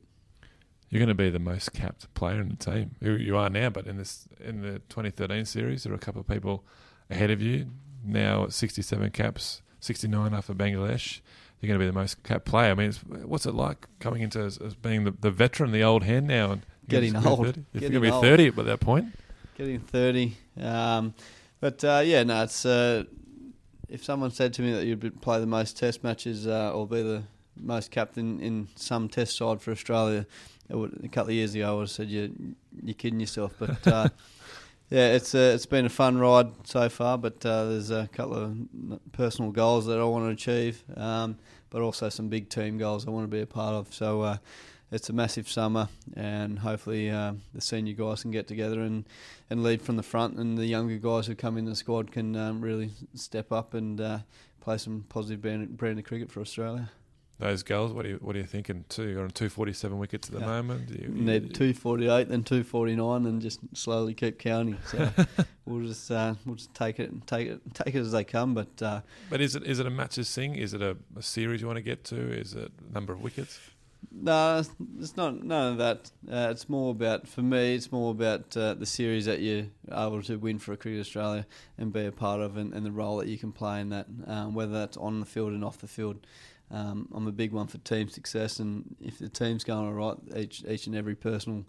You're 0.88 1.00
going 1.00 1.08
to 1.08 1.14
be 1.14 1.28
the 1.28 1.38
most 1.38 1.72
capped 1.72 2.12
player 2.14 2.40
in 2.40 2.48
the 2.48 2.56
team. 2.56 2.92
You 3.00 3.37
are 3.37 3.50
now, 3.50 3.68
but 3.68 3.87
in 3.87 3.98
this 3.98 4.26
in 4.42 4.62
the 4.62 4.78
2013 4.88 5.44
series, 5.44 5.82
there 5.82 5.92
are 5.92 5.96
a 5.96 5.98
couple 5.98 6.22
of 6.22 6.26
people 6.26 6.64
ahead 7.10 7.30
of 7.30 7.42
you. 7.42 7.66
Now 8.02 8.44
at 8.44 8.52
67 8.52 9.10
caps, 9.10 9.62
69 9.80 10.32
after 10.32 10.54
Bangladesh. 10.54 11.20
You're 11.60 11.68
going 11.68 11.80
to 11.80 11.84
be 11.84 11.90
the 11.90 11.98
most 11.98 12.22
capped 12.22 12.44
player. 12.44 12.70
I 12.70 12.74
mean, 12.74 12.92
what's 13.24 13.46
it 13.46 13.54
like 13.54 13.87
coming 13.98 14.20
into 14.20 14.40
as, 14.40 14.58
as 14.58 14.74
being 14.74 15.04
the, 15.04 15.12
the, 15.12 15.30
veteran, 15.30 15.72
the 15.72 15.82
old 15.82 16.02
hand 16.02 16.26
now, 16.26 16.52
and 16.52 16.66
getting 16.88 17.16
old? 17.16 17.46
30? 17.46 17.64
You're 17.72 17.80
going 17.80 17.92
to 17.92 18.00
be 18.00 18.10
30 18.10 18.50
by 18.50 18.62
that 18.64 18.80
point 18.80 19.14
getting 19.54 19.80
30. 19.80 20.36
Um, 20.60 21.14
but 21.60 21.82
uh, 21.84 22.02
yeah, 22.04 22.22
no, 22.22 22.42
it's 22.42 22.66
uh, 22.66 23.04
if 23.88 24.04
someone 24.04 24.30
said 24.30 24.52
to 24.54 24.62
me 24.62 24.72
that 24.72 24.86
you'd 24.86 25.20
play 25.22 25.40
the 25.40 25.46
most 25.46 25.76
Test 25.76 26.02
matches 26.02 26.46
uh, 26.46 26.72
or 26.72 26.86
be 26.86 27.02
the 27.02 27.22
most 27.56 27.90
captain 27.90 28.40
in 28.40 28.68
some 28.74 29.08
Test 29.08 29.36
side 29.36 29.62
for 29.62 29.70
Australia, 29.70 30.26
would, 30.68 31.00
a 31.04 31.08
couple 31.08 31.30
of 31.30 31.34
years 31.34 31.54
ago, 31.54 31.68
I 31.68 31.74
would 31.74 31.82
have 31.82 31.90
said 31.90 32.08
you 32.08 32.54
you're 32.82 32.94
kidding 32.94 33.20
yourself. 33.20 33.54
But 33.58 33.86
uh, 33.86 34.08
yeah, 34.90 35.12
it's 35.12 35.34
uh, 35.34 35.52
it's 35.54 35.66
been 35.66 35.86
a 35.86 35.90
fun 35.90 36.18
ride 36.18 36.48
so 36.64 36.88
far. 36.88 37.16
But 37.18 37.44
uh, 37.46 37.66
there's 37.66 37.90
a 37.90 38.08
couple 38.12 38.34
of 38.34 39.12
personal 39.12 39.52
goals 39.52 39.86
that 39.86 39.98
I 39.98 40.04
want 40.04 40.26
to 40.26 40.30
achieve, 40.30 40.82
um, 40.96 41.38
but 41.70 41.82
also 41.82 42.08
some 42.08 42.28
big 42.28 42.48
team 42.48 42.78
goals 42.78 43.06
I 43.06 43.10
want 43.10 43.24
to 43.24 43.34
be 43.34 43.42
a 43.42 43.46
part 43.46 43.74
of. 43.74 43.94
So 43.94 44.38
it's 44.90 45.08
a 45.08 45.12
massive 45.12 45.48
summer, 45.48 45.88
and 46.16 46.58
hopefully 46.58 47.10
uh, 47.10 47.32
the 47.52 47.60
senior 47.60 47.94
guys 47.94 48.22
can 48.22 48.30
get 48.30 48.46
together 48.46 48.80
and, 48.80 49.04
and 49.50 49.62
lead 49.62 49.82
from 49.82 49.96
the 49.96 50.02
front, 50.02 50.36
and 50.36 50.56
the 50.56 50.66
younger 50.66 50.96
guys 50.96 51.26
who 51.26 51.34
come 51.34 51.58
in 51.58 51.64
the 51.64 51.74
squad 51.74 52.12
can 52.12 52.36
um, 52.36 52.60
really 52.60 52.90
step 53.14 53.52
up 53.52 53.74
and 53.74 54.00
uh, 54.00 54.18
play 54.60 54.78
some 54.78 55.04
positive 55.08 55.42
brand, 55.42 55.76
brand 55.76 55.98
of 55.98 56.04
cricket 56.04 56.30
for 56.30 56.40
Australia. 56.40 56.90
Those 57.40 57.64
goals, 57.64 57.92
what 57.92 58.06
are 58.06 58.10
you 58.10 58.18
what 58.22 58.36
are 58.36 58.38
you 58.38 58.46
thinking? 58.46 58.84
Two, 58.88 59.08
you're 59.08 59.24
on 59.24 59.30
two 59.30 59.48
forty 59.48 59.72
seven 59.72 59.98
wickets 59.98 60.28
at 60.28 60.34
the 60.34 60.40
yeah. 60.40 60.46
moment. 60.46 60.88
You, 60.90 61.12
you 61.12 61.22
need 61.24 61.52
two 61.52 61.74
forty 61.74 62.08
eight, 62.08 62.28
then 62.28 62.44
two 62.44 62.62
forty 62.62 62.94
nine, 62.94 63.26
and 63.26 63.42
just 63.42 63.58
slowly 63.76 64.14
keep 64.14 64.38
counting. 64.38 64.78
So 64.86 65.10
we'll 65.66 65.84
just 65.84 66.12
uh, 66.12 66.34
we'll 66.46 66.54
just 66.54 66.72
take 66.74 67.00
it 67.00 67.10
take 67.26 67.48
it 67.48 67.60
take 67.74 67.96
it 67.96 67.98
as 67.98 68.12
they 68.12 68.22
come. 68.22 68.54
But 68.54 68.80
uh, 68.80 69.00
but 69.30 69.40
is 69.40 69.56
it 69.56 69.64
is 69.64 69.80
it 69.80 69.86
a 69.86 69.90
matches 69.90 70.32
thing? 70.32 70.54
Is 70.54 70.74
it 70.74 70.80
a, 70.80 70.96
a 71.16 71.22
series 71.22 71.60
you 71.60 71.66
want 71.66 71.78
to 71.78 71.82
get 71.82 72.04
to? 72.04 72.16
Is 72.16 72.54
it 72.54 72.70
number 72.92 73.12
of 73.12 73.20
wickets? 73.20 73.58
No, 74.10 74.62
it's 74.98 75.16
not 75.16 75.42
none 75.42 75.72
of 75.72 75.78
that. 75.78 76.10
Uh, 76.30 76.48
it's 76.50 76.68
more 76.68 76.90
about 76.90 77.28
for 77.28 77.42
me. 77.42 77.74
It's 77.74 77.92
more 77.92 78.10
about 78.10 78.56
uh, 78.56 78.74
the 78.74 78.86
series 78.86 79.26
that 79.26 79.40
you're 79.40 79.66
able 79.90 80.22
to 80.22 80.36
win 80.36 80.58
for 80.58 80.72
a 80.72 80.76
Cricket 80.76 81.00
Australia 81.00 81.46
and 81.78 81.92
be 81.92 82.06
a 82.06 82.12
part 82.12 82.40
of, 82.40 82.56
and, 82.56 82.72
and 82.72 82.84
the 82.84 82.92
role 82.92 83.18
that 83.18 83.28
you 83.28 83.38
can 83.38 83.52
play 83.52 83.80
in 83.80 83.90
that, 83.90 84.06
um, 84.26 84.54
whether 84.54 84.72
that's 84.72 84.96
on 84.96 85.20
the 85.20 85.26
field 85.26 85.52
and 85.52 85.64
off 85.64 85.78
the 85.78 85.88
field. 85.88 86.26
Um, 86.70 87.08
I'm 87.14 87.26
a 87.26 87.32
big 87.32 87.52
one 87.52 87.66
for 87.66 87.78
team 87.78 88.08
success, 88.08 88.58
and 88.58 88.96
if 89.00 89.18
the 89.18 89.28
team's 89.28 89.64
going 89.64 89.86
all 89.86 89.92
right, 89.92 90.16
each 90.36 90.64
each 90.64 90.86
and 90.86 90.96
every 90.96 91.14
personal 91.14 91.64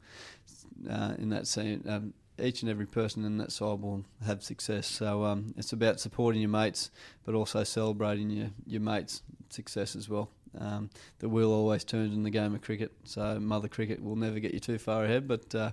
uh, 0.90 1.14
in 1.18 1.30
that 1.30 1.48
scene, 1.48 1.84
um, 1.88 2.14
each 2.40 2.62
and 2.62 2.72
every 2.72 2.88
person 2.88 3.26
in 3.26 3.38
that 3.38 3.52
side 3.52 3.82
will 3.82 4.06
have 4.26 4.44
success. 4.44 4.88
So 4.88 5.26
um, 5.26 5.54
it's 5.58 5.74
about 5.74 6.00
supporting 6.00 6.42
your 6.42 6.50
mates, 6.50 6.92
but 7.26 7.36
also 7.36 7.64
celebrating 7.64 8.30
your 8.30 8.50
your 8.66 8.82
mates' 8.82 9.22
success 9.50 9.96
as 9.96 10.10
well 10.10 10.30
um, 10.60 10.90
the 11.20 11.30
wheel 11.30 11.52
always 11.52 11.84
turns 11.84 12.14
in 12.14 12.24
the 12.24 12.30
game 12.30 12.56
of 12.56 12.62
cricket. 12.62 12.92
So 13.04 13.40
mother 13.40 13.68
cricket 13.68 14.04
will 14.04 14.16
never 14.16 14.40
get 14.40 14.54
you 14.54 14.60
too 14.60 14.78
far 14.78 15.06
ahead, 15.06 15.28
but 15.28 15.54
uh, 15.56 15.72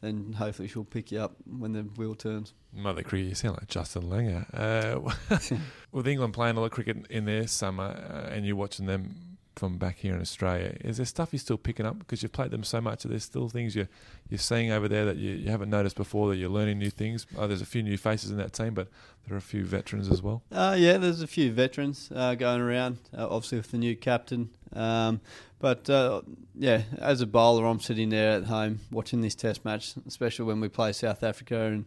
then 0.00 0.32
hopefully 0.32 0.68
she'll 0.68 0.84
pick 0.84 1.12
you 1.12 1.20
up 1.20 1.36
when 1.46 1.72
the 1.72 1.82
wheel 1.82 2.14
turns. 2.14 2.54
Mother 2.72 3.02
cricket, 3.02 3.28
you 3.28 3.34
sound 3.34 3.56
like 3.58 3.68
Justin 3.68 4.04
Langer. 4.04 4.46
Uh, 4.52 5.58
with 5.92 6.06
England 6.06 6.34
playing 6.34 6.56
a 6.56 6.60
lot 6.60 6.66
of 6.66 6.72
cricket 6.72 7.06
in 7.08 7.24
their 7.24 7.46
summer, 7.46 7.84
uh, 7.84 8.32
and 8.32 8.46
you 8.46 8.56
watching 8.56 8.86
them 8.86 9.31
from 9.56 9.78
back 9.78 9.98
here 9.98 10.14
in 10.14 10.20
Australia. 10.20 10.76
Is 10.80 10.96
there 10.96 11.06
stuff 11.06 11.30
you're 11.32 11.40
still 11.40 11.58
picking 11.58 11.86
up 11.86 11.98
because 11.98 12.22
you've 12.22 12.32
played 12.32 12.50
them 12.50 12.64
so 12.64 12.80
much? 12.80 13.04
Are 13.04 13.08
there 13.08 13.18
still 13.18 13.48
things 13.48 13.76
you're 13.76 13.88
you're 14.28 14.38
seeing 14.38 14.70
over 14.70 14.88
there 14.88 15.04
that 15.04 15.16
you, 15.16 15.32
you 15.32 15.50
haven't 15.50 15.70
noticed 15.70 15.96
before 15.96 16.28
that 16.30 16.36
you're 16.36 16.50
learning 16.50 16.78
new 16.78 16.90
things? 16.90 17.26
Oh, 17.36 17.46
there's 17.46 17.62
a 17.62 17.66
few 17.66 17.82
new 17.82 17.96
faces 17.96 18.30
in 18.30 18.38
that 18.38 18.52
team, 18.52 18.74
but 18.74 18.88
there 19.26 19.34
are 19.34 19.38
a 19.38 19.42
few 19.42 19.64
veterans 19.64 20.10
as 20.10 20.22
well. 20.22 20.42
Uh, 20.50 20.76
yeah, 20.78 20.96
there's 20.98 21.22
a 21.22 21.26
few 21.26 21.52
veterans 21.52 22.10
uh, 22.14 22.34
going 22.34 22.60
around. 22.60 22.98
Uh, 23.16 23.26
obviously 23.28 23.58
with 23.58 23.70
the 23.70 23.78
new 23.78 23.96
captain, 23.96 24.50
um, 24.74 25.20
but 25.58 25.88
uh, 25.90 26.22
yeah, 26.54 26.82
as 26.98 27.20
a 27.20 27.26
bowler, 27.26 27.66
I'm 27.66 27.80
sitting 27.80 28.08
there 28.08 28.38
at 28.38 28.44
home 28.44 28.80
watching 28.90 29.20
this 29.20 29.34
Test 29.34 29.64
match, 29.64 29.94
especially 30.06 30.46
when 30.46 30.60
we 30.60 30.68
play 30.68 30.92
South 30.92 31.22
Africa 31.22 31.60
and. 31.62 31.84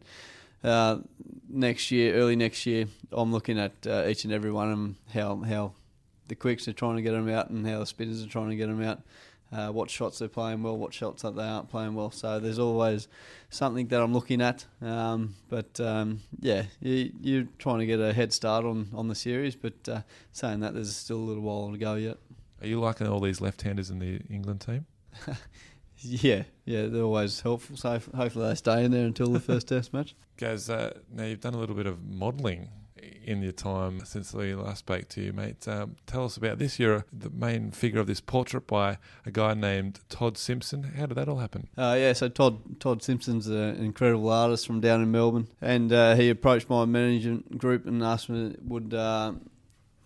Uh, 0.64 0.98
next 1.48 1.92
year, 1.92 2.16
early 2.16 2.36
next 2.36 2.66
year, 2.66 2.88
I'm 3.12 3.32
looking 3.32 3.60
at 3.60 3.74
uh, 3.86 4.06
each 4.08 4.24
and 4.24 4.34
every 4.34 4.52
one 4.52 4.72
of 4.72 4.78
them, 4.78 4.98
how 5.14 5.36
how 5.38 5.74
the 6.28 6.36
quicks 6.36 6.68
are 6.68 6.74
trying 6.74 6.96
to 6.96 7.02
get 7.02 7.12
them 7.12 7.30
out 7.30 7.50
and 7.50 7.66
how 7.68 7.80
the 7.80 7.86
spinners 7.86 8.24
are 8.24 8.28
trying 8.28 8.50
to 8.50 8.56
get 8.56 8.68
them 8.68 8.82
out. 8.82 9.02
Uh, 9.52 9.70
what 9.70 9.90
shots 9.90 10.20
they're 10.20 10.28
playing 10.28 10.64
well, 10.64 10.76
what 10.76 10.94
shots 10.94 11.22
that 11.22 11.36
they 11.36 11.44
aren't 11.44 11.70
playing 11.70 11.94
well. 11.94 12.10
So 12.12 12.40
there's 12.40 12.60
always 12.60 13.08
something 13.50 13.88
that 13.88 14.02
I'm 14.02 14.14
looking 14.14 14.42
at. 14.42 14.66
Um, 14.82 15.36
but 15.50 15.80
um, 15.80 16.22
yeah, 16.40 16.64
you, 16.82 17.42
are 17.42 17.48
trying 17.60 17.80
to 17.80 17.86
get 17.86 18.00
a 18.00 18.12
head 18.12 18.34
start 18.34 18.66
on, 18.66 18.90
on 18.94 19.08
the 19.08 19.16
series. 19.16 19.56
But 19.56 19.88
uh, 19.88 20.02
saying 20.32 20.62
that, 20.62 20.74
there's 20.74 20.96
still 20.96 21.18
a 21.18 21.20
little 21.20 21.44
while 21.44 21.72
to 21.72 21.78
go 21.78 21.96
yet. 21.96 22.18
Are 22.62 22.68
you 22.68 22.80
liking 22.80 23.08
all 23.08 23.20
these 23.20 23.40
left-handers 23.40 23.92
in 23.92 24.00
the 24.00 24.20
England 24.30 24.62
team? 24.62 24.88
yeah, 26.00 26.44
yeah, 26.66 26.88
they're 26.88 27.04
always 27.04 27.40
helpful. 27.42 27.78
So 27.78 28.00
hopefully 28.16 28.50
they 28.50 28.56
stay 28.56 28.84
in 28.84 28.92
there 28.92 29.06
until 29.06 29.28
the 29.28 29.40
first 29.40 29.68
Test 29.70 29.94
match. 29.94 30.16
Gaz, 30.38 30.70
uh, 30.70 30.98
now 31.14 31.24
you've 31.24 31.42
done 31.42 31.54
a 31.54 31.60
little 31.60 31.76
bit 31.76 31.86
of 31.86 32.04
modelling 32.04 32.70
in 33.24 33.42
your 33.42 33.52
time 33.52 34.02
since 34.06 34.34
we 34.34 34.54
last 34.56 34.80
spoke 34.80 35.10
to 35.10 35.22
you, 35.22 35.34
mate. 35.34 35.68
Um, 35.68 35.96
tell 36.06 36.26
us 36.26 36.38
about 36.38 36.60
this. 36.60 36.80
You're 36.80 37.06
the 37.12 37.30
main 37.30 37.72
figure 37.72 38.00
of 38.00 38.08
this 38.08 38.22
portrait 38.22 38.68
by 38.68 38.98
a 39.26 39.32
guy 39.32 39.54
named 39.54 40.00
Todd 40.10 40.38
Simpson. 40.38 40.84
How 40.84 41.06
did 41.08 41.16
that 41.16 41.28
all 41.28 41.40
happen? 41.40 41.68
Uh, 41.78 41.96
yeah, 41.98 42.14
so 42.14 42.30
Todd 42.30 42.80
Todd 42.80 43.02
Simpson's 43.04 43.48
an 43.48 43.84
incredible 43.84 44.30
artist 44.30 44.68
from 44.68 44.80
down 44.80 45.02
in 45.02 45.12
Melbourne, 45.12 45.48
and 45.62 45.92
uh, 45.92 46.16
he 46.16 46.30
approached 46.30 46.70
my 46.70 46.86
management 46.86 47.58
group 47.58 47.86
and 47.86 48.04
asked 48.04 48.30
me 48.30 48.56
would 48.62 48.94
uh, 48.94 49.34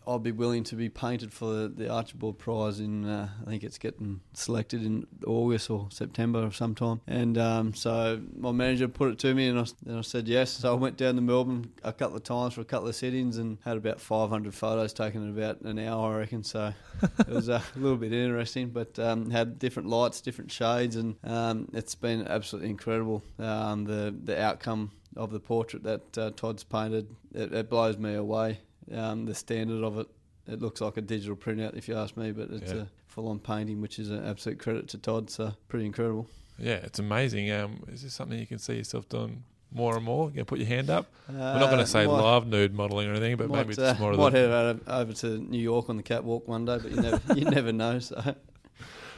I'd 0.09 0.23
be 0.23 0.31
willing 0.31 0.63
to 0.65 0.75
be 0.75 0.89
painted 0.89 1.31
for 1.31 1.53
the, 1.53 1.67
the 1.67 1.89
Archibald 1.89 2.39
Prize 2.39 2.79
in 2.79 3.05
uh, 3.05 3.29
I 3.45 3.49
think 3.49 3.63
it's 3.63 3.77
getting 3.77 4.21
selected 4.33 4.83
in 4.83 5.05
August 5.25 5.69
or 5.69 5.87
September 5.91 6.45
or 6.45 6.51
sometime. 6.51 7.01
And 7.07 7.37
um, 7.37 7.73
so 7.75 8.19
my 8.35 8.51
manager 8.51 8.87
put 8.87 9.11
it 9.11 9.19
to 9.19 9.33
me, 9.35 9.47
and 9.47 9.59
I, 9.59 9.65
and 9.85 9.99
I, 9.99 10.01
said 10.01 10.27
yes. 10.27 10.51
So 10.51 10.71
I 10.71 10.75
went 10.75 10.97
down 10.97 11.15
to 11.15 11.21
Melbourne 11.21 11.71
a 11.83 11.93
couple 11.93 12.17
of 12.17 12.23
times 12.23 12.55
for 12.55 12.61
a 12.61 12.65
couple 12.65 12.87
of 12.87 12.95
sittings 12.95 13.37
and 13.37 13.59
had 13.63 13.77
about 13.77 13.99
500 13.99 14.53
photos 14.53 14.93
taken 14.93 15.23
in 15.23 15.29
about 15.29 15.61
an 15.61 15.77
hour, 15.77 16.15
I 16.15 16.19
reckon. 16.19 16.43
So 16.43 16.73
it 17.19 17.27
was 17.27 17.49
a 17.49 17.61
little 17.75 17.97
bit 17.97 18.11
interesting, 18.11 18.69
but 18.69 18.97
um, 18.97 19.29
had 19.29 19.59
different 19.59 19.89
lights, 19.89 20.21
different 20.21 20.51
shades, 20.51 20.95
and 20.95 21.15
um, 21.23 21.69
it's 21.73 21.95
been 21.95 22.27
absolutely 22.27 22.71
incredible. 22.71 23.21
Um, 23.37 23.85
the 23.85 24.15
the 24.23 24.41
outcome 24.41 24.91
of 25.15 25.31
the 25.31 25.39
portrait 25.39 25.83
that 25.83 26.17
uh, 26.17 26.31
Todd's 26.35 26.63
painted, 26.63 27.15
it, 27.33 27.53
it 27.53 27.69
blows 27.69 27.97
me 27.97 28.13
away 28.13 28.59
um, 28.93 29.25
the 29.25 29.35
standard 29.35 29.83
of 29.83 29.97
it. 29.99 30.07
It 30.47 30.61
looks 30.61 30.81
like 30.81 30.97
a 30.97 31.01
digital 31.01 31.35
printout, 31.35 31.77
if 31.77 31.87
you 31.87 31.95
ask 31.95 32.17
me, 32.17 32.31
but 32.31 32.49
it's 32.49 32.71
yeah. 32.71 32.81
a 32.81 32.85
full-on 33.07 33.39
painting, 33.39 33.81
which 33.81 33.99
is 33.99 34.09
an 34.09 34.25
absolute 34.25 34.57
credit 34.57 34.87
to 34.89 34.97
Todd. 34.97 35.29
So 35.29 35.53
pretty 35.67 35.85
incredible. 35.85 36.27
Yeah, 36.57 36.75
it's 36.75 36.99
amazing. 36.99 37.51
Um, 37.51 37.83
is 37.87 38.03
this 38.03 38.13
something 38.13 38.37
you 38.37 38.47
can 38.47 38.59
see 38.59 38.75
yourself 38.75 39.07
doing 39.09 39.43
more 39.71 39.95
and 39.95 40.03
more? 40.03 40.29
You 40.29 40.37
can 40.37 40.45
put 40.45 40.59
your 40.59 40.67
hand 40.67 40.89
up. 40.89 41.05
Uh, 41.27 41.33
We're 41.33 41.59
not 41.59 41.69
going 41.69 41.79
to 41.79 41.87
say 41.87 42.05
might, 42.05 42.13
live 42.13 42.47
nude 42.47 42.73
modelling 42.73 43.07
or 43.07 43.11
anything, 43.11 43.37
but 43.37 43.49
might, 43.49 43.67
maybe 43.67 43.81
more. 43.99 44.13
Uh, 44.13 44.17
might 44.17 44.33
head 44.33 44.79
over 44.87 45.13
to 45.13 45.37
New 45.37 45.59
York 45.59 45.89
on 45.89 45.97
the 45.97 46.03
catwalk 46.03 46.47
one 46.47 46.65
day, 46.65 46.79
but 46.81 46.91
you 46.91 47.01
never 47.01 47.33
you 47.35 47.45
never 47.49 47.71
know. 47.71 47.99
So, 47.99 48.35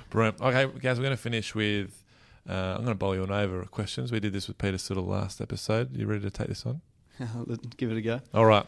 brilliant. 0.10 0.42
Okay, 0.42 0.66
guys, 0.80 0.98
we're 0.98 1.06
going 1.06 1.16
to 1.16 1.22
finish 1.22 1.56
with. 1.56 1.98
Uh, 2.50 2.54
I'm 2.54 2.78
going 2.78 2.88
to 2.88 2.96
bowl 2.96 3.16
you 3.16 3.22
on 3.22 3.32
over 3.32 3.64
questions. 3.66 4.12
We 4.12 4.20
did 4.20 4.34
this 4.34 4.48
with 4.48 4.58
Peter 4.58 4.78
Siddle 4.78 5.08
last 5.08 5.42
episode. 5.42 5.96
You 5.96 6.08
ready 6.08 6.24
to 6.24 6.32
take 6.32 6.48
this 6.48 6.66
on? 6.66 6.82
Give 7.78 7.92
it 7.92 7.98
a 7.98 8.02
go. 8.02 8.20
All 8.34 8.46
right. 8.46 8.66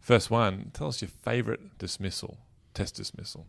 First 0.00 0.30
one, 0.30 0.70
tell 0.72 0.88
us 0.88 1.02
your 1.02 1.08
favourite 1.08 1.78
dismissal, 1.78 2.38
test 2.74 2.94
dismissal. 2.96 3.46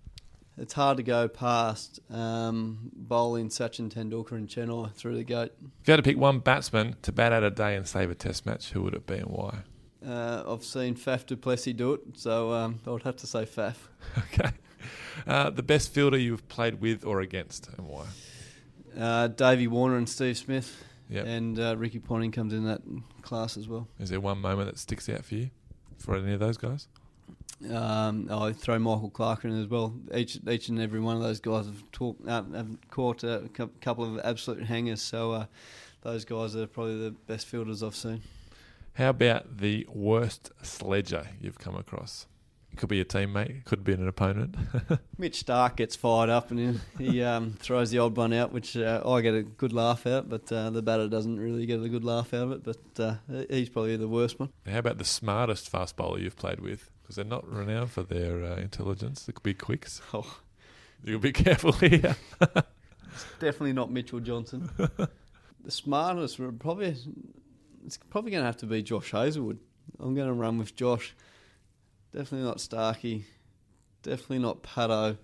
It's 0.58 0.74
hard 0.74 0.98
to 0.98 1.04
go 1.04 1.30
past 1.30 2.02
um, 2.12 2.92
bowling 2.94 3.48
Sachin 3.48 3.90
Tendulkar 3.90 4.34
and 4.34 4.48
Chennai 4.50 4.94
through 4.94 5.16
the 5.16 5.24
gate. 5.24 5.54
If 5.82 5.88
you 5.88 5.92
had 5.94 5.98
to 5.98 6.04
pick 6.04 6.18
one 6.18 6.40
batsman 6.40 6.98
to 7.04 7.14
bat 7.14 7.32
out 7.32 7.44
a 7.44 7.50
day 7.50 7.78
and 7.78 7.88
save 7.88 8.12
a 8.12 8.16
test 8.16 8.46
match, 8.46 8.72
who 8.72 8.82
would 8.84 8.94
it 8.94 9.08
be 9.08 9.16
and 9.16 9.28
why? 9.28 9.60
Uh, 10.06 10.44
I've 10.48 10.66
seen 10.66 10.96
Faf 10.96 11.26
du 11.26 11.38
Plessis 11.38 11.74
do 11.74 11.94
it, 11.94 12.02
so 12.16 12.52
um, 12.52 12.80
I 12.86 12.90
would 12.90 13.04
have 13.04 13.16
to 13.18 13.28
say 13.28 13.46
Faf. 13.46 13.76
Okay. 14.34 14.52
Uh, 15.28 15.50
the 15.50 15.64
best 15.64 15.94
fielder 15.94 16.18
you've 16.18 16.48
played 16.48 16.80
with 16.80 17.04
or 17.06 17.20
against, 17.20 17.68
and 17.78 17.88
why? 17.88 18.06
Uh, 18.98 19.28
Davey 19.28 19.68
Warner 19.68 19.98
and 19.98 20.08
Steve 20.08 20.38
Smith. 20.38 20.84
Yep. 21.10 21.26
and 21.26 21.60
uh, 21.60 21.76
Ricky 21.76 21.98
Ponting 21.98 22.32
comes 22.32 22.54
in 22.54 22.66
that 22.66 22.82
class 23.24 23.58
as 23.58 23.68
well. 23.68 23.88
Is 24.00 24.10
there 24.12 24.20
one 24.20 24.38
moment 24.40 24.70
that 24.70 24.78
sticks 24.78 25.10
out 25.10 25.26
for 25.26 25.34
you 25.36 25.50
for 26.00 26.16
any 26.16 26.34
of 26.34 26.40
those 26.40 26.58
guys? 26.58 26.88
Um, 27.70 28.30
I 28.32 28.54
throw 28.54 28.80
Michael 28.80 29.10
Clarke 29.10 29.44
in 29.44 29.62
as 29.62 29.68
well. 29.68 29.94
Each 30.14 30.40
each 30.50 30.70
and 30.70 30.80
every 30.80 31.02
one 31.02 31.18
of 31.18 31.22
those 31.22 31.42
guys 31.42 31.66
have, 31.66 31.84
talked, 31.92 32.26
uh, 32.28 32.44
have 32.56 32.78
caught 32.90 33.24
a 33.24 33.50
couple 33.82 34.06
of 34.06 34.20
absolute 34.24 34.64
hangers. 34.64 35.02
So 35.02 35.34
uh, 35.34 35.46
those 36.02 36.24
guys 36.24 36.56
are 36.56 36.68
probably 36.68 36.98
the 36.98 37.12
best 37.12 37.48
fielders 37.48 37.84
I've 37.84 37.96
seen. 37.96 38.22
How 38.94 39.10
about 39.10 39.58
the 39.58 39.86
worst 39.94 40.52
sledger 40.62 41.28
you've 41.42 41.60
come 41.60 41.76
across? 41.76 42.28
It 42.72 42.78
could 42.78 42.90
be 42.90 43.02
a 43.02 43.06
teammate, 43.06 43.66
could 43.66 43.84
be 43.84 43.94
an 43.94 44.08
opponent. 44.08 44.56
Mitch 45.18 45.44
Starc 45.46 45.76
gets 45.76 45.96
fired 45.96 46.30
up 46.30 46.52
and 46.52 46.80
he, 46.98 47.22
um, 47.24 47.54
throws 47.60 47.92
the 47.92 48.00
odd 48.00 48.16
one 48.16 48.32
out, 48.32 48.52
which 48.54 48.78
uh, 48.78 49.02
I 49.06 49.22
get 49.22 49.34
a 49.34 49.44
good 49.44 49.74
laugh 49.74 50.06
out, 50.08 50.30
but 50.30 50.50
uh, 50.52 50.70
the 50.70 50.82
batter 50.82 51.08
doesn't 51.10 51.40
really 51.40 51.66
get 51.66 51.82
a 51.82 51.90
good 51.90 52.06
laugh 52.06 52.34
out 52.34 52.44
of 52.44 52.52
it. 52.52 52.64
But 52.64 53.04
uh, 53.04 53.16
he's 53.50 53.70
probably 53.70 53.98
the 53.98 54.08
worst 54.08 54.40
one. 54.40 54.50
How 54.70 54.78
about 54.80 54.98
the 54.98 55.04
smartest 55.06 55.68
fast 55.70 55.96
bowler 55.98 56.20
you've 56.20 56.38
played 56.38 56.60
with? 56.60 56.90
Because 57.02 57.16
they're 57.18 57.26
not 57.26 57.48
renowned 57.52 57.92
for 57.92 58.04
their 58.04 58.44
uh, 58.46 58.56
intelligence. 58.58 59.28
It 59.28 59.34
could 59.36 59.44
be 59.44 59.54
quicks. 59.54 60.02
Oh, 60.14 60.38
You'll 61.04 61.20
be 61.20 61.32
careful 61.32 61.72
here. 61.74 62.16
it's 62.42 63.26
definitely 63.40 63.74
not 63.74 63.90
Mitchell 63.92 64.20
Johnson. 64.20 64.70
the 64.78 65.72
smartest 65.72 66.40
would 66.40 66.60
probably 66.60 66.96
it's 67.86 67.98
probably 68.10 68.32
going 68.32 68.42
to 68.42 68.46
have 68.46 68.58
to 68.58 68.66
be 68.66 68.84
Josh 68.84 69.12
Hazlewood. 69.12 69.60
I'm 70.00 70.14
going 70.14 70.28
to 70.28 70.34
run 70.34 70.58
with 70.58 70.76
Josh. 70.76 71.16
Definitely 72.14 72.48
not 72.48 72.60
Starkey. 72.60 73.26
Definitely 74.04 74.40
not 74.40 74.64
Pato. 74.64 75.18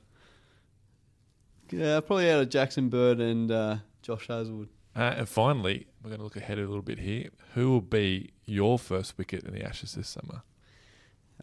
Yeah, 1.71 1.99
probably 2.01 2.29
out 2.29 2.41
of 2.41 2.49
Jackson 2.49 2.89
Bird 2.89 3.19
and 3.19 3.51
uh, 3.51 3.77
Josh 4.01 4.27
Hazlewood. 4.27 4.69
Uh, 4.95 5.13
and 5.17 5.27
finally, 5.29 5.87
we're 6.03 6.09
going 6.09 6.19
to 6.19 6.23
look 6.23 6.35
ahead 6.35 6.57
a 6.57 6.61
little 6.61 6.81
bit 6.81 6.99
here. 6.99 7.29
Who 7.53 7.71
will 7.71 7.81
be 7.81 8.31
your 8.45 8.77
first 8.77 9.17
wicket 9.17 9.43
in 9.43 9.53
the 9.53 9.63
Ashes 9.63 9.93
this 9.95 10.07
summer? 10.07 10.43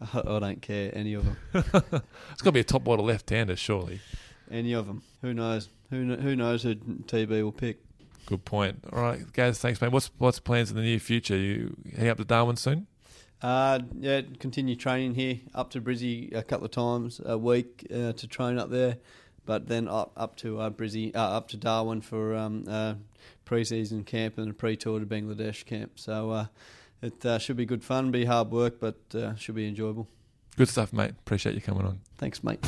I, 0.01 0.21
I 0.21 0.39
don't 0.39 0.63
care 0.63 0.91
any 0.95 1.15
of 1.15 1.25
them. 1.25 1.37
It's 2.33 2.41
got 2.43 2.51
to 2.51 2.53
be 2.53 2.61
a 2.61 2.65
top 2.65 2.87
order 2.87 3.03
left-hander, 3.03 3.57
surely. 3.57 4.01
Any 4.51 4.73
of 4.73 4.87
them. 4.87 5.03
Who 5.23 5.35
knows? 5.35 5.69
Who 5.91 6.07
kn- 6.07 6.21
who 6.21 6.37
knows 6.37 6.63
who 6.63 6.75
TB 6.77 7.29
will 7.43 7.53
pick? 7.53 7.81
Good 8.27 8.45
point. 8.45 8.85
All 8.93 9.03
right, 9.03 9.31
guys, 9.33 9.59
thanks, 9.59 9.81
mate. 9.81 9.91
What's 9.93 10.11
what's 10.19 10.39
plans 10.39 10.71
in 10.71 10.77
the 10.77 10.83
near 10.83 10.99
future? 10.99 11.37
You 11.37 11.77
heading 11.91 12.09
up 12.11 12.19
to 12.19 12.25
Darwin 12.25 12.57
soon? 12.57 12.87
Uh, 13.43 13.81
yeah, 13.99 14.21
continue 14.39 14.77
training 14.77 15.15
here. 15.15 15.41
Up 15.55 15.71
to 15.71 15.81
Brizzy 15.81 16.35
a 16.35 16.43
couple 16.43 16.65
of 16.65 16.71
times 16.71 17.21
a 17.25 17.37
week 17.37 17.87
uh, 17.93 18.13
to 18.13 18.27
train 18.29 18.57
up 18.59 18.71
there, 18.71 18.99
but 19.45 19.67
then 19.67 19.89
up 19.89 20.13
up 20.17 20.37
to 20.37 20.61
uh, 20.61 20.71
Brizzy, 20.71 21.15
uh, 21.15 21.19
up 21.19 21.49
to 21.49 21.57
Darwin 21.57 22.01
for 22.01 22.37
um, 22.37 22.65
uh, 22.69 22.95
pre-season 23.45 24.05
camp 24.05 24.39
and 24.39 24.51
a 24.51 24.55
pre-tour 24.55 25.01
to 25.01 25.07
Bangladesh 25.07 25.65
camp. 25.65 25.99
So 25.99 26.31
uh, 26.31 26.47
it 27.03 27.27
uh, 27.27 27.39
should 27.39 27.57
be 27.57 27.67
good 27.67 27.83
fun, 27.83 28.13
be 28.13 28.25
hard 28.25 28.51
work, 28.51 28.79
but 28.79 28.97
uh, 29.15 29.35
should 29.35 29.57
be 29.57 29.67
enjoyable. 29.67 30.07
Good 30.57 30.69
stuff, 30.69 30.93
mate. 30.93 31.11
Appreciate 31.11 31.55
you 31.55 31.61
coming 31.61 31.85
on. 31.85 32.01
Thanks, 32.19 32.45
mate. 32.45 32.65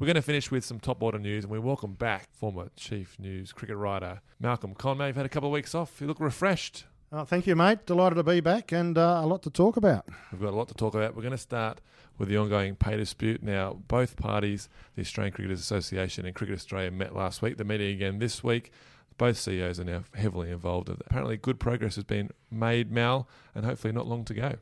We're 0.00 0.06
going 0.06 0.14
to 0.14 0.22
finish 0.22 0.52
with 0.52 0.64
some 0.64 0.78
top 0.78 1.02
order 1.02 1.18
news, 1.18 1.42
and 1.42 1.52
we 1.52 1.58
welcome 1.58 1.94
back 1.94 2.28
former 2.30 2.68
chief 2.76 3.18
news 3.18 3.50
cricket 3.50 3.76
writer 3.76 4.20
Malcolm 4.38 4.74
Conway. 4.74 5.08
You've 5.08 5.16
had 5.16 5.26
a 5.26 5.28
couple 5.28 5.48
of 5.48 5.52
weeks 5.52 5.74
off. 5.74 6.00
You 6.00 6.06
look 6.06 6.20
refreshed. 6.20 6.84
Oh, 7.10 7.24
thank 7.24 7.48
you, 7.48 7.56
mate. 7.56 7.84
Delighted 7.84 8.14
to 8.14 8.22
be 8.22 8.38
back 8.38 8.70
and 8.70 8.96
uh, 8.96 9.20
a 9.24 9.26
lot 9.26 9.42
to 9.42 9.50
talk 9.50 9.76
about. 9.76 10.06
We've 10.30 10.40
got 10.40 10.52
a 10.52 10.56
lot 10.56 10.68
to 10.68 10.74
talk 10.74 10.94
about. 10.94 11.16
We're 11.16 11.22
going 11.22 11.32
to 11.32 11.36
start 11.36 11.80
with 12.16 12.28
the 12.28 12.36
ongoing 12.36 12.76
pay 12.76 12.96
dispute. 12.96 13.42
Now, 13.42 13.80
both 13.88 14.16
parties, 14.16 14.68
the 14.94 15.02
Australian 15.02 15.32
Cricketers 15.32 15.58
Association 15.58 16.26
and 16.26 16.34
Cricket 16.34 16.54
Australia, 16.54 16.92
met 16.92 17.16
last 17.16 17.42
week. 17.42 17.56
They're 17.56 17.66
meeting 17.66 17.90
again 17.90 18.20
this 18.20 18.44
week. 18.44 18.70
Both 19.16 19.36
CEOs 19.38 19.80
are 19.80 19.84
now 19.84 20.04
heavily 20.14 20.52
involved. 20.52 20.90
Apparently, 20.90 21.36
good 21.36 21.58
progress 21.58 21.96
has 21.96 22.04
been 22.04 22.30
made, 22.52 22.92
Mal, 22.92 23.28
and 23.52 23.64
hopefully 23.64 23.92
not 23.92 24.06
long 24.06 24.24
to 24.26 24.34
go. 24.34 24.54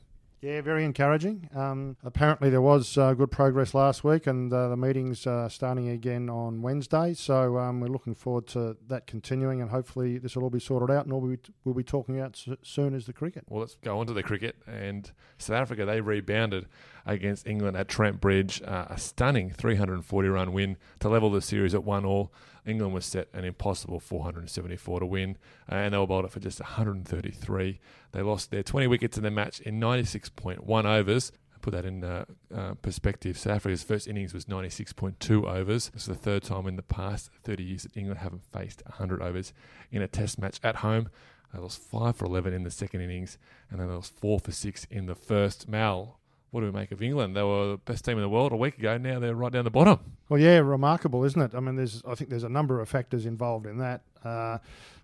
Yeah, 0.43 0.61
very 0.61 0.85
encouraging. 0.85 1.49
Um, 1.55 1.97
apparently, 2.05 2.51
there 2.51 2.61
was 2.61 2.99
uh, 2.99 3.15
good 3.15 3.31
progress 3.31 3.73
last 3.73 4.05
week, 4.05 4.27
and 4.27 4.53
uh, 4.53 4.69
the 4.69 4.77
meeting's 4.77 5.27
uh, 5.27 5.49
starting 5.49 5.89
again 5.89 6.29
on 6.29 6.61
Wednesday. 6.61 7.15
So 7.15 7.57
um, 7.57 7.81
we're 7.81 7.89
looking 7.89 8.15
forward 8.15 8.47
to 8.49 8.77
that 8.89 9.07
continuing, 9.07 9.63
and 9.63 9.71
hopefully 9.71 10.19
this 10.19 10.37
will 10.37 10.43
all 10.45 10.51
be 10.51 10.61
sorted 10.61 10.95
out, 10.95 11.07
and 11.07 11.15
we, 11.23 11.39
we'll 11.65 11.75
be 11.75 11.83
talking 11.83 12.21
about 12.21 12.35
s- 12.47 12.55
soon 12.63 12.95
as 12.95 13.07
the 13.07 13.15
cricket. 13.15 13.45
Well, 13.49 13.61
let's 13.61 13.77
go 13.83 13.99
on 13.99 14.07
to 14.09 14.13
the 14.13 14.23
cricket. 14.23 14.57
And 14.67 15.11
South 15.39 15.57
Africa, 15.57 15.87
they 15.87 16.03
rebounded 16.03 16.67
against 17.07 17.47
England 17.47 17.77
at 17.79 17.89
Trent 17.89 18.21
Bridge. 18.21 18.61
Uh, 18.63 18.85
a 18.91 18.99
stunning 18.99 19.51
340 19.51 20.29
run 20.29 20.53
win 20.53 20.77
to 21.01 21.09
level 21.09 21.31
the 21.31 21.41
series 21.41 21.75
at 21.75 21.83
1 21.83 22.05
all. 22.05 22.31
England 22.67 22.93
was 22.93 23.07
set 23.07 23.29
an 23.33 23.45
impossible 23.45 24.01
474 24.01 25.01
to 25.01 25.07
win, 25.07 25.39
uh, 25.71 25.77
and 25.77 25.95
they 25.95 25.99
were 25.99 26.07
bowled 26.07 26.25
up 26.25 26.33
for 26.33 26.41
just 26.41 26.61
133. 26.61 27.81
They 28.13 28.23
lost 28.23 28.51
their 28.51 28.63
20 28.63 28.87
wickets 28.87 29.17
in 29.17 29.23
the 29.23 29.31
match 29.31 29.61
in 29.61 29.81
96.1 29.81 30.85
overs. 30.85 31.33
Put 31.63 31.73
that 31.73 31.85
in 31.85 32.05
uh, 32.05 32.25
uh, 32.55 32.75
perspective. 32.75 33.37
South 33.37 33.57
Africa's 33.57 33.83
first 33.83 34.07
innings 34.07 34.33
was 34.33 34.45
96.2 34.45 35.45
overs. 35.45 35.89
This 35.89 36.03
is 36.03 36.09
the 36.09 36.15
third 36.15 36.45
time 36.45 36.69
in 36.69 36.77
the 36.77 36.83
past 36.83 37.31
30 37.43 37.65
years 37.65 37.83
that 37.83 37.97
England 37.97 38.21
haven't 38.21 38.45
faced 38.53 38.85
100 38.87 39.21
overs 39.21 39.53
in 39.91 40.01
a 40.01 40.07
Test 40.07 40.39
match 40.39 40.61
at 40.63 40.77
home. 40.77 41.09
They 41.53 41.59
lost 41.59 41.81
five 41.81 42.15
for 42.15 42.27
11 42.27 42.53
in 42.53 42.63
the 42.63 42.71
second 42.71 43.01
innings, 43.01 43.39
and 43.71 43.81
then 43.81 43.89
they 43.89 43.95
lost 43.95 44.15
four 44.17 44.39
for 44.39 44.53
six 44.53 44.87
in 44.91 45.07
the 45.07 45.17
first. 45.17 45.69
Mal, 45.69 46.21
what 46.51 46.61
do 46.61 46.67
we 46.67 46.73
make 46.73 46.93
of 46.93 47.03
England? 47.03 47.37
They 47.37 47.43
were 47.43 47.73
the 47.73 47.79
best 47.79 48.05
team 48.05 48.17
in 48.17 48.23
the 48.23 48.29
world 48.29 48.53
a 48.53 48.57
week 48.57 48.79
ago. 48.79 48.97
Now 48.99 49.19
they're 49.19 49.35
right 49.35 49.53
down 49.53 49.65
the 49.65 49.71
bottom. 49.71 49.99
Well, 50.29 50.41
yeah, 50.41 50.59
remarkable, 50.59 51.25
isn't 51.25 51.41
it? 51.41 51.55
I 51.55 51.61
mean, 51.61 51.77
there's 51.77 52.03
I 52.07 52.15
think 52.15 52.31
there's 52.31 52.45
a 52.45 52.49
number 52.49 52.81
of 52.81 52.89
factors 52.89 53.27
involved 53.27 53.67
in 53.67 53.79
that. 53.79 54.03
Uh, 54.25 54.59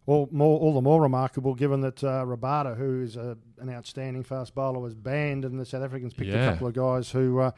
all 0.07 0.29
more, 0.33 0.59
all 0.59 0.75
the 0.75 0.81
more 0.81 1.01
remarkable 1.01 1.55
given 1.55 1.81
that 1.83 2.03
uh, 2.03 2.25
Rabada, 2.25 2.77
who 2.77 3.03
is 3.03 3.17
a, 3.17 3.37
an 3.61 3.71
outstanding 3.71 4.25
fast 4.25 4.53
bowler, 4.55 4.81
was 4.81 4.95
banned, 4.95 5.45
and 5.45 5.61
the 5.61 5.65
South 5.65 5.85
Africans 5.85 6.13
picked 6.13 6.31
Yeah. 6.31 6.49
a 6.49 6.53
couple 6.53 6.67
of 6.67 6.75
guys 6.75 7.11
who 7.11 7.39
uh, 7.39 7.53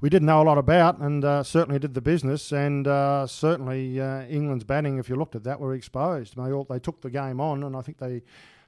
we 0.00 0.08
didn't 0.08 0.26
know 0.26 0.40
a 0.40 0.44
lot 0.44 0.58
about, 0.58 0.98
and 0.98 1.24
uh, 1.24 1.42
certainly 1.42 1.80
did 1.80 1.94
the 1.94 2.00
business, 2.00 2.52
and 2.52 2.86
uh, 2.86 3.26
certainly 3.26 4.00
uh, 4.00 4.22
England's 4.26 4.62
batting, 4.62 4.98
if 4.98 5.08
you 5.08 5.16
looked 5.16 5.34
at 5.34 5.42
that, 5.44 5.58
were 5.58 5.74
exposed. 5.74 6.36
They 6.36 6.52
all 6.52 6.64
they 6.64 6.78
took 6.78 7.00
the 7.00 7.10
game 7.10 7.40
on, 7.40 7.64
and 7.64 7.74
I 7.74 7.80
think 7.80 7.98
they 7.98 8.22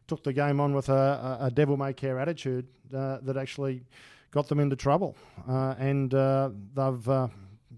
took 0.09 0.25
the 0.25 0.33
game 0.33 0.59
on 0.59 0.75
with 0.75 0.89
a, 0.89 1.39
a, 1.41 1.53
devil 1.53 1.77
may 1.77 1.93
care 1.93 2.19
attitude 2.19 2.67
uh, 2.93 3.19
that 3.23 3.37
actually 3.37 3.85
got 4.31 4.49
them 4.49 4.61
into 4.61 4.77
trouble, 4.77 5.17
uh, 5.49 5.75
and 5.79 6.13
uh, 6.15 6.51
they've 6.75 7.09
uh, 7.09 7.29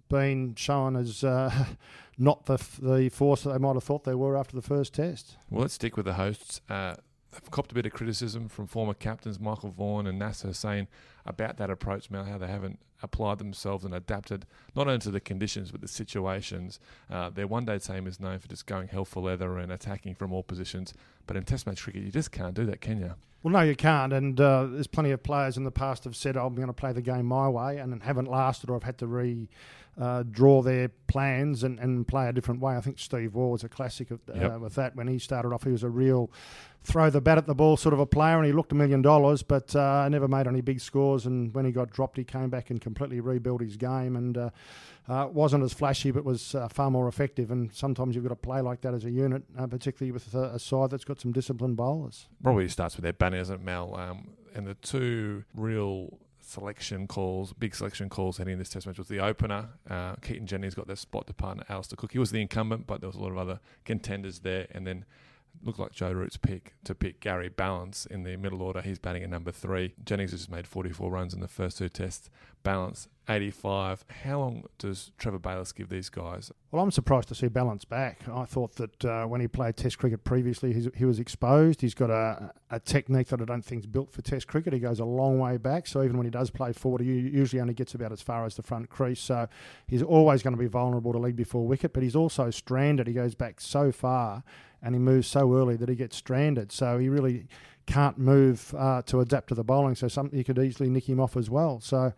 been 0.08 0.54
shown 0.54 0.96
as 0.96 1.24
uh, 1.24 1.66
not 2.18 2.46
the 2.46 2.58
the 2.80 3.08
force 3.08 3.42
that 3.42 3.52
they 3.52 3.58
might 3.58 3.74
have 3.74 3.84
thought 3.84 4.04
they 4.04 4.14
were 4.14 4.36
after 4.36 4.56
the 4.56 4.62
first 4.62 4.94
test. 4.94 5.36
Well, 5.50 5.62
let's 5.62 5.74
stick 5.74 5.96
with 5.96 6.06
the 6.06 6.14
hosts. 6.14 6.60
Uh, 6.68 6.94
they've 7.32 7.50
copped 7.50 7.72
a 7.72 7.74
bit 7.74 7.86
of 7.86 7.92
criticism 7.92 8.48
from 8.48 8.66
former 8.66 8.94
captains 8.94 9.40
Michael 9.40 9.70
Vaughan 9.70 10.06
and 10.06 10.18
Nasser 10.18 10.48
Hussain 10.48 10.86
about 11.26 11.56
that 11.56 11.70
approach, 11.70 12.10
Mal, 12.10 12.24
how 12.24 12.38
they 12.38 12.46
haven't 12.46 12.78
applied 13.02 13.38
themselves 13.38 13.84
and 13.84 13.94
adapted 13.94 14.46
not 14.76 14.86
only 14.86 14.98
to 15.00 15.10
the 15.10 15.20
conditions 15.20 15.72
but 15.72 15.80
the 15.80 15.88
situations. 15.88 16.78
Uh, 17.10 17.30
their 17.30 17.46
one 17.46 17.64
day 17.64 17.78
team 17.78 18.06
is 18.06 18.20
known 18.20 18.38
for 18.38 18.48
just 18.48 18.66
going 18.66 18.88
hell 18.88 19.04
for 19.04 19.22
leather 19.22 19.58
and 19.58 19.72
attacking 19.72 20.14
from 20.14 20.32
all 20.32 20.42
positions. 20.42 20.94
But 21.26 21.36
in 21.36 21.44
Test 21.44 21.66
match 21.66 21.82
cricket, 21.82 22.02
you 22.02 22.10
just 22.10 22.32
can't 22.32 22.54
do 22.54 22.64
that, 22.66 22.80
can 22.80 23.00
you? 23.00 23.14
Well, 23.42 23.52
no, 23.52 23.60
you 23.60 23.74
can't. 23.74 24.12
And 24.12 24.40
uh, 24.40 24.66
there's 24.66 24.86
plenty 24.86 25.10
of 25.10 25.22
players 25.22 25.56
in 25.56 25.64
the 25.64 25.72
past 25.72 26.04
have 26.04 26.14
said, 26.14 26.36
"I'm 26.36 26.54
going 26.54 26.68
to 26.68 26.72
play 26.72 26.92
the 26.92 27.02
game 27.02 27.26
my 27.26 27.48
way," 27.48 27.78
and 27.78 28.00
haven't 28.02 28.30
lasted, 28.30 28.70
or 28.70 28.74
have 28.74 28.84
had 28.84 28.98
to 28.98 29.06
re 29.08 29.48
uh, 30.00 30.22
draw 30.30 30.62
their 30.62 30.88
plans 31.06 31.62
and, 31.64 31.78
and 31.78 32.06
play 32.08 32.26
a 32.28 32.32
different 32.32 32.60
way. 32.60 32.76
I 32.76 32.80
think 32.80 32.98
Steve 32.98 33.34
Waugh 33.34 33.48
was 33.50 33.62
a 33.64 33.68
classic 33.68 34.10
of, 34.10 34.20
uh, 34.28 34.34
Yep. 34.38 34.60
with 34.60 34.74
that. 34.76 34.96
When 34.96 35.06
he 35.08 35.18
started 35.18 35.52
off, 35.52 35.64
he 35.64 35.70
was 35.70 35.82
a 35.82 35.90
real 35.90 36.30
throw 36.84 37.10
the 37.10 37.20
bat 37.20 37.38
at 37.38 37.46
the 37.46 37.54
ball 37.54 37.76
sort 37.76 37.92
of 37.92 38.00
a 38.00 38.06
player, 38.06 38.36
and 38.38 38.44
he 38.46 38.52
looked 38.52 38.72
a 38.72 38.74
million 38.74 39.02
dollars, 39.02 39.42
but 39.42 39.74
uh, 39.76 40.08
never 40.08 40.26
made 40.26 40.48
any 40.48 40.60
big 40.60 40.80
scores. 40.80 41.26
And 41.26 41.54
when 41.54 41.64
he 41.64 41.70
got 41.72 41.90
dropped, 41.90 42.16
he 42.16 42.24
came 42.24 42.50
back 42.50 42.70
and 42.70 42.80
completely 42.80 43.20
rebuilt 43.20 43.60
his 43.60 43.76
game, 43.76 44.16
and 44.16 44.36
uh, 44.36 44.50
uh, 45.08 45.28
wasn't 45.30 45.62
as 45.62 45.72
flashy, 45.72 46.10
but 46.10 46.24
was 46.24 46.54
uh, 46.56 46.66
far 46.68 46.90
more 46.90 47.06
effective. 47.06 47.50
And 47.52 47.72
sometimes 47.72 48.14
you've 48.16 48.24
got 48.24 48.30
to 48.30 48.36
play 48.36 48.60
like 48.62 48.80
that 48.80 48.94
as 48.94 49.04
a 49.04 49.10
unit, 49.10 49.44
uh, 49.56 49.66
particularly 49.68 50.10
with 50.10 50.34
a, 50.34 50.54
a 50.54 50.58
side 50.58 50.90
that's 50.90 51.04
got 51.04 51.20
some 51.20 51.30
disciplined 51.32 51.76
bowlers. 51.76 52.26
Probably 52.42 52.66
starts 52.68 52.96
with 52.96 53.04
their 53.04 53.12
banner, 53.12 53.36
isn't 53.38 53.54
it, 53.60 53.62
Mal? 53.62 53.94
Um, 53.94 54.30
and 54.54 54.66
the 54.66 54.74
two 54.74 55.44
real 55.54 56.18
selection 56.44 57.06
calls, 57.06 57.52
big 57.52 57.74
selection 57.74 58.08
calls 58.08 58.38
heading 58.38 58.54
in 58.54 58.58
this 58.58 58.68
test 58.68 58.86
match 58.86 58.98
was 58.98 59.08
the 59.08 59.20
opener. 59.20 59.68
Uh, 59.88 60.14
Keaton 60.16 60.46
Jennings 60.46 60.74
got 60.74 60.86
their 60.86 60.96
spot 60.96 61.26
to 61.26 61.32
partner 61.32 61.64
Alastair 61.68 61.96
Cook. 61.96 62.12
He 62.12 62.18
was 62.18 62.30
the 62.30 62.40
incumbent, 62.40 62.86
but 62.86 63.00
there 63.00 63.08
was 63.08 63.16
a 63.16 63.20
lot 63.20 63.30
of 63.30 63.38
other 63.38 63.60
contenders 63.84 64.40
there. 64.40 64.66
And 64.72 64.86
then 64.86 65.04
looked 65.62 65.78
like 65.78 65.92
Joe 65.92 66.12
Root's 66.12 66.36
pick 66.36 66.74
to 66.84 66.94
pick 66.94 67.20
Gary 67.20 67.48
Ballance 67.48 68.06
in 68.06 68.24
the 68.24 68.36
middle 68.36 68.62
order. 68.62 68.80
He's 68.80 68.98
batting 68.98 69.22
at 69.22 69.30
number 69.30 69.52
three. 69.52 69.94
Jennings 70.04 70.32
has 70.32 70.40
just 70.40 70.50
made 70.50 70.66
44 70.66 71.10
runs 71.10 71.34
in 71.34 71.40
the 71.40 71.48
first 71.48 71.78
two 71.78 71.88
tests. 71.88 72.30
Ballance 72.64 73.08
85. 73.28 74.04
How 74.24 74.40
long 74.40 74.64
does 74.78 75.12
Trevor 75.18 75.38
Bayliss 75.38 75.72
give 75.72 75.88
these 75.88 76.08
guys? 76.08 76.50
Well, 76.70 76.82
I'm 76.82 76.90
surprised 76.90 77.28
to 77.28 77.34
see 77.34 77.48
Ballance 77.48 77.88
back. 77.88 78.20
I 78.28 78.44
thought 78.44 78.76
that 78.76 79.04
uh, 79.04 79.26
when 79.26 79.40
he 79.40 79.48
played 79.48 79.76
Test 79.76 79.98
cricket 79.98 80.24
previously, 80.24 80.72
he 80.94 81.04
was 81.04 81.18
exposed. 81.18 81.80
He's 81.80 81.94
got 81.94 82.10
a, 82.10 82.52
a 82.70 82.80
technique 82.80 83.28
that 83.28 83.40
I 83.40 83.44
don't 83.44 83.64
think 83.64 83.80
is 83.80 83.86
built 83.86 84.10
for 84.12 84.22
Test 84.22 84.46
cricket. 84.46 84.72
He 84.72 84.78
goes 84.78 85.00
a 85.00 85.04
long 85.04 85.38
way 85.38 85.56
back, 85.56 85.86
so 85.86 86.02
even 86.02 86.16
when 86.16 86.26
he 86.26 86.30
does 86.30 86.50
play 86.50 86.72
forward, 86.72 87.00
he 87.00 87.12
usually 87.12 87.60
only 87.60 87.74
gets 87.74 87.94
about 87.94 88.12
as 88.12 88.22
far 88.22 88.44
as 88.44 88.56
the 88.56 88.62
front 88.62 88.90
crease. 88.90 89.20
So 89.20 89.48
he's 89.86 90.02
always 90.02 90.42
going 90.42 90.54
to 90.54 90.60
be 90.60 90.68
vulnerable 90.68 91.12
to 91.12 91.18
lead 91.18 91.36
before 91.36 91.66
wicket, 91.66 91.92
but 91.92 92.02
he's 92.02 92.16
also 92.16 92.50
stranded. 92.50 93.06
He 93.06 93.12
goes 93.14 93.34
back 93.34 93.60
so 93.60 93.92
far 93.92 94.42
and 94.82 94.94
he 94.94 94.98
moves 94.98 95.28
so 95.28 95.54
early 95.54 95.76
that 95.76 95.88
he 95.88 95.94
gets 95.94 96.16
stranded. 96.16 96.72
So 96.72 96.98
he 96.98 97.08
really 97.08 97.46
can't 97.86 98.18
move 98.18 98.74
uh, 98.76 99.02
to 99.02 99.20
adapt 99.20 99.48
to 99.48 99.54
the 99.54 99.64
bowling. 99.64 99.94
So 99.94 100.08
something 100.08 100.38
you 100.38 100.44
could 100.44 100.58
easily 100.58 100.88
nick 100.88 101.08
him 101.08 101.20
off 101.20 101.36
as 101.36 101.50
well. 101.50 101.80
So 101.80 102.12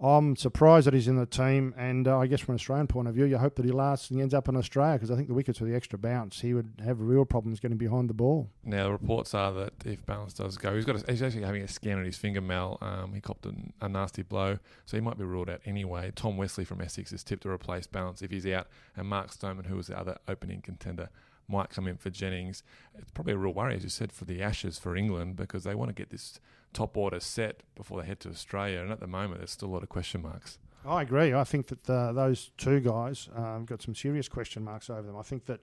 I'm 0.00 0.34
surprised 0.34 0.86
that 0.86 0.94
he's 0.94 1.06
in 1.06 1.16
the 1.16 1.26
team, 1.26 1.72
and 1.78 2.08
uh, 2.08 2.18
I 2.18 2.26
guess 2.26 2.40
from 2.40 2.52
an 2.52 2.56
Australian 2.56 2.88
point 2.88 3.06
of 3.06 3.14
view, 3.14 3.24
you 3.26 3.38
hope 3.38 3.54
that 3.54 3.64
he 3.64 3.70
lasts 3.70 4.10
and 4.10 4.20
ends 4.20 4.34
up 4.34 4.48
in 4.48 4.56
Australia 4.56 4.94
because 4.94 5.10
I 5.10 5.16
think 5.16 5.28
the 5.28 5.34
wickets 5.34 5.60
with 5.60 5.70
the 5.70 5.76
extra 5.76 5.98
bounce, 5.98 6.40
he 6.40 6.52
would 6.52 6.68
have 6.84 7.00
real 7.00 7.24
problems 7.24 7.60
getting 7.60 7.78
behind 7.78 8.10
the 8.10 8.14
ball. 8.14 8.50
Now 8.64 8.84
the 8.84 8.92
reports 8.92 9.34
are 9.34 9.52
that 9.52 9.72
if 9.84 10.04
Ballance 10.04 10.36
does 10.36 10.58
go, 10.58 10.74
he's 10.74 10.84
got 10.84 10.96
a, 10.96 11.10
he's 11.10 11.22
actually 11.22 11.44
having 11.44 11.62
a 11.62 11.68
scan 11.68 11.98
on 11.98 12.04
his 12.04 12.16
finger, 12.16 12.40
Mal. 12.40 12.76
Um, 12.82 13.14
he 13.14 13.20
copped 13.20 13.46
a, 13.46 13.54
a, 13.80 13.88
nasty 13.88 14.22
blow, 14.22 14.58
so 14.84 14.96
he 14.96 15.00
might 15.00 15.16
be 15.16 15.24
ruled 15.24 15.48
out 15.48 15.60
anyway. 15.64 16.10
Tom 16.14 16.36
Westley 16.36 16.64
from 16.64 16.80
Essex 16.80 17.12
is 17.12 17.22
tipped 17.22 17.44
to 17.44 17.48
replace 17.48 17.86
Ballance 17.86 18.20
if 18.20 18.32
he's 18.32 18.46
out, 18.46 18.66
and 18.96 19.06
Mark 19.06 19.32
Stoneman, 19.32 19.66
who 19.66 19.76
was 19.76 19.86
the 19.86 19.98
other 19.98 20.18
opening 20.26 20.60
contender, 20.60 21.08
might 21.48 21.70
come 21.70 21.86
in 21.86 21.96
for 21.96 22.10
Jennings. 22.10 22.62
It's 22.98 23.10
probably 23.10 23.34
a 23.34 23.38
real 23.38 23.54
worry, 23.54 23.76
as 23.76 23.82
you 23.82 23.88
said, 23.88 24.12
for 24.12 24.24
the 24.24 24.42
Ashes 24.42 24.78
for 24.78 24.96
England 24.96 25.36
because 25.36 25.64
they 25.64 25.74
want 25.74 25.90
to 25.90 25.94
get 25.94 26.10
this 26.10 26.40
top 26.72 26.96
order 26.96 27.20
set 27.20 27.62
before 27.74 28.00
they 28.00 28.06
head 28.06 28.20
to 28.20 28.30
Australia. 28.30 28.80
And 28.80 28.90
at 28.90 29.00
the 29.00 29.06
moment, 29.06 29.40
there's 29.40 29.52
still 29.52 29.68
a 29.68 29.74
lot 29.74 29.82
of 29.82 29.88
question 29.88 30.22
marks. 30.22 30.58
I 30.86 31.00
agree. 31.00 31.32
I 31.32 31.44
think 31.44 31.68
that 31.68 31.88
uh, 31.88 32.12
those 32.12 32.50
two 32.58 32.80
guys 32.80 33.28
um, 33.34 33.64
got 33.64 33.80
some 33.80 33.94
serious 33.94 34.28
question 34.28 34.62
marks 34.62 34.90
over 34.90 35.02
them. 35.02 35.16
I 35.16 35.22
think 35.22 35.46
that 35.46 35.60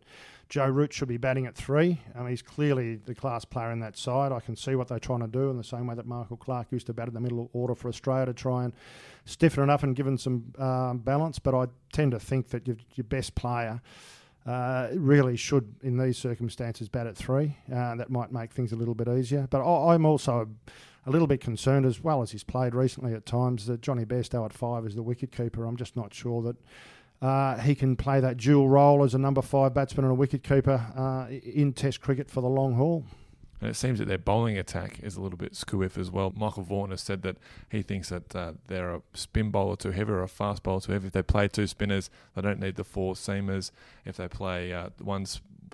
Joe 0.49 0.67
Root 0.67 0.93
should 0.93 1.09
be 1.09 1.17
batting 1.17 1.45
at 1.45 1.55
three. 1.55 2.01
I 2.15 2.19
mean, 2.19 2.29
he's 2.29 2.41
clearly 2.41 2.95
the 2.95 3.13
class 3.13 3.45
player 3.45 3.71
in 3.71 3.79
that 3.81 3.97
side. 3.97 4.31
I 4.31 4.39
can 4.39 4.55
see 4.55 4.73
what 4.73 4.87
they're 4.87 4.99
trying 4.99 5.19
to 5.19 5.27
do 5.27 5.51
in 5.51 5.57
the 5.57 5.63
same 5.63 5.85
way 5.85 5.95
that 5.95 6.07
Michael 6.07 6.37
Clarke 6.37 6.71
used 6.71 6.87
to 6.87 6.93
bat 6.93 7.07
in 7.07 7.13
the 7.13 7.19
middle 7.19 7.51
order 7.53 7.75
for 7.75 7.87
Australia 7.87 8.25
to 8.25 8.33
try 8.33 8.63
and 8.63 8.73
stiffen 9.25 9.63
it 9.63 9.69
up 9.69 9.83
and 9.83 9.95
give 9.95 10.07
them 10.07 10.17
some 10.17 10.53
um, 10.57 10.97
balance. 10.97 11.37
But 11.37 11.53
I 11.53 11.67
tend 11.93 12.13
to 12.13 12.19
think 12.19 12.49
that 12.49 12.65
your, 12.65 12.77
your 12.95 13.03
best 13.03 13.35
player 13.35 13.79
uh, 14.45 14.87
really 14.93 15.35
should, 15.35 15.75
in 15.83 15.97
these 15.97 16.17
circumstances, 16.17 16.89
bat 16.89 17.07
at 17.07 17.15
three. 17.15 17.57
Uh, 17.73 17.95
that 17.95 18.09
might 18.09 18.31
make 18.31 18.51
things 18.51 18.71
a 18.71 18.75
little 18.75 18.95
bit 18.95 19.07
easier. 19.07 19.47
But 19.49 19.61
I, 19.61 19.93
am 19.93 20.05
also 20.05 20.49
a, 21.05 21.09
a, 21.09 21.11
little 21.11 21.27
bit 21.27 21.41
concerned, 21.41 21.85
as 21.85 22.03
well 22.03 22.21
as 22.21 22.31
he's 22.31 22.43
played 22.43 22.73
recently 22.73 23.13
at 23.13 23.25
times, 23.25 23.67
that 23.67 23.81
Jonny 23.81 24.05
Bairstow 24.05 24.45
at 24.45 24.53
five 24.53 24.85
is 24.85 24.95
the 24.95 25.03
wicket 25.03 25.31
keeper. 25.31 25.65
I'm 25.65 25.77
just 25.77 25.95
not 25.95 26.13
sure 26.13 26.41
that. 26.43 26.55
Uh, 27.21 27.55
he 27.59 27.75
can 27.75 27.95
play 27.95 28.19
that 28.19 28.35
dual 28.37 28.67
role 28.67 29.03
as 29.03 29.13
a 29.13 29.17
number 29.19 29.43
five 29.43 29.75
batsman 29.75 30.05
and 30.05 30.11
a 30.11 30.15
wicket 30.15 30.41
keeper 30.41 30.83
uh, 30.97 31.31
in 31.31 31.71
Test 31.71 32.01
cricket 32.01 32.31
for 32.31 32.41
the 32.41 32.47
long 32.47 32.73
haul. 32.73 33.05
And 33.61 33.69
it 33.69 33.75
seems 33.75 33.99
that 33.99 34.07
their 34.07 34.17
bowling 34.17 34.57
attack 34.57 34.99
is 35.03 35.15
a 35.15 35.21
little 35.21 35.37
bit 35.37 35.55
skew 35.55 35.83
as 35.83 36.09
well. 36.09 36.33
Michael 36.35 36.63
Vaughan 36.63 36.89
has 36.89 37.01
said 37.01 37.21
that 37.21 37.37
he 37.69 37.83
thinks 37.83 38.09
that 38.09 38.35
uh, 38.35 38.53
they're 38.65 38.95
a 38.95 39.01
spin 39.13 39.51
bowler 39.51 39.75
too 39.75 39.91
heavy 39.91 40.11
or 40.11 40.23
a 40.23 40.27
fast 40.27 40.63
bowler 40.63 40.81
too 40.81 40.93
heavy. 40.93 41.07
If 41.07 41.13
they 41.13 41.21
play 41.21 41.47
two 41.47 41.67
spinners, 41.67 42.09
they 42.35 42.41
don't 42.41 42.59
need 42.59 42.75
the 42.75 42.83
four 42.83 43.13
seamers. 43.13 43.69
If 44.03 44.17
they 44.17 44.27
play 44.27 44.73
uh, 44.73 44.89
one 44.99 45.27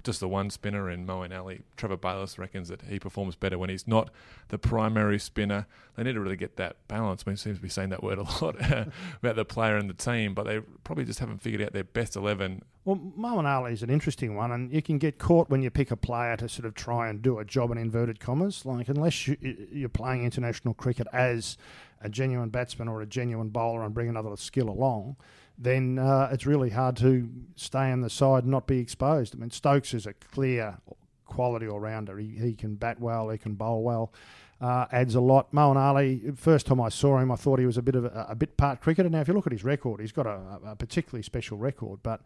just 0.04 0.20
the 0.20 0.28
one 0.28 0.50
spinner 0.50 0.89
in 0.89 1.06
Moeen 1.06 1.38
Ali. 1.38 1.62
Trevor 1.76 1.98
Bayliss 1.98 2.38
reckons 2.38 2.70
that 2.70 2.84
he 2.84 3.00
performs 3.00 3.36
better 3.36 3.58
when 3.58 3.70
he's 3.70 3.88
not 3.88 4.10
the 4.50 4.58
primary 4.58 5.20
spinner. 5.20 5.68
They 5.95 6.04
need 6.04 6.14
to 6.14 6.20
really 6.20 6.38
get 6.38 6.58
that 6.58 6.78
balance. 6.88 7.24
I 7.26 7.30
mean, 7.30 7.36
he 7.36 7.41
seems 7.41 7.58
to 7.58 7.64
be 7.64 7.70
saying 7.70 7.89
that 7.89 8.04
word 8.04 8.18
a 8.18 8.24
lot 8.41 8.72
uh, 8.72 8.86
about 9.22 9.36
the 9.36 9.45
player 9.45 9.78
and 9.78 9.89
the 9.89 9.93
team, 9.93 10.34
but 10.34 10.45
they 10.45 10.60
probably 10.84 11.06
just 11.06 11.20
haven't 11.20 11.41
figured 11.41 11.62
out 11.62 11.74
their 11.74 11.84
best 11.84 12.16
11. 12.16 12.64
Well, 12.86 12.95
Moeen 12.95 13.45
Ali 13.45 13.74
is 13.74 13.84
an 13.84 13.89
interesting 13.89 14.36
one, 14.36 14.52
and 14.52 14.72
you 14.72 14.82
can 14.82 14.98
get 14.98 15.18
caught 15.18 15.50
when 15.50 15.62
you 15.62 15.70
pick 15.70 15.91
a 15.91 15.98
player 15.98 16.38
to 16.38 16.48
sort 16.48 16.66
of 16.66 16.74
try 16.74 17.10
and 17.10 17.22
do 17.22 17.39
a 17.39 17.45
job 17.45 17.72
in 17.72 17.78
inverted 17.78 18.20
commas. 18.20 18.66
Like, 18.66 18.88
unless 18.88 19.28
you, 19.28 19.36
you're 19.72 19.89
playing 19.89 20.24
international 20.24 20.74
cricket 20.74 21.08
as 21.12 21.58
a 22.02 22.10
genuine 22.10 22.50
batsman 22.50 22.88
or 22.88 23.02
a 23.02 23.06
genuine 23.06 23.50
bowler 23.50 23.84
and 23.84 23.93
bring 23.93 24.08
another 24.08 24.36
skill 24.38 24.70
along, 24.70 25.18
then 25.58 25.97
uh, 25.97 26.30
it's 26.32 26.45
really 26.45 26.70
hard 26.70 26.95
to 26.97 27.30
stay 27.55 27.91
on 27.91 28.01
the 28.01 28.10
side 28.10 28.43
and 28.43 28.51
not 28.51 28.68
be 28.68 28.80
exposed. 28.80 29.36
I 29.36 29.39
mean, 29.39 29.51
Stokes 29.51 29.93
is 29.93 30.05
a 30.05 30.14
clear 30.14 30.78
quality 31.26 31.68
all 31.68 31.80
rounder. 31.80 32.18
He, 32.18 32.28
he 32.28 32.53
can 32.53 32.76
bat 32.76 32.99
well, 32.99 33.30
he 33.30 33.38
can 33.38 33.55
bowl 33.55 33.84
well, 33.84 34.14
uh, 34.62 34.86
adds 34.91 35.16
a 35.16 35.22
lot. 35.22 35.51
Moeen 35.51 35.76
Ali, 35.76 36.22
first 36.36 36.68
time 36.68 36.82
I 36.82 36.89
saw 36.89 37.18
him, 37.18 37.32
I 37.32 37.36
thought 37.36 37.60
he 37.60 37.66
was 37.66 37.78
a 37.78 37.82
bit 37.82 37.95
of 37.95 38.05
a, 38.05 38.28
a 38.30 38.36
bit 38.36 38.58
part 38.58 38.82
cricketer. 38.82 39.10
Now, 39.10 39.22
if 39.22 39.28
you 39.28 39.34
look 39.34 39.47
at 39.47 39.53
his 39.53 39.64
record, 39.64 39.99
he's 40.01 40.12
got 40.12 40.28
a, 40.28 40.39
a 40.66 40.76
particularly 40.76 41.24
special 41.24 41.58
record, 41.58 41.99
but 42.03 42.22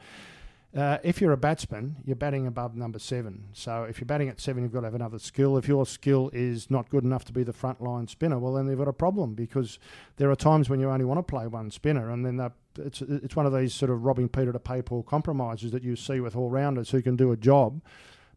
uh, 0.75 0.99
if 1.03 1.19
you're 1.19 1.33
a 1.33 1.37
batsman, 1.37 1.97
you're 2.05 2.15
batting 2.15 2.47
above 2.47 2.75
number 2.75 2.97
seven. 2.97 3.43
So 3.51 3.83
if 3.83 3.99
you're 3.99 4.05
batting 4.05 4.29
at 4.29 4.39
seven, 4.39 4.63
you've 4.63 4.71
got 4.71 4.81
to 4.81 4.87
have 4.87 4.95
another 4.95 5.19
skill. 5.19 5.57
If 5.57 5.67
your 5.67 5.85
skill 5.85 6.29
is 6.31 6.71
not 6.71 6.89
good 6.89 7.03
enough 7.03 7.25
to 7.25 7.33
be 7.33 7.43
the 7.43 7.51
front 7.51 7.81
line 7.81 8.07
spinner, 8.07 8.39
well, 8.39 8.53
then 8.53 8.67
you've 8.67 8.77
got 8.77 8.87
a 8.87 8.93
problem 8.93 9.33
because 9.33 9.79
there 10.15 10.31
are 10.31 10.35
times 10.35 10.69
when 10.69 10.79
you 10.79 10.89
only 10.89 11.03
want 11.03 11.17
to 11.17 11.29
play 11.29 11.45
one 11.45 11.71
spinner, 11.71 12.09
and 12.09 12.25
then 12.25 12.51
it's 12.77 13.01
it's 13.01 13.35
one 13.35 13.45
of 13.45 13.53
these 13.53 13.73
sort 13.73 13.91
of 13.91 14.03
robbing 14.03 14.29
Peter 14.29 14.53
to 14.53 14.59
pay 14.59 14.81
Paul 14.81 15.03
compromises 15.03 15.71
that 15.71 15.83
you 15.83 15.97
see 15.97 16.21
with 16.21 16.37
all 16.37 16.49
rounders 16.49 16.89
who 16.91 17.01
can 17.01 17.17
do 17.17 17.33
a 17.33 17.37
job, 17.37 17.81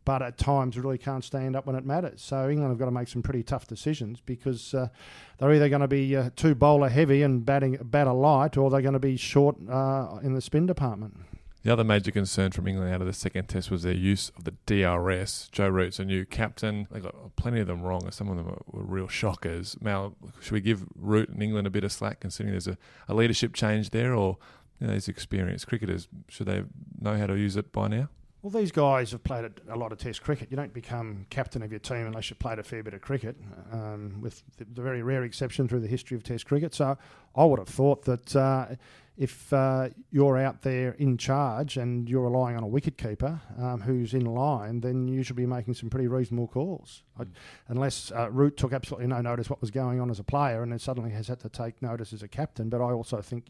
but 0.04 0.20
at 0.20 0.36
times 0.36 0.76
really 0.76 0.98
can't 0.98 1.22
stand 1.22 1.54
up 1.54 1.66
when 1.66 1.76
it 1.76 1.86
matters. 1.86 2.20
So 2.20 2.48
England 2.48 2.72
have 2.72 2.78
got 2.80 2.86
to 2.86 2.90
make 2.90 3.06
some 3.06 3.22
pretty 3.22 3.44
tough 3.44 3.68
decisions 3.68 4.20
because 4.20 4.74
uh, 4.74 4.88
they're 5.38 5.52
either 5.52 5.68
going 5.68 5.82
to 5.82 5.88
be 5.88 6.16
uh, 6.16 6.30
too 6.34 6.56
bowler 6.56 6.88
heavy 6.88 7.22
and 7.22 7.46
batting 7.46 7.78
batter 7.80 8.12
light, 8.12 8.56
or 8.56 8.70
they're 8.70 8.82
going 8.82 8.94
to 8.94 8.98
be 8.98 9.16
short 9.16 9.56
uh, 9.70 10.18
in 10.24 10.34
the 10.34 10.40
spin 10.40 10.66
department. 10.66 11.16
The 11.64 11.72
other 11.72 11.82
major 11.82 12.10
concern 12.10 12.50
from 12.50 12.68
England 12.68 12.92
out 12.92 13.00
of 13.00 13.06
the 13.06 13.14
second 13.14 13.48
test 13.48 13.70
was 13.70 13.84
their 13.84 13.94
use 13.94 14.30
of 14.36 14.44
the 14.44 14.52
DRS. 14.66 15.48
Joe 15.50 15.68
Root's 15.68 15.98
a 15.98 16.04
new 16.04 16.26
captain. 16.26 16.86
They 16.90 17.00
got 17.00 17.36
plenty 17.36 17.58
of 17.60 17.66
them 17.66 17.80
wrong, 17.80 18.04
and 18.04 18.12
some 18.12 18.28
of 18.28 18.36
them 18.36 18.54
were 18.66 18.82
real 18.82 19.08
shockers. 19.08 19.74
Mal, 19.80 20.14
should 20.42 20.52
we 20.52 20.60
give 20.60 20.84
Root 20.94 21.30
and 21.30 21.42
England 21.42 21.66
a 21.66 21.70
bit 21.70 21.82
of 21.82 21.90
slack, 21.90 22.20
considering 22.20 22.52
there's 22.52 22.68
a, 22.68 22.76
a 23.08 23.14
leadership 23.14 23.54
change 23.54 23.90
there, 23.90 24.14
or 24.14 24.36
you 24.78 24.88
know, 24.88 24.92
these 24.92 25.08
experienced 25.08 25.66
cricketers 25.66 26.06
should 26.28 26.46
they 26.46 26.64
know 27.00 27.16
how 27.16 27.26
to 27.26 27.34
use 27.34 27.56
it 27.56 27.72
by 27.72 27.88
now? 27.88 28.10
Well, 28.42 28.50
these 28.50 28.72
guys 28.72 29.12
have 29.12 29.24
played 29.24 29.50
a 29.70 29.74
lot 29.74 29.90
of 29.90 29.96
Test 29.96 30.22
cricket. 30.22 30.50
You 30.50 30.58
don't 30.58 30.74
become 30.74 31.24
captain 31.30 31.62
of 31.62 31.70
your 31.72 31.78
team 31.78 32.06
unless 32.06 32.28
you've 32.28 32.40
played 32.40 32.58
a 32.58 32.62
fair 32.62 32.82
bit 32.82 32.92
of 32.92 33.00
cricket, 33.00 33.36
um, 33.72 34.20
with 34.20 34.42
the, 34.58 34.66
very 34.82 35.02
rare 35.02 35.24
exception 35.24 35.66
through 35.66 35.80
the 35.80 35.88
history 35.88 36.14
of 36.14 36.24
Test 36.24 36.44
cricket. 36.44 36.74
So 36.74 36.98
I 37.34 37.44
would 37.46 37.58
have 37.58 37.70
thought 37.70 38.04
that 38.04 38.36
uh, 38.36 38.66
if 39.16 39.52
uh, 39.52 39.90
you're 40.10 40.38
out 40.38 40.62
there 40.62 40.92
in 40.92 41.16
charge 41.16 41.76
and 41.76 42.08
you're 42.08 42.22
relying 42.22 42.56
on 42.56 42.64
a 42.64 42.66
wicketkeeper 42.66 43.40
um, 43.62 43.80
who's 43.80 44.12
in 44.12 44.24
line, 44.24 44.80
then 44.80 45.06
you 45.06 45.22
should 45.22 45.36
be 45.36 45.46
making 45.46 45.74
some 45.74 45.88
pretty 45.88 46.08
reasonable 46.08 46.48
calls. 46.48 47.02
Mm. 47.18 47.28
unless 47.68 48.10
uh, 48.10 48.28
Root 48.30 48.56
took 48.56 48.72
absolutely 48.72 49.06
no 49.06 49.20
notice 49.20 49.48
what 49.48 49.60
was 49.60 49.70
going 49.70 50.00
on 50.00 50.10
as 50.10 50.18
a 50.18 50.24
player 50.24 50.62
and 50.62 50.72
then 50.72 50.78
suddenly 50.78 51.10
has 51.10 51.28
had 51.28 51.38
to 51.40 51.48
take 51.48 51.80
notice 51.80 52.12
as 52.12 52.22
a 52.22 52.28
captain. 52.28 52.68
But 52.68 52.80
I 52.80 52.90
also 52.90 53.20
think 53.20 53.46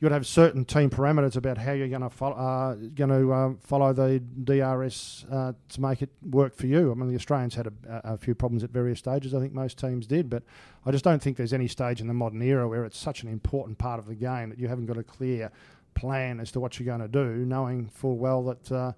you'd 0.00 0.12
have 0.12 0.26
certain 0.26 0.64
team 0.64 0.90
parameters 0.90 1.36
about 1.36 1.58
how 1.58 1.72
you're 1.72 1.88
going 1.88 2.02
to 2.02 2.10
follow, 2.10 2.36
uh, 2.36 2.74
going 2.94 3.10
to 3.10 3.32
uh, 3.32 3.50
follow 3.60 3.92
the 3.92 4.20
DRS 4.20 5.26
uh, 5.30 5.52
to 5.68 5.80
make 5.80 6.02
it 6.02 6.10
work 6.30 6.54
for 6.54 6.66
you. 6.66 6.92
I 6.92 6.94
mean, 6.94 7.08
the 7.08 7.16
Australians 7.16 7.54
had 7.54 7.66
a, 7.66 7.72
a, 7.88 8.18
few 8.18 8.34
problems 8.34 8.62
at 8.62 8.70
various 8.70 9.00
stages. 9.00 9.34
I 9.34 9.40
think 9.40 9.52
most 9.52 9.78
teams 9.78 10.06
did, 10.06 10.30
but 10.30 10.44
I 10.86 10.92
just 10.92 11.04
don't 11.04 11.20
think 11.20 11.36
there's 11.36 11.52
any 11.52 11.68
stage 11.68 12.00
in 12.00 12.06
the 12.06 12.14
modern 12.14 12.42
era 12.42 12.68
where 12.68 12.84
it's 12.84 12.98
such 12.98 13.22
an 13.22 13.28
important 13.28 13.78
part 13.78 13.98
of 13.98 14.06
the 14.06 14.14
game 14.14 14.50
that 14.50 14.58
you 14.58 14.68
haven't 14.68 14.86
got 14.86 14.98
a 14.98 15.02
clear 15.02 15.50
plan 15.94 16.38
as 16.38 16.52
to 16.52 16.60
what 16.60 16.78
you're 16.78 16.86
going 16.86 17.00
to 17.00 17.08
do, 17.08 17.44
knowing 17.44 17.88
full 17.88 18.16
well 18.16 18.42
that. 18.44 18.72
Uh, 18.72 18.92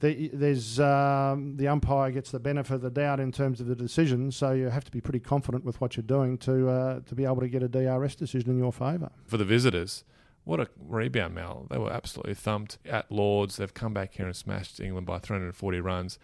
the, 0.00 0.30
there's 0.32 0.78
um, 0.78 1.56
the 1.56 1.66
umpire 1.66 2.12
gets 2.12 2.30
the 2.30 2.38
benefit 2.38 2.74
of 2.74 2.82
the 2.82 2.90
doubt 2.90 3.18
in 3.18 3.32
terms 3.32 3.60
of 3.60 3.66
the 3.66 3.74
decision, 3.74 4.30
so 4.30 4.52
you 4.52 4.68
have 4.68 4.84
to 4.84 4.92
be 4.92 5.00
pretty 5.00 5.18
confident 5.18 5.64
with 5.64 5.80
what 5.80 5.96
you're 5.96 6.04
doing 6.04 6.38
to 6.38 6.68
uh, 6.68 7.00
to 7.00 7.16
be 7.16 7.24
able 7.24 7.40
to 7.40 7.48
get 7.48 7.64
a 7.64 7.68
DRS 7.68 8.14
decision 8.14 8.50
in 8.50 8.58
your 8.58 8.72
favour. 8.72 9.10
For 9.26 9.38
the 9.38 9.44
visitors, 9.44 10.04
what 10.48 10.60
a 10.60 10.68
rebound, 10.78 11.34
Mal. 11.34 11.66
They 11.68 11.76
were 11.76 11.92
absolutely 11.92 12.32
thumped 12.32 12.78
at 12.86 13.12
Lords. 13.12 13.58
They've 13.58 13.74
come 13.74 13.92
back 13.92 14.14
here 14.14 14.24
and 14.24 14.34
smashed 14.34 14.80
England 14.80 15.06
by 15.06 15.18
340 15.18 15.80
runs. 15.80 16.18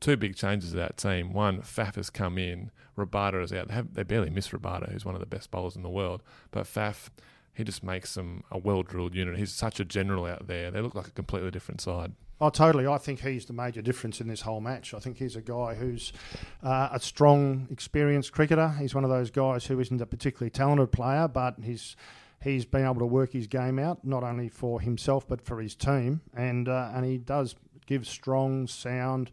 Two 0.00 0.16
big 0.16 0.36
changes 0.36 0.70
to 0.70 0.76
that 0.76 0.96
team. 0.96 1.34
One, 1.34 1.60
Faf 1.60 1.96
has 1.96 2.08
come 2.08 2.38
in. 2.38 2.70
Rabada 2.96 3.44
is 3.44 3.52
out. 3.52 3.68
They, 3.68 3.74
have, 3.74 3.92
they 3.92 4.04
barely 4.04 4.30
miss 4.30 4.48
Rabada, 4.48 4.90
who's 4.90 5.04
one 5.04 5.14
of 5.14 5.20
the 5.20 5.26
best 5.26 5.50
bowlers 5.50 5.76
in 5.76 5.82
the 5.82 5.90
world. 5.90 6.22
But 6.50 6.64
Faf, 6.64 7.10
he 7.52 7.62
just 7.62 7.84
makes 7.84 8.14
them 8.14 8.42
a 8.50 8.56
well 8.56 8.82
drilled 8.82 9.14
unit. 9.14 9.36
He's 9.36 9.52
such 9.52 9.80
a 9.80 9.84
general 9.84 10.24
out 10.24 10.46
there. 10.46 10.70
They 10.70 10.80
look 10.80 10.94
like 10.94 11.08
a 11.08 11.10
completely 11.10 11.50
different 11.50 11.82
side. 11.82 12.12
Oh, 12.40 12.48
totally. 12.48 12.86
I 12.86 12.96
think 12.96 13.20
he's 13.20 13.44
the 13.44 13.52
major 13.52 13.82
difference 13.82 14.18
in 14.18 14.28
this 14.28 14.40
whole 14.40 14.62
match. 14.62 14.94
I 14.94 14.98
think 14.98 15.18
he's 15.18 15.36
a 15.36 15.42
guy 15.42 15.74
who's 15.74 16.14
uh, 16.62 16.88
a 16.90 17.00
strong, 17.00 17.68
experienced 17.70 18.32
cricketer. 18.32 18.76
He's 18.78 18.94
one 18.94 19.04
of 19.04 19.10
those 19.10 19.30
guys 19.30 19.66
who 19.66 19.78
isn't 19.78 20.00
a 20.00 20.06
particularly 20.06 20.48
talented 20.48 20.90
player, 20.90 21.28
but 21.28 21.56
he's 21.62 21.96
he's 22.42 22.64
been 22.64 22.84
able 22.84 23.00
to 23.00 23.06
work 23.06 23.32
his 23.32 23.46
game 23.46 23.78
out 23.78 24.04
not 24.04 24.22
only 24.22 24.48
for 24.48 24.80
himself 24.80 25.26
but 25.26 25.40
for 25.40 25.60
his 25.60 25.74
team, 25.74 26.20
and 26.34 26.68
uh, 26.68 26.90
and 26.94 27.04
he 27.04 27.18
does 27.18 27.54
give 27.86 28.06
strong, 28.06 28.66
sound, 28.66 29.30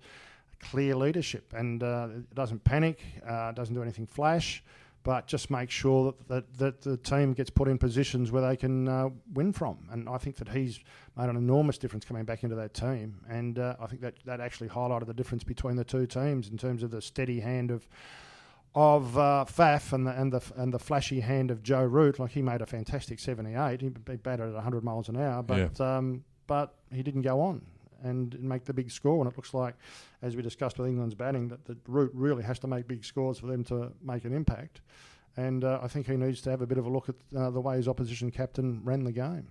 clear 0.59 0.95
leadership 0.95 1.53
and 1.55 1.83
uh, 1.83 2.07
doesn't 2.33 2.63
panic, 2.63 3.01
uh, 3.27 3.51
doesn't 3.51 3.75
do 3.75 3.81
anything 3.81 4.07
flash, 4.07 4.63
but 5.03 5.27
just 5.27 5.51
make 5.51 5.69
sure 5.69 6.05
that, 6.05 6.27
that, 6.27 6.57
that 6.57 6.81
the 6.81 6.97
team 6.97 7.33
gets 7.33 7.49
put 7.51 7.67
in 7.67 7.77
positions 7.77 8.31
where 8.31 8.41
they 8.41 8.57
can 8.57 8.87
uh, 8.87 9.09
win 9.33 9.53
from. 9.53 9.77
And 9.91 10.09
I 10.09 10.17
think 10.17 10.37
that 10.37 10.49
he's 10.49 10.79
made 11.15 11.29
an 11.29 11.35
enormous 11.35 11.77
difference 11.77 12.05
coming 12.05 12.23
back 12.25 12.43
into 12.43 12.55
that 12.55 12.73
team. 12.73 13.21
And 13.29 13.59
uh, 13.59 13.75
I 13.79 13.85
think 13.85 14.01
that 14.01 14.15
that 14.25 14.41
actually 14.41 14.69
highlighted 14.69 15.05
the 15.05 15.13
difference 15.13 15.43
between 15.43 15.75
the 15.75 15.83
two 15.83 16.07
teams 16.07 16.49
in 16.49 16.57
terms 16.57 16.81
of 16.81 16.89
the 16.89 17.01
steady 17.01 17.39
hand 17.39 17.69
of 17.69 17.87
of 18.75 19.17
uh, 19.17 19.45
Faf 19.47 19.93
and 19.93 20.05
the 20.05 20.11
and 20.11 20.33
the 20.33 20.41
and 20.57 20.73
the 20.73 20.79
flashy 20.79 21.21
hand 21.21 21.49
of 21.49 21.63
Joe 21.63 21.83
Root. 21.83 22.19
Like 22.19 22.31
he 22.31 22.41
made 22.41 22.61
a 22.61 22.65
fantastic 22.65 23.19
seventy 23.19 23.55
eight. 23.55 23.81
He'd 23.81 24.03
be 24.03 24.17
batted 24.17 24.47
at 24.47 24.53
100 24.53 24.83
miles 24.83 25.09
an 25.09 25.17
hour, 25.17 25.41
but 25.41 25.79
yeah. 25.79 25.97
um, 25.97 26.23
but 26.45 26.75
he 26.91 27.01
didn't 27.01 27.21
go 27.21 27.41
on 27.41 27.61
and 28.03 28.39
make 28.39 28.65
the 28.65 28.73
big 28.73 28.91
score. 28.91 29.23
And 29.23 29.31
it 29.31 29.37
looks 29.37 29.53
like, 29.53 29.75
as 30.21 30.35
we 30.35 30.43
discussed 30.43 30.77
with 30.77 30.87
England's 30.87 31.15
batting, 31.15 31.47
that 31.47 31.65
the 31.65 31.77
Root 31.87 32.11
really 32.13 32.43
has 32.43 32.59
to 32.59 32.67
make 32.67 32.87
big 32.87 33.03
scores 33.03 33.39
for 33.39 33.47
them 33.47 33.63
to 33.65 33.91
make 34.03 34.25
an 34.25 34.33
impact. 34.33 34.81
And 35.37 35.63
uh, 35.63 35.79
I 35.81 35.87
think 35.87 36.07
he 36.07 36.15
needs 36.15 36.41
to 36.41 36.51
have 36.51 36.61
a 36.61 36.67
bit 36.67 36.77
of 36.77 36.85
a 36.85 36.89
look 36.89 37.09
at 37.09 37.15
uh, 37.35 37.49
the 37.49 37.59
way 37.59 37.77
his 37.77 37.87
opposition 37.87 38.31
captain 38.31 38.81
ran 38.83 39.03
the 39.03 39.11
game. 39.11 39.47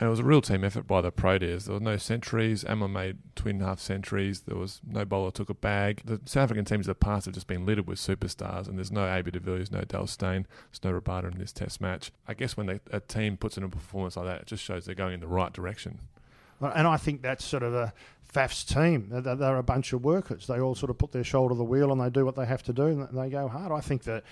And 0.00 0.06
it 0.06 0.10
was 0.10 0.20
a 0.20 0.24
real 0.24 0.40
team 0.40 0.64
effort 0.64 0.86
by 0.86 1.02
the 1.02 1.12
Proteas. 1.12 1.66
There 1.66 1.74
were 1.74 1.80
no 1.80 1.98
centuries. 1.98 2.64
Amla 2.64 2.90
made 2.90 3.18
twin 3.36 3.60
half 3.60 3.80
centuries. 3.80 4.40
There 4.40 4.56
was 4.56 4.80
no 4.90 5.04
bowler 5.04 5.30
took 5.30 5.50
a 5.50 5.54
bag. 5.54 6.00
The 6.06 6.18
South 6.24 6.44
African 6.44 6.64
teams 6.64 6.88
of 6.88 6.98
the 6.98 7.04
past 7.04 7.26
have 7.26 7.34
just 7.34 7.46
been 7.46 7.66
littered 7.66 7.86
with 7.86 7.98
superstars, 7.98 8.66
and 8.66 8.78
there's 8.78 8.90
no 8.90 9.06
AB 9.06 9.30
de 9.30 9.38
Villiers, 9.38 9.70
no 9.70 9.82
Dale 9.82 10.06
Steyn, 10.06 10.46
there's 10.70 10.82
no 10.82 10.98
Rabada 10.98 11.30
in 11.30 11.38
this 11.38 11.52
Test 11.52 11.82
match. 11.82 12.12
I 12.26 12.32
guess 12.32 12.56
when 12.56 12.66
they, 12.66 12.80
a 12.90 13.00
team 13.00 13.36
puts 13.36 13.58
in 13.58 13.62
a 13.62 13.68
performance 13.68 14.16
like 14.16 14.24
that, 14.24 14.40
it 14.40 14.46
just 14.46 14.64
shows 14.64 14.86
they're 14.86 14.94
going 14.94 15.12
in 15.12 15.20
the 15.20 15.26
right 15.28 15.52
direction. 15.52 15.98
And 16.60 16.86
I 16.86 16.96
think 16.96 17.22
that's 17.22 17.44
sort 17.44 17.62
of 17.62 17.74
a 17.74 17.92
FAF's 18.30 18.64
team. 18.64 19.08
They're, 19.10 19.34
they're, 19.34 19.56
a 19.56 19.62
bunch 19.62 19.92
of 19.92 20.04
workers. 20.04 20.46
They 20.46 20.60
all 20.60 20.74
sort 20.74 20.90
of 20.90 20.98
put 20.98 21.10
their 21.10 21.24
shoulder 21.24 21.54
to 21.54 21.58
the 21.58 21.64
wheel 21.64 21.90
and 21.90 22.00
they 22.00 22.10
do 22.10 22.24
what 22.24 22.36
they 22.36 22.46
have 22.46 22.62
to 22.64 22.72
do 22.72 22.86
and 22.86 23.08
they 23.18 23.28
go 23.28 23.48
hard. 23.48 23.72
I 23.72 23.80
think 23.80 24.04
that, 24.04 24.22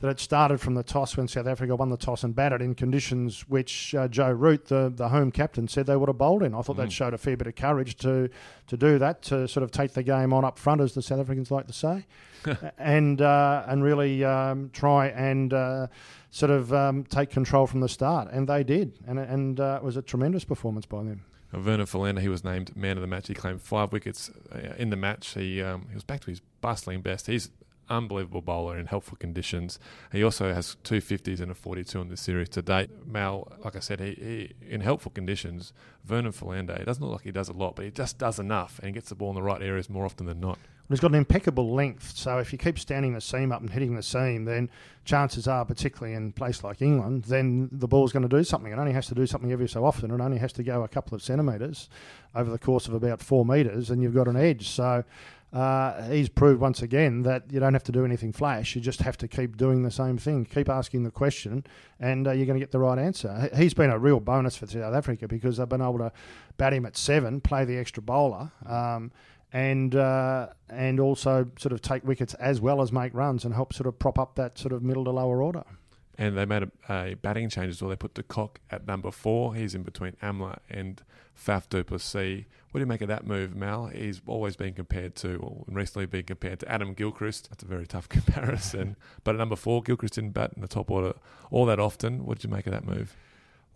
that 0.00 0.08
it 0.08 0.20
started 0.20 0.60
from 0.60 0.74
the 0.74 0.82
toss 0.82 1.16
when 1.16 1.26
South 1.26 1.46
Africa 1.46 1.74
won 1.74 1.88
the 1.88 1.96
toss 1.96 2.22
and 2.22 2.34
batted 2.34 2.60
in 2.60 2.74
conditions 2.74 3.48
which 3.48 3.94
uh, 3.94 4.08
Joe 4.08 4.30
Root, 4.30 4.66
the, 4.66 4.92
the 4.94 5.08
home 5.08 5.32
captain, 5.32 5.68
said 5.68 5.86
they 5.86 5.96
would 5.96 6.10
have 6.10 6.18
bowled 6.18 6.42
in. 6.42 6.54
I 6.54 6.60
thought 6.60 6.76
mm. 6.76 6.80
that 6.80 6.92
showed 6.92 7.14
a 7.14 7.18
fair 7.18 7.36
bit 7.36 7.46
of 7.46 7.54
courage 7.54 7.96
to, 7.98 8.28
to 8.66 8.76
do 8.76 8.98
that, 8.98 9.22
to 9.22 9.48
sort 9.48 9.64
of 9.64 9.70
take 9.70 9.92
the 9.94 10.02
game 10.02 10.34
on 10.34 10.44
up 10.44 10.58
front, 10.58 10.82
as 10.82 10.92
the 10.92 11.02
South 11.02 11.20
Africans 11.20 11.50
like 11.50 11.66
to 11.66 11.72
say, 11.72 12.06
and, 12.78 13.22
uh, 13.22 13.64
and 13.66 13.82
really 13.82 14.22
um, 14.22 14.68
try 14.74 15.08
and 15.08 15.54
uh, 15.54 15.86
sort 16.30 16.50
of 16.50 16.74
um, 16.74 17.04
take 17.04 17.30
control 17.30 17.66
from 17.66 17.80
the 17.80 17.88
start. 17.88 18.28
And 18.30 18.46
they 18.46 18.64
did. 18.64 18.98
And, 19.06 19.18
and 19.18 19.60
uh, 19.60 19.78
it 19.80 19.84
was 19.84 19.96
a 19.96 20.02
tremendous 20.02 20.44
performance 20.44 20.84
by 20.84 21.02
them. 21.04 21.22
Vernon 21.52 21.86
Philander, 21.86 22.20
he 22.20 22.28
was 22.28 22.44
named 22.44 22.76
man 22.76 22.96
of 22.96 23.00
the 23.00 23.06
match. 23.06 23.28
He 23.28 23.34
claimed 23.34 23.62
five 23.62 23.92
wickets 23.92 24.30
uh, 24.52 24.74
in 24.76 24.90
the 24.90 24.96
match. 24.96 25.34
He 25.34 25.62
um, 25.62 25.86
he 25.88 25.94
was 25.94 26.04
back 26.04 26.20
to 26.22 26.30
his 26.30 26.40
bustling 26.60 27.02
best. 27.02 27.26
He's 27.26 27.50
unbelievable 27.88 28.42
bowler 28.42 28.76
in 28.78 28.86
helpful 28.86 29.16
conditions. 29.16 29.78
He 30.12 30.22
also 30.22 30.52
has 30.52 30.76
two 30.82 31.00
50s 31.00 31.40
and 31.40 31.50
a 31.50 31.54
42 31.54 32.00
in 32.00 32.08
the 32.08 32.16
series 32.16 32.48
to 32.50 32.62
date. 32.62 32.90
Mal, 33.06 33.52
like 33.64 33.76
I 33.76 33.80
said, 33.80 34.00
he, 34.00 34.54
he 34.60 34.74
in 34.74 34.80
helpful 34.80 35.12
conditions, 35.12 35.72
Vernon 36.04 36.32
Philander, 36.32 36.74
it 36.74 36.84
doesn't 36.84 37.02
look 37.02 37.12
like 37.12 37.24
he 37.24 37.30
does 37.30 37.48
a 37.48 37.52
lot, 37.52 37.76
but 37.76 37.84
he 37.84 37.90
just 37.90 38.18
does 38.18 38.38
enough 38.38 38.80
and 38.82 38.94
gets 38.94 39.08
the 39.08 39.14
ball 39.14 39.30
in 39.30 39.36
the 39.36 39.42
right 39.42 39.62
areas 39.62 39.88
more 39.88 40.04
often 40.04 40.26
than 40.26 40.40
not 40.40 40.58
he's 40.88 41.00
got 41.00 41.10
an 41.10 41.16
impeccable 41.16 41.74
length. 41.74 42.16
So 42.16 42.38
if 42.38 42.52
you 42.52 42.58
keep 42.58 42.78
standing 42.78 43.14
the 43.14 43.20
seam 43.20 43.52
up 43.52 43.60
and 43.60 43.70
hitting 43.70 43.96
the 43.96 44.02
seam, 44.02 44.44
then 44.44 44.70
chances 45.04 45.48
are, 45.48 45.64
particularly 45.64 46.14
in 46.14 46.28
a 46.28 46.32
place 46.32 46.62
like 46.62 46.82
England, 46.82 47.24
then 47.24 47.68
the 47.72 47.88
ball's 47.88 48.12
going 48.12 48.28
to 48.28 48.36
do 48.36 48.44
something. 48.44 48.72
It 48.72 48.78
only 48.78 48.92
has 48.92 49.06
to 49.08 49.14
do 49.14 49.26
something 49.26 49.52
every 49.52 49.68
so 49.68 49.84
often. 49.84 50.10
It 50.10 50.20
only 50.20 50.38
has 50.38 50.52
to 50.54 50.62
go 50.62 50.82
a 50.82 50.88
couple 50.88 51.14
of 51.14 51.22
centimetres 51.22 51.88
over 52.34 52.50
the 52.50 52.58
course 52.58 52.88
of 52.88 52.94
about 52.94 53.20
four 53.20 53.44
metres, 53.44 53.90
and 53.90 54.02
you've 54.02 54.14
got 54.14 54.28
an 54.28 54.36
edge. 54.36 54.68
So 54.68 55.04
uh, 55.52 56.02
he's 56.08 56.28
proved 56.28 56.60
once 56.60 56.82
again 56.82 57.22
that 57.22 57.44
you 57.50 57.60
don't 57.60 57.72
have 57.72 57.84
to 57.84 57.92
do 57.92 58.04
anything 58.04 58.32
flash. 58.32 58.74
You 58.74 58.82
just 58.82 59.00
have 59.00 59.16
to 59.18 59.28
keep 59.28 59.56
doing 59.56 59.82
the 59.82 59.90
same 59.90 60.18
thing, 60.18 60.44
keep 60.44 60.68
asking 60.68 61.04
the 61.04 61.10
question, 61.10 61.64
and 62.00 62.26
uh, 62.26 62.32
you're 62.32 62.46
going 62.46 62.58
to 62.58 62.62
get 62.62 62.72
the 62.72 62.78
right 62.78 62.98
answer. 62.98 63.48
He's 63.56 63.72
been 63.72 63.90
a 63.90 63.98
real 63.98 64.20
bonus 64.20 64.56
for 64.56 64.66
South 64.66 64.94
Africa 64.94 65.28
because 65.28 65.56
they've 65.56 65.68
been 65.68 65.80
able 65.80 65.98
to 65.98 66.12
bat 66.56 66.72
him 66.72 66.84
at 66.84 66.96
seven, 66.96 67.40
play 67.40 67.64
the 67.64 67.78
extra 67.78 68.02
bowler. 68.02 68.50
Um, 68.66 69.12
and 69.52 69.94
uh, 69.94 70.48
and 70.68 71.00
also 71.00 71.48
sort 71.58 71.72
of 71.72 71.80
take 71.82 72.04
wickets 72.04 72.34
as 72.34 72.60
well 72.60 72.82
as 72.82 72.92
make 72.92 73.14
runs 73.14 73.44
and 73.44 73.54
help 73.54 73.72
sort 73.72 73.86
of 73.86 73.98
prop 73.98 74.18
up 74.18 74.34
that 74.36 74.58
sort 74.58 74.72
of 74.72 74.82
middle 74.82 75.04
to 75.04 75.10
lower 75.10 75.42
order. 75.42 75.64
And 76.18 76.36
they 76.36 76.46
made 76.46 76.62
a, 76.62 76.70
a 76.88 77.14
batting 77.14 77.50
change 77.50 77.68
as 77.68 77.82
well. 77.82 77.90
They 77.90 77.96
put 77.96 78.14
de 78.14 78.22
Kock 78.22 78.60
at 78.70 78.86
number 78.86 79.10
four. 79.10 79.54
He's 79.54 79.74
in 79.74 79.82
between 79.82 80.12
Amla 80.22 80.58
and 80.70 81.02
Faf 81.36 81.68
du 81.68 81.84
Plessis. 81.84 82.46
What 82.70 82.78
do 82.78 82.80
you 82.80 82.86
make 82.86 83.02
of 83.02 83.08
that 83.08 83.26
move, 83.26 83.54
Mal? 83.54 83.86
He's 83.88 84.22
always 84.26 84.56
been 84.56 84.72
compared 84.72 85.14
to, 85.16 85.36
or 85.36 85.64
recently 85.68 86.06
been 86.06 86.24
compared 86.24 86.60
to 86.60 86.72
Adam 86.72 86.94
Gilchrist. 86.94 87.50
That's 87.50 87.62
a 87.62 87.66
very 87.66 87.86
tough 87.86 88.08
comparison. 88.08 88.96
but 89.24 89.34
at 89.34 89.38
number 89.38 89.56
four, 89.56 89.82
Gilchrist 89.82 90.14
didn't 90.14 90.32
bat 90.32 90.52
in 90.56 90.62
the 90.62 90.68
top 90.68 90.90
order 90.90 91.14
all 91.50 91.66
that 91.66 91.78
often. 91.78 92.24
What 92.24 92.38
did 92.38 92.44
you 92.44 92.54
make 92.54 92.66
of 92.66 92.72
that 92.72 92.86
move? 92.86 93.14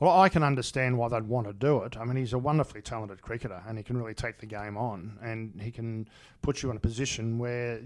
Well, 0.00 0.18
I 0.18 0.30
can 0.30 0.42
understand 0.42 0.96
why 0.96 1.08
they'd 1.08 1.28
want 1.28 1.46
to 1.46 1.52
do 1.52 1.82
it. 1.82 1.98
I 1.98 2.04
mean, 2.04 2.16
he's 2.16 2.32
a 2.32 2.38
wonderfully 2.38 2.80
talented 2.80 3.20
cricketer, 3.20 3.62
and 3.68 3.76
he 3.76 3.84
can 3.84 3.98
really 3.98 4.14
take 4.14 4.38
the 4.38 4.46
game 4.46 4.78
on, 4.78 5.18
and 5.22 5.60
he 5.60 5.70
can 5.70 6.08
put 6.40 6.62
you 6.62 6.70
in 6.70 6.78
a 6.78 6.80
position 6.80 7.38
where 7.38 7.80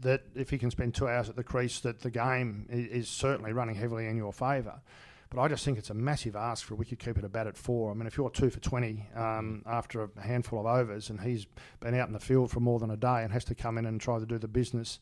that 0.00 0.22
if 0.36 0.48
he 0.48 0.58
can 0.58 0.70
spend 0.70 0.94
two 0.94 1.08
hours 1.08 1.28
at 1.28 1.34
the 1.34 1.42
crease, 1.42 1.80
that 1.80 2.00
the 2.00 2.10
game 2.10 2.66
is 2.70 3.08
certainly 3.08 3.52
running 3.52 3.74
heavily 3.74 4.06
in 4.06 4.16
your 4.16 4.32
favour. 4.32 4.80
But 5.28 5.40
I 5.40 5.48
just 5.48 5.64
think 5.64 5.76
it's 5.76 5.90
a 5.90 5.94
massive 5.94 6.36
ask 6.36 6.64
for 6.64 6.74
a 6.74 6.76
wicketkeeper 6.76 7.20
to 7.20 7.28
bat 7.28 7.48
at 7.48 7.56
four. 7.56 7.90
I 7.90 7.94
mean, 7.94 8.06
if 8.06 8.16
you're 8.16 8.30
two 8.30 8.48
for 8.48 8.60
20 8.60 9.08
um, 9.16 9.62
after 9.66 10.04
a 10.04 10.20
handful 10.20 10.60
of 10.60 10.66
overs 10.66 11.10
and 11.10 11.20
he's 11.20 11.46
been 11.80 11.98
out 11.98 12.06
in 12.06 12.12
the 12.12 12.20
field 12.20 12.52
for 12.52 12.60
more 12.60 12.78
than 12.78 12.92
a 12.92 12.96
day 12.96 13.24
and 13.24 13.32
has 13.32 13.44
to 13.46 13.56
come 13.56 13.76
in 13.76 13.86
and 13.86 14.00
try 14.00 14.20
to 14.20 14.26
do 14.26 14.38
the 14.38 14.46
business 14.46 15.00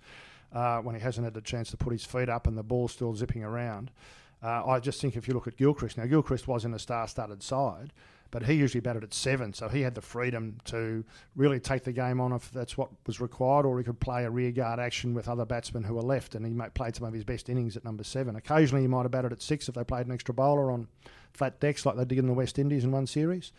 uh, 0.54 0.78
when 0.78 0.94
he 0.94 1.00
hasn't 1.00 1.24
had 1.24 1.34
the 1.34 1.42
chance 1.42 1.70
to 1.72 1.76
put 1.76 1.92
his 1.92 2.06
feet 2.06 2.30
up 2.30 2.46
and 2.46 2.56
the 2.56 2.62
ball's 2.62 2.92
still 2.92 3.14
zipping 3.14 3.44
around, 3.44 3.90
uh, 4.44 4.62
I 4.66 4.78
just 4.78 5.00
think 5.00 5.16
if 5.16 5.26
you 5.26 5.32
look 5.32 5.46
at 5.46 5.56
Gilchrist, 5.56 5.96
now 5.96 6.04
Gilchrist 6.04 6.46
was 6.46 6.66
in 6.66 6.74
a 6.74 6.78
star 6.78 7.08
studded 7.08 7.42
side, 7.42 7.94
but 8.30 8.42
he 8.42 8.54
usually 8.54 8.80
batted 8.80 9.02
at 9.02 9.14
seven, 9.14 9.54
so 9.54 9.68
he 9.68 9.80
had 9.80 9.94
the 9.94 10.02
freedom 10.02 10.58
to 10.66 11.02
really 11.34 11.58
take 11.58 11.84
the 11.84 11.92
game 11.92 12.20
on 12.20 12.32
if 12.32 12.50
that's 12.50 12.76
what 12.76 12.90
was 13.06 13.20
required, 13.20 13.64
or 13.64 13.78
he 13.78 13.84
could 13.84 14.00
play 14.00 14.24
a 14.24 14.30
rearguard 14.30 14.78
action 14.78 15.14
with 15.14 15.28
other 15.28 15.46
batsmen 15.46 15.84
who 15.84 15.94
were 15.94 16.02
left, 16.02 16.34
and 16.34 16.44
he 16.44 16.68
played 16.74 16.94
some 16.94 17.06
of 17.06 17.14
his 17.14 17.24
best 17.24 17.48
innings 17.48 17.74
at 17.74 17.84
number 17.84 18.04
seven. 18.04 18.36
Occasionally, 18.36 18.82
he 18.82 18.88
might 18.88 19.02
have 19.02 19.12
batted 19.12 19.32
at 19.32 19.40
six 19.40 19.68
if 19.68 19.76
they 19.76 19.84
played 19.84 20.06
an 20.06 20.12
extra 20.12 20.34
bowler 20.34 20.70
on 20.70 20.88
flat 21.32 21.58
decks 21.58 21.86
like 21.86 21.96
they 21.96 22.04
did 22.04 22.18
in 22.18 22.26
the 22.26 22.34
West 22.34 22.58
Indies 22.58 22.84
in 22.84 22.92
one 22.92 23.06
series, 23.06 23.52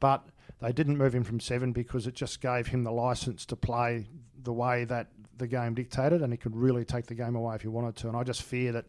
but 0.00 0.24
they 0.60 0.72
didn't 0.72 0.96
move 0.96 1.14
him 1.14 1.24
from 1.24 1.40
seven 1.40 1.72
because 1.72 2.06
it 2.06 2.14
just 2.14 2.40
gave 2.40 2.68
him 2.68 2.84
the 2.84 2.92
license 2.92 3.44
to 3.44 3.56
play 3.56 4.06
the 4.42 4.52
way 4.52 4.84
that 4.84 5.08
the 5.36 5.46
game 5.46 5.74
dictated, 5.74 6.22
and 6.22 6.32
he 6.32 6.38
could 6.38 6.56
really 6.56 6.86
take 6.86 7.06
the 7.06 7.14
game 7.14 7.34
away 7.34 7.54
if 7.54 7.62
he 7.62 7.68
wanted 7.68 7.96
to. 7.96 8.08
And 8.08 8.16
I 8.16 8.22
just 8.22 8.42
fear 8.42 8.72
that 8.72 8.86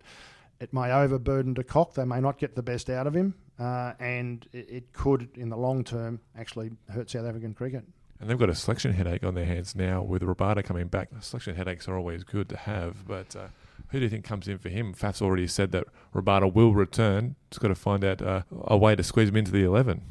it 0.64 0.74
may 0.74 0.92
overburden 0.92 1.54
de 1.54 1.64
Kock. 1.64 1.94
They 1.94 2.06
may 2.06 2.22
not 2.22 2.38
get 2.38 2.56
the 2.56 2.64
best 2.64 2.90
out 2.90 3.06
of 3.06 3.14
him, 3.14 3.36
uh, 3.60 3.94
and 4.00 4.48
it, 4.54 4.70
it, 4.70 4.94
could, 4.94 5.30
in 5.36 5.50
the 5.50 5.58
long 5.58 5.84
term, 5.84 6.22
actually 6.38 6.72
hurt 6.90 7.10
South 7.10 7.26
African 7.26 7.54
cricket. 7.54 7.84
And 8.22 8.30
they've 8.30 8.40
got 8.40 8.50
a 8.50 8.56
selection 8.56 8.94
headache 8.94 9.26
on 9.26 9.36
their 9.36 9.46
hands 9.46 9.76
now 9.76 10.02
with 10.02 10.22
Rabada 10.22 10.64
coming 10.64 10.88
back. 10.88 11.10
Selection 11.20 11.56
headaches 11.56 11.90
are 11.90 11.98
always 11.98 12.24
good 12.24 12.48
to 12.48 12.56
have, 12.56 13.06
but 13.06 13.36
uh, 13.36 13.48
who 13.90 14.00
do 14.00 14.06
you 14.06 14.10
think 14.10 14.24
comes 14.24 14.48
in 14.48 14.58
for 14.58 14.70
him? 14.70 14.94
Faf's 14.94 15.22
already 15.22 15.48
said 15.48 15.74
that 15.74 15.86
Rabada 16.16 16.52
will 16.52 16.74
return. 16.74 17.36
Just 17.52 17.60
got 17.60 17.68
to 17.68 17.76
find 17.76 18.06
out 18.06 18.22
uh, 18.22 18.44
a 18.62 18.78
way 18.78 18.96
to 18.96 19.04
squeeze 19.04 19.28
him 19.28 19.36
into 19.36 19.52
the 19.52 19.64
11. 19.64 20.02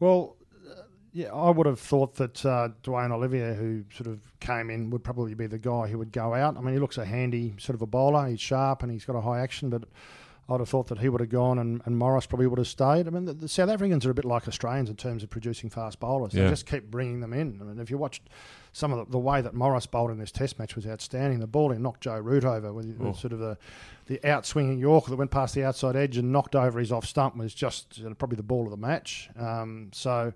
Well, 0.00 0.36
yeah, 1.14 1.32
I 1.32 1.48
would 1.48 1.66
have 1.66 1.78
thought 1.78 2.16
that 2.16 2.44
uh, 2.44 2.70
Duane 2.82 3.12
Olivier, 3.12 3.54
who 3.54 3.84
sort 3.94 4.08
of 4.08 4.20
came 4.40 4.68
in, 4.68 4.90
would 4.90 5.04
probably 5.04 5.34
be 5.34 5.46
the 5.46 5.60
guy 5.60 5.86
who 5.86 5.96
would 5.98 6.10
go 6.10 6.34
out. 6.34 6.56
I 6.56 6.60
mean, 6.60 6.74
he 6.74 6.80
looks 6.80 6.98
a 6.98 7.04
handy 7.04 7.54
sort 7.56 7.76
of 7.76 7.82
a 7.82 7.86
bowler. 7.86 8.26
He's 8.26 8.40
sharp 8.40 8.82
and 8.82 8.90
he's 8.90 9.04
got 9.04 9.14
a 9.14 9.20
high 9.20 9.40
action, 9.40 9.70
but 9.70 9.84
I'd 10.48 10.58
have 10.58 10.68
thought 10.68 10.88
that 10.88 10.98
he 10.98 11.08
would 11.08 11.20
have 11.20 11.30
gone 11.30 11.60
and, 11.60 11.80
and 11.84 11.96
Morris 11.96 12.26
probably 12.26 12.48
would 12.48 12.58
have 12.58 12.66
stayed. 12.66 13.06
I 13.06 13.10
mean, 13.10 13.26
the, 13.26 13.32
the, 13.32 13.48
South 13.48 13.70
Africans 13.70 14.04
are 14.04 14.10
a 14.10 14.14
bit 14.14 14.24
like 14.24 14.48
Australians 14.48 14.90
in 14.90 14.96
terms 14.96 15.22
of 15.22 15.30
producing 15.30 15.70
fast 15.70 16.00
bowlers. 16.00 16.34
Yeah. 16.34 16.44
They 16.44 16.50
just 16.50 16.66
keep 16.66 16.90
bringing 16.90 17.20
them 17.20 17.32
in. 17.32 17.60
I 17.60 17.64
mean, 17.64 17.78
if 17.78 17.90
you 17.90 17.96
watched 17.96 18.28
some 18.72 18.92
of 18.92 19.06
the, 19.06 19.12
the, 19.12 19.18
way 19.18 19.40
that 19.40 19.54
Morris 19.54 19.86
bowled 19.86 20.10
in 20.10 20.18
this 20.18 20.32
Test 20.32 20.58
match 20.58 20.74
was 20.74 20.84
outstanding. 20.84 21.38
The 21.38 21.46
ball 21.46 21.70
he 21.70 21.78
knocked 21.78 22.00
Joe 22.00 22.18
Root 22.18 22.44
over 22.44 22.72
with, 22.72 22.98
with 22.98 23.16
sort 23.16 23.32
of 23.32 23.38
the 23.38 23.56
the 24.06 24.18
outswinging 24.18 24.80
Yorker 24.80 25.10
that 25.10 25.16
went 25.16 25.30
past 25.30 25.54
the 25.54 25.64
outside 25.64 25.96
edge 25.96 26.18
and 26.18 26.30
knocked 26.30 26.56
over 26.56 26.78
his 26.78 26.92
off 26.92 27.06
stump 27.06 27.36
was 27.36 27.54
just 27.54 28.02
probably 28.18 28.36
the 28.36 28.42
ball 28.42 28.64
of 28.64 28.70
the 28.70 28.76
match. 28.76 29.30
Um, 29.38 29.90
so 29.94 30.34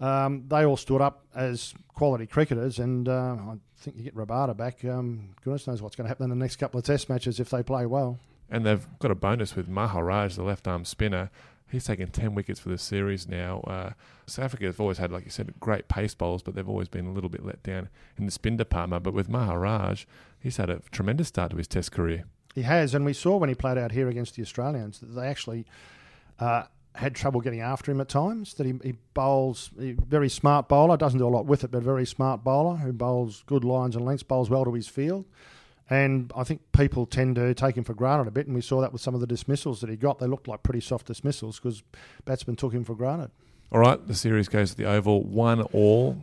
um, 0.00 0.44
they 0.48 0.64
all 0.64 0.76
stood 0.76 1.00
up 1.00 1.24
as 1.34 1.74
quality 1.94 2.26
cricketers, 2.26 2.78
and 2.78 3.08
uh, 3.08 3.36
I 3.36 3.56
think 3.78 3.96
you 3.96 4.04
get 4.04 4.14
Rabada 4.14 4.56
back. 4.56 4.84
Um, 4.84 5.30
goodness 5.42 5.66
knows 5.66 5.82
what's 5.82 5.96
going 5.96 6.04
to 6.04 6.08
happen 6.08 6.24
in 6.24 6.30
the 6.30 6.36
next 6.36 6.56
couple 6.56 6.78
of 6.78 6.84
Test 6.84 7.08
matches 7.08 7.40
if 7.40 7.50
they 7.50 7.62
play 7.62 7.86
well. 7.86 8.18
And 8.50 8.64
they've 8.64 8.86
got 8.98 9.10
a 9.10 9.14
bonus 9.14 9.56
with 9.56 9.68
Maharaj, 9.68 10.36
the 10.36 10.42
left 10.42 10.66
arm 10.66 10.84
spinner. 10.84 11.30
He's 11.70 11.84
taken 11.84 12.08
10 12.08 12.34
wickets 12.34 12.60
for 12.60 12.70
the 12.70 12.78
series 12.78 13.28
now. 13.28 13.60
Uh, 13.60 13.90
South 14.26 14.46
Africa 14.46 14.64
have 14.66 14.80
always 14.80 14.96
had, 14.96 15.12
like 15.12 15.24
you 15.24 15.30
said, 15.30 15.52
great 15.60 15.86
pace 15.88 16.14
bowls, 16.14 16.42
but 16.42 16.54
they've 16.54 16.68
always 16.68 16.88
been 16.88 17.06
a 17.06 17.12
little 17.12 17.28
bit 17.28 17.44
let 17.44 17.62
down 17.62 17.90
in 18.16 18.24
the 18.24 18.30
spin 18.30 18.56
department. 18.56 19.02
But 19.02 19.12
with 19.12 19.28
Maharaj, 19.28 20.06
he's 20.40 20.56
had 20.56 20.70
a 20.70 20.80
tremendous 20.90 21.28
start 21.28 21.50
to 21.50 21.58
his 21.58 21.68
Test 21.68 21.92
career. 21.92 22.24
He 22.54 22.62
has, 22.62 22.94
and 22.94 23.04
we 23.04 23.12
saw 23.12 23.36
when 23.36 23.50
he 23.50 23.54
played 23.54 23.76
out 23.76 23.92
here 23.92 24.08
against 24.08 24.36
the 24.36 24.42
Australians 24.42 25.00
that 25.00 25.08
they 25.08 25.26
actually 25.26 25.66
uh, 26.38 26.64
had 26.98 27.14
trouble 27.14 27.40
getting 27.40 27.60
after 27.60 27.92
him 27.92 28.00
at 28.00 28.08
times. 28.08 28.54
That 28.54 28.66
he, 28.66 28.74
he 28.82 28.94
bowls 29.14 29.70
he, 29.78 29.92
very 29.92 30.28
smart 30.28 30.68
bowler, 30.68 30.96
doesn't 30.96 31.18
do 31.18 31.26
a 31.26 31.30
lot 31.30 31.46
with 31.46 31.64
it, 31.64 31.70
but 31.70 31.82
very 31.82 32.04
smart 32.06 32.42
bowler 32.42 32.76
who 32.76 32.92
bowls 32.92 33.44
good 33.46 33.64
lines 33.64 33.96
and 33.96 34.04
lengths, 34.04 34.22
bowls 34.22 34.50
well 34.50 34.64
to 34.64 34.74
his 34.74 34.88
field. 34.88 35.24
And 35.90 36.32
I 36.36 36.44
think 36.44 36.60
people 36.72 37.06
tend 37.06 37.36
to 37.36 37.54
take 37.54 37.76
him 37.76 37.84
for 37.84 37.94
granted 37.94 38.26
a 38.26 38.30
bit, 38.30 38.46
and 38.46 38.54
we 38.54 38.60
saw 38.60 38.80
that 38.82 38.92
with 38.92 39.00
some 39.00 39.14
of 39.14 39.20
the 39.20 39.26
dismissals 39.26 39.80
that 39.80 39.88
he 39.88 39.96
got. 39.96 40.18
They 40.18 40.26
looked 40.26 40.46
like 40.46 40.62
pretty 40.62 40.80
soft 40.80 41.06
dismissals 41.06 41.58
because 41.58 41.82
batsmen 42.26 42.56
took 42.56 42.74
him 42.74 42.84
for 42.84 42.94
granted. 42.94 43.30
All 43.72 43.80
right, 43.80 44.04
the 44.06 44.14
series 44.14 44.48
goes 44.48 44.70
to 44.70 44.76
the 44.76 44.84
Oval, 44.84 45.22
one 45.22 45.62
all. 45.62 46.18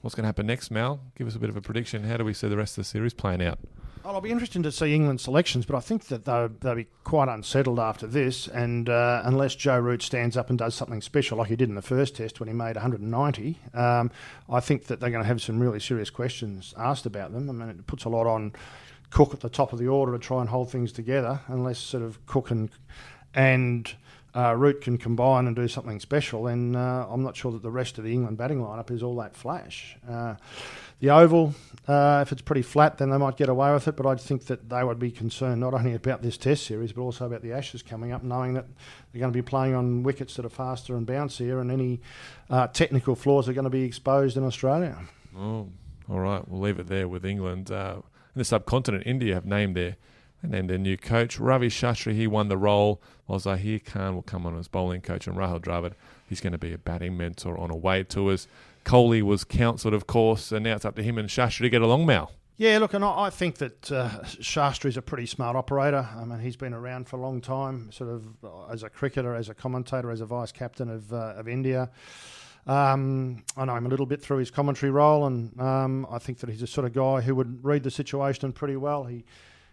What's 0.00 0.14
going 0.14 0.22
to 0.22 0.28
happen 0.28 0.46
next, 0.46 0.70
Mal? 0.70 1.00
Give 1.16 1.26
us 1.26 1.34
a 1.34 1.38
bit 1.38 1.50
of 1.50 1.56
a 1.56 1.60
prediction. 1.60 2.04
How 2.04 2.16
do 2.16 2.24
we 2.24 2.32
see 2.32 2.48
the 2.48 2.56
rest 2.56 2.78
of 2.78 2.84
the 2.84 2.88
series 2.88 3.12
playing 3.12 3.42
out? 3.42 3.58
Well, 4.02 4.14
I'll 4.14 4.22
be 4.22 4.30
interested 4.30 4.62
to 4.62 4.72
see 4.72 4.94
England 4.94 5.20
selections, 5.20 5.66
but 5.66 5.76
I 5.76 5.80
think 5.80 6.06
that 6.06 6.24
they'll, 6.24 6.48
they'll 6.48 6.74
be 6.74 6.86
quite 7.04 7.28
unsettled 7.28 7.78
after 7.78 8.06
this. 8.06 8.48
And 8.48 8.88
uh, 8.88 9.20
unless 9.26 9.54
Joe 9.54 9.78
Root 9.78 10.00
stands 10.00 10.38
up 10.38 10.48
and 10.48 10.58
does 10.58 10.74
something 10.74 11.02
special 11.02 11.36
like 11.36 11.48
he 11.48 11.56
did 11.56 11.68
in 11.68 11.74
the 11.74 11.82
first 11.82 12.16
test 12.16 12.40
when 12.40 12.48
he 12.48 12.54
made 12.54 12.76
190, 12.76 13.58
um, 13.74 14.10
I 14.48 14.60
think 14.60 14.86
that 14.86 15.00
they're 15.00 15.10
going 15.10 15.22
to 15.22 15.28
have 15.28 15.42
some 15.42 15.60
really 15.60 15.80
serious 15.80 16.08
questions 16.08 16.72
asked 16.78 17.04
about 17.04 17.34
them. 17.34 17.50
I 17.50 17.52
mean, 17.52 17.68
it 17.68 17.86
puts 17.86 18.04
a 18.04 18.08
lot 18.08 18.26
on 18.26 18.54
Cook 19.10 19.34
at 19.34 19.40
the 19.40 19.50
top 19.50 19.74
of 19.74 19.78
the 19.78 19.88
order 19.88 20.12
to 20.12 20.18
try 20.18 20.40
and 20.40 20.48
hold 20.48 20.70
things 20.70 20.92
together, 20.92 21.40
unless 21.48 21.78
sort 21.78 22.02
of 22.02 22.24
Cook 22.26 22.50
and 22.50 22.70
and 23.34 23.94
uh, 24.34 24.54
Root 24.56 24.80
can 24.80 24.98
combine 24.98 25.46
and 25.46 25.56
do 25.56 25.68
something 25.68 26.00
special, 26.00 26.44
then 26.44 26.76
uh, 26.76 27.06
I'm 27.10 27.22
not 27.22 27.36
sure 27.36 27.52
that 27.52 27.62
the 27.62 27.70
rest 27.70 27.98
of 27.98 28.04
the 28.04 28.12
England 28.12 28.36
batting 28.36 28.60
lineup 28.60 28.90
is 28.90 29.02
all 29.02 29.16
that 29.16 29.36
flash. 29.36 29.96
Uh, 30.08 30.34
the 31.00 31.10
Oval, 31.10 31.54
uh, 31.88 32.20
if 32.22 32.30
it's 32.30 32.42
pretty 32.42 32.62
flat, 32.62 32.98
then 32.98 33.10
they 33.10 33.16
might 33.16 33.36
get 33.36 33.48
away 33.48 33.72
with 33.72 33.88
it, 33.88 33.96
but 33.96 34.06
I 34.06 34.14
think 34.16 34.46
that 34.46 34.68
they 34.68 34.84
would 34.84 34.98
be 34.98 35.10
concerned 35.10 35.60
not 35.60 35.72
only 35.72 35.94
about 35.94 36.22
this 36.22 36.36
Test 36.36 36.66
series, 36.66 36.92
but 36.92 37.00
also 37.00 37.26
about 37.26 37.42
the 37.42 37.52
Ashes 37.52 37.82
coming 37.82 38.12
up, 38.12 38.22
knowing 38.22 38.54
that 38.54 38.66
they're 39.12 39.20
going 39.20 39.32
to 39.32 39.36
be 39.36 39.42
playing 39.42 39.74
on 39.74 40.02
wickets 40.02 40.36
that 40.36 40.44
are 40.44 40.50
faster 40.50 40.96
and 40.96 41.06
bouncier, 41.06 41.60
and 41.60 41.70
any 41.70 42.00
uh, 42.50 42.66
technical 42.66 43.14
flaws 43.14 43.48
are 43.48 43.54
going 43.54 43.64
to 43.64 43.70
be 43.70 43.82
exposed 43.82 44.36
in 44.36 44.44
Australia. 44.44 44.98
Oh, 45.36 45.68
all 46.08 46.20
right. 46.20 46.46
We'll 46.46 46.60
leave 46.60 46.78
it 46.78 46.88
there 46.88 47.08
with 47.08 47.24
England. 47.24 47.70
Uh, 47.70 48.02
in 48.34 48.38
the 48.38 48.44
subcontinent, 48.44 49.06
India 49.06 49.34
have 49.34 49.46
named 49.46 49.76
their 49.76 49.96
and 50.42 50.52
then 50.52 50.66
their 50.66 50.78
new 50.78 50.96
coach, 50.96 51.38
Ravi 51.38 51.68
Shastri, 51.68 52.14
he 52.14 52.26
won 52.26 52.48
the 52.48 52.56
role, 52.56 53.00
while 53.26 53.38
Zaheer 53.38 53.84
Khan 53.84 54.14
will 54.14 54.22
come 54.22 54.46
on 54.46 54.58
as 54.58 54.68
bowling 54.68 55.00
coach, 55.00 55.26
and 55.26 55.36
Rahul 55.36 55.60
Dravid, 55.60 55.92
he's 56.28 56.40
going 56.40 56.52
to 56.52 56.58
be 56.58 56.72
a 56.72 56.78
batting 56.78 57.16
mentor 57.16 57.58
on 57.58 57.70
away 57.70 58.04
tours. 58.04 58.48
Kohli 58.84 59.22
was 59.22 59.44
counselled, 59.44 59.94
of 59.94 60.06
course, 60.06 60.52
and 60.52 60.64
now 60.64 60.76
it's 60.76 60.84
up 60.84 60.96
to 60.96 61.02
him 61.02 61.18
and 61.18 61.28
Shastri 61.28 61.60
to 61.60 61.68
get 61.68 61.82
along, 61.82 62.06
Mal. 62.06 62.32
Yeah, 62.56 62.76
look, 62.76 62.92
and 62.92 63.02
I 63.02 63.30
think 63.30 63.56
that 63.56 63.90
uh, 63.90 64.10
Shastri's 64.24 64.98
a 64.98 65.02
pretty 65.02 65.24
smart 65.24 65.56
operator. 65.56 66.06
I 66.14 66.24
mean, 66.26 66.40
he's 66.40 66.56
been 66.56 66.74
around 66.74 67.08
for 67.08 67.16
a 67.16 67.18
long 67.20 67.40
time, 67.40 67.90
sort 67.90 68.10
of 68.10 68.26
uh, 68.44 68.66
as 68.66 68.82
a 68.82 68.90
cricketer, 68.90 69.34
as 69.34 69.48
a 69.48 69.54
commentator, 69.54 70.10
as 70.10 70.20
a 70.20 70.26
vice 70.26 70.52
captain 70.52 70.90
of 70.90 71.10
uh, 71.10 71.34
of 71.36 71.48
India. 71.48 71.90
Um, 72.66 73.44
I 73.56 73.64
know 73.64 73.74
him 73.76 73.86
a 73.86 73.88
little 73.88 74.04
bit 74.04 74.20
through 74.20 74.38
his 74.38 74.50
commentary 74.50 74.92
role, 74.92 75.26
and 75.26 75.58
um, 75.58 76.06
I 76.10 76.18
think 76.18 76.40
that 76.40 76.50
he's 76.50 76.60
a 76.60 76.66
sort 76.66 76.86
of 76.86 76.92
guy 76.92 77.22
who 77.22 77.34
would 77.34 77.64
read 77.64 77.82
the 77.82 77.90
situation 77.90 78.52
pretty 78.52 78.76
well. 78.76 79.04
He 79.04 79.24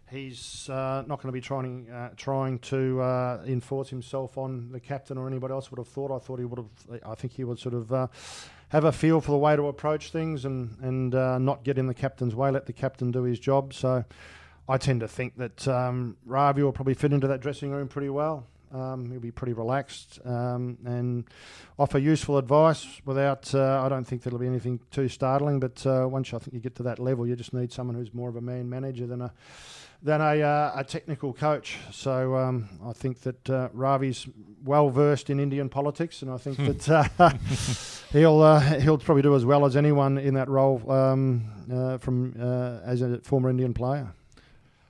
He's 0.10 0.70
uh, 0.70 1.04
not 1.06 1.22
going 1.22 1.28
to 1.28 1.34
be 1.34 1.42
trying 1.42 1.90
uh, 1.90 2.12
trying 2.16 2.60
to 2.60 3.02
uh, 3.02 3.44
enforce 3.46 3.90
himself 3.90 4.38
on 4.38 4.72
the 4.72 4.80
captain 4.80 5.18
or 5.18 5.28
anybody 5.28 5.54
else. 5.54 5.70
Would 5.70 5.80
have 5.80 5.88
thought. 5.90 6.16
I 6.16 6.20
thought 6.20 6.40
he 6.40 6.46
would 6.46 6.60
have. 6.60 7.02
I 7.06 7.14
think 7.16 7.34
he 7.34 7.44
would 7.44 7.60
sort 7.60 7.76
of 7.76 7.92
uh, 7.92 8.08
have 8.70 8.86
a 8.86 8.94
feel 8.94 9.20
for 9.20 9.32
the 9.32 9.38
way 9.38 9.58
to 9.58 9.68
approach 9.68 10.12
things 10.12 10.46
and 10.46 10.78
and 10.82 11.14
uh, 11.14 11.38
not 11.40 11.66
get 11.66 11.78
in 11.78 11.88
the 11.88 11.94
captain's 11.94 12.36
way. 12.36 12.52
Let 12.52 12.68
the 12.68 12.74
captain 12.74 13.12
do 13.12 13.24
his 13.24 13.38
job. 13.38 13.74
So, 13.74 14.06
I 14.70 14.78
tend 14.78 15.02
to 15.02 15.10
think 15.10 15.36
that 15.38 15.68
um, 15.68 16.16
Ravi 16.26 16.64
will 16.64 16.72
probably 16.72 16.94
fit 16.94 17.12
into 17.12 17.28
that 17.28 17.42
dressing 17.42 17.72
room 17.72 17.90
pretty 17.90 18.10
well. 18.10 18.48
Um, 18.74 19.10
he'll 19.10 19.20
be 19.20 19.32
pretty 19.32 19.54
relaxed 19.54 20.20
um, 20.26 20.78
and 20.86 21.26
offer 21.80 21.98
useful 21.98 22.38
advice 22.38 22.86
without. 23.06 23.54
Uh, 23.54 23.82
I 23.84 23.90
don't 23.90 24.06
think 24.06 24.24
there'll 24.24 24.40
be 24.40 24.48
anything 24.48 24.80
too 24.92 25.08
startling. 25.08 25.60
But 25.60 25.86
once 25.86 26.34
I 26.34 26.40
think 26.40 26.54
you 26.54 26.60
get 26.60 26.76
to 26.76 26.84
that 26.84 27.00
level, 27.00 27.28
you 27.28 27.36
just 27.36 27.54
need 27.54 27.72
someone 27.72 27.96
who's 27.96 28.14
more 28.14 28.30
of 28.30 28.36
a 28.36 28.42
man 28.42 28.70
manager 28.70 29.08
than 29.08 29.22
a 29.22 29.34
than 30.02 30.22
a, 30.22 30.42
uh, 30.42 30.72
a 30.76 30.84
technical 30.84 31.34
coach. 31.34 31.78
So 31.92 32.36
um, 32.36 32.70
I 32.86 32.94
think 32.94 33.22
that 33.22 33.50
uh, 33.50 33.70
Ravi's 33.74 34.28
well 34.64 34.90
versed 34.90 35.30
in 35.30 35.40
Indian 35.40 35.70
politics, 35.70 36.22
and 36.22 36.32
I 36.32 36.38
think 36.38 36.58
hmm. 36.58 36.66
that 36.68 37.10
uh, 37.20 37.30
he'll 38.12 38.42
uh, 38.42 38.60
he'll 38.80 38.98
probably 38.98 39.24
do 39.24 39.36
as 39.36 39.46
well 39.46 39.66
as 39.66 39.76
anyone 39.76 40.18
in 40.18 40.36
that 40.36 40.50
role 40.50 40.90
um, 40.92 41.46
uh, 41.72 41.98
from 41.98 42.36
uh, 42.40 42.80
as 42.86 43.02
a 43.02 43.20
former 43.20 43.50
Indian 43.50 43.74
player. 43.74 44.14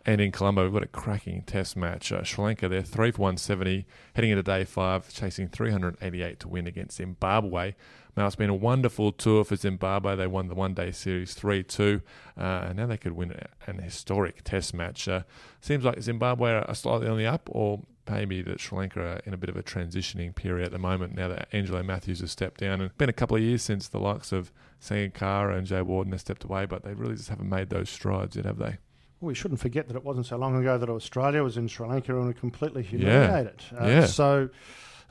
And 0.08 0.22
in 0.22 0.32
Colombo, 0.32 0.64
we've 0.64 0.72
got 0.72 0.84
a 0.84 0.88
cracking 0.88 1.42
test 1.42 1.76
match. 1.76 2.14
Uh, 2.14 2.24
Sri 2.24 2.42
Lanka, 2.42 2.70
they're 2.70 2.82
3 2.82 3.12
for 3.12 3.24
170, 3.24 3.86
heading 4.14 4.32
into 4.32 4.42
day 4.42 4.64
five, 4.64 5.14
chasing 5.14 5.50
388 5.50 6.40
to 6.40 6.48
win 6.48 6.66
against 6.66 6.96
Zimbabwe. 6.96 7.76
Now, 8.16 8.26
it's 8.26 8.38
been 8.38 8.50
a 8.50 8.56
wonderful 8.56 9.12
tour 9.12 9.44
for 9.44 9.58
Zimbabwe. 9.58 10.16
They 10.16 10.26
won 10.26 10.48
the 10.48 10.56
one 10.56 10.74
day 10.74 10.92
series 10.92 11.34
3 11.34 11.62
2, 11.62 12.02
uh, 12.38 12.42
and 12.42 12.78
now 12.78 12.86
they 12.86 12.96
could 12.96 13.12
win 13.12 13.36
an 13.66 13.80
historic 13.80 14.46
test 14.46 14.74
match. 14.74 15.10
Uh, 15.10 15.24
seems 15.60 15.84
like 15.84 16.02
Zimbabwe 16.02 16.52
are 16.52 16.74
slightly 16.74 17.10
on 17.10 17.18
the 17.18 17.26
up, 17.26 17.50
or 17.52 17.82
maybe 18.10 18.42
that 18.44 18.62
Sri 18.62 18.78
Lanka 18.78 19.02
are 19.02 19.22
in 19.26 19.34
a 19.34 19.38
bit 19.38 19.50
of 19.50 19.58
a 19.58 19.64
transitioning 19.64 20.34
period 20.34 20.68
at 20.68 20.72
the 20.72 20.80
moment 20.80 21.16
now 21.16 21.28
that 21.28 21.50
Angelo 21.52 21.84
Mathews 21.84 22.22
has 22.22 22.32
stepped 22.32 22.62
down. 22.62 22.76
And 22.76 22.84
it's 22.84 22.96
been 22.96 23.10
a 23.10 23.14
couple 23.14 23.36
of 23.36 23.44
years 23.44 23.62
since 23.62 23.90
the 23.90 24.00
likes 24.00 24.32
of 24.32 24.54
Sangakkara 24.82 25.58
and 25.58 25.68
Jayawardene 25.68 26.14
have 26.14 26.22
stepped 26.22 26.46
away, 26.46 26.66
but 26.66 26.84
they 26.86 26.94
really 26.94 27.18
just 27.18 27.28
haven't 27.28 27.50
made 27.50 27.70
those 27.70 27.90
strides 27.90 28.38
yet, 28.38 28.46
have 28.46 28.58
they? 28.58 28.78
We 29.20 29.34
shouldn't 29.34 29.60
forget 29.60 29.88
that 29.88 29.96
it 29.96 30.04
wasn't 30.04 30.28
so 30.28 30.38
long 30.38 30.56
ago 30.60 30.78
that 30.78 30.90
Australia 30.90 31.44
was 31.44 31.58
in 31.58 31.68
Sri 31.68 31.88
Lanka 31.88 32.16
and 32.16 32.28
were 32.28 32.34
completely 32.34 32.84
humiliated. 32.84 33.64
Yeah. 33.72 33.80
Uh, 33.80 33.88
yeah. 33.88 34.06
So, 34.06 34.50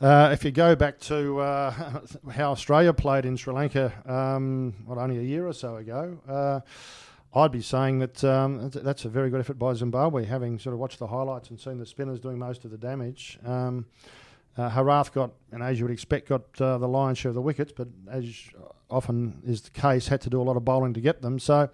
uh, 0.00 0.30
if 0.32 0.44
you 0.44 0.50
go 0.50 0.76
back 0.76 1.00
to 1.00 1.40
uh, 1.40 2.00
how 2.32 2.52
Australia 2.52 2.92
played 2.92 3.24
in 3.24 3.36
Sri 3.36 3.52
Lanka, 3.52 3.92
um, 4.06 4.74
what 4.84 4.98
only 4.98 5.18
a 5.18 5.22
year 5.22 5.46
or 5.46 5.52
so 5.52 5.76
ago, 5.76 6.18
uh, 6.28 6.60
I'd 7.38 7.52
be 7.52 7.62
saying 7.62 7.98
that 7.98 8.22
um, 8.24 8.70
that's 8.70 9.04
a 9.04 9.08
very 9.08 9.28
good 9.30 9.40
effort 9.40 9.58
by 9.58 9.74
Zimbabwe, 9.74 10.24
having 10.24 10.58
sort 10.58 10.72
of 10.72 10.80
watched 10.80 10.98
the 10.98 11.06
highlights 11.08 11.50
and 11.50 11.58
seen 11.58 11.78
the 11.78 11.86
spinners 11.86 12.20
doing 12.20 12.38
most 12.38 12.64
of 12.64 12.70
the 12.70 12.78
damage. 12.78 13.38
Um, 13.44 13.86
uh, 14.56 14.70
Herath 14.70 15.12
got, 15.12 15.32
and 15.52 15.62
as 15.62 15.78
you 15.78 15.84
would 15.84 15.92
expect, 15.92 16.28
got 16.28 16.42
uh, 16.60 16.78
the 16.78 16.88
lion's 16.88 17.18
share 17.18 17.30
of 17.30 17.34
the 17.34 17.42
wickets, 17.42 17.72
but 17.76 17.88
as 18.10 18.34
often 18.88 19.42
is 19.46 19.62
the 19.62 19.70
case, 19.70 20.08
had 20.08 20.20
to 20.22 20.30
do 20.30 20.40
a 20.40 20.44
lot 20.44 20.56
of 20.56 20.64
bowling 20.64 20.94
to 20.94 21.00
get 21.00 21.20
them. 21.20 21.38
So 21.38 21.68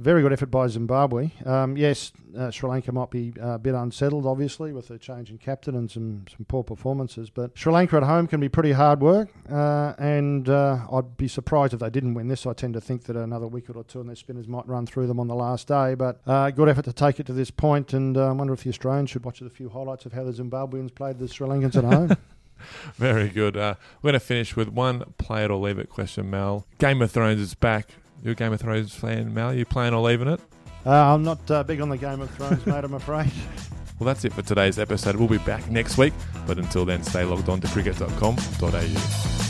very 0.00 0.22
good 0.22 0.32
effort 0.32 0.50
by 0.50 0.66
Zimbabwe. 0.66 1.30
Um, 1.44 1.76
yes, 1.76 2.12
uh, 2.36 2.50
Sri 2.50 2.68
Lanka 2.68 2.92
might 2.92 3.10
be 3.10 3.32
uh, 3.40 3.54
a 3.54 3.58
bit 3.58 3.74
unsettled, 3.74 4.26
obviously, 4.26 4.72
with 4.72 4.90
a 4.90 4.98
change 4.98 5.30
in 5.30 5.38
captain 5.38 5.74
and 5.74 5.90
some, 5.90 6.24
some 6.28 6.44
poor 6.46 6.62
performances. 6.62 7.30
But 7.30 7.56
Sri 7.56 7.72
Lanka 7.72 7.96
at 7.96 8.02
home 8.02 8.26
can 8.26 8.40
be 8.40 8.48
pretty 8.48 8.72
hard 8.72 9.00
work, 9.00 9.28
uh, 9.50 9.94
and 9.98 10.48
uh, 10.48 10.78
I'd 10.92 11.16
be 11.16 11.28
surprised 11.28 11.74
if 11.74 11.80
they 11.80 11.90
didn't 11.90 12.14
win 12.14 12.28
this. 12.28 12.46
I 12.46 12.52
tend 12.52 12.74
to 12.74 12.80
think 12.80 13.04
that 13.04 13.16
another 13.16 13.46
wicket 13.46 13.76
or 13.76 13.84
two 13.84 14.00
and 14.00 14.08
their 14.08 14.16
spinners 14.16 14.48
might 14.48 14.66
run 14.66 14.86
through 14.86 15.06
them 15.06 15.20
on 15.20 15.28
the 15.28 15.34
last 15.34 15.68
day. 15.68 15.94
But 15.94 16.20
uh, 16.26 16.50
good 16.50 16.68
effort 16.68 16.84
to 16.86 16.92
take 16.92 17.20
it 17.20 17.26
to 17.26 17.32
this 17.32 17.50
point. 17.50 17.70
point, 17.70 17.92
and 17.92 18.16
uh, 18.16 18.28
I 18.28 18.32
wonder 18.32 18.52
if 18.52 18.64
the 18.64 18.70
Australians 18.70 19.10
should 19.10 19.24
watch 19.24 19.40
a 19.40 19.50
few 19.50 19.68
highlights 19.68 20.06
of 20.06 20.12
how 20.12 20.24
the 20.24 20.32
Zimbabweans 20.32 20.94
played 20.94 21.18
the 21.18 21.28
Sri 21.28 21.46
Lankans 21.46 21.76
at 21.76 21.84
home. 21.84 22.16
Very 22.96 23.28
good. 23.28 23.54
we're 23.54 23.76
going 24.02 24.14
to 24.14 24.20
finish 24.20 24.56
with 24.56 24.68
one 24.68 25.14
play 25.18 25.44
it 25.44 25.50
or 25.50 25.58
leave 25.58 25.78
it 25.78 25.88
question, 25.88 26.30
Mal. 26.30 26.66
Game 26.78 27.00
of 27.00 27.10
Thrones 27.10 27.40
is 27.40 27.54
back. 27.54 27.90
You're 28.22 28.32
a 28.32 28.36
Game 28.36 28.52
of 28.52 28.60
Thrones 28.60 28.94
fan, 28.94 29.32
Mal. 29.32 29.54
You 29.54 29.64
playing 29.64 29.94
or 29.94 30.02
leaving 30.02 30.28
it? 30.28 30.40
Uh, 30.84 30.90
I'm 31.14 31.22
not 31.22 31.50
uh, 31.50 31.62
big 31.62 31.80
on 31.80 31.88
the 31.88 31.98
Game 31.98 32.20
of 32.20 32.30
Thrones, 32.30 32.64
mate, 32.66 32.84
I'm 32.84 32.94
afraid. 32.94 33.30
Well, 33.98 34.06
that's 34.06 34.24
it 34.24 34.32
for 34.32 34.40
today's 34.40 34.78
episode. 34.78 35.16
We'll 35.16 35.28
be 35.28 35.36
back 35.36 35.70
next 35.70 35.98
week, 35.98 36.14
but 36.46 36.56
until 36.56 36.86
then, 36.86 37.02
stay 37.02 37.22
logged 37.22 37.50
on 37.50 37.60
to 37.60 37.68
cricket.com.au. 37.68 39.49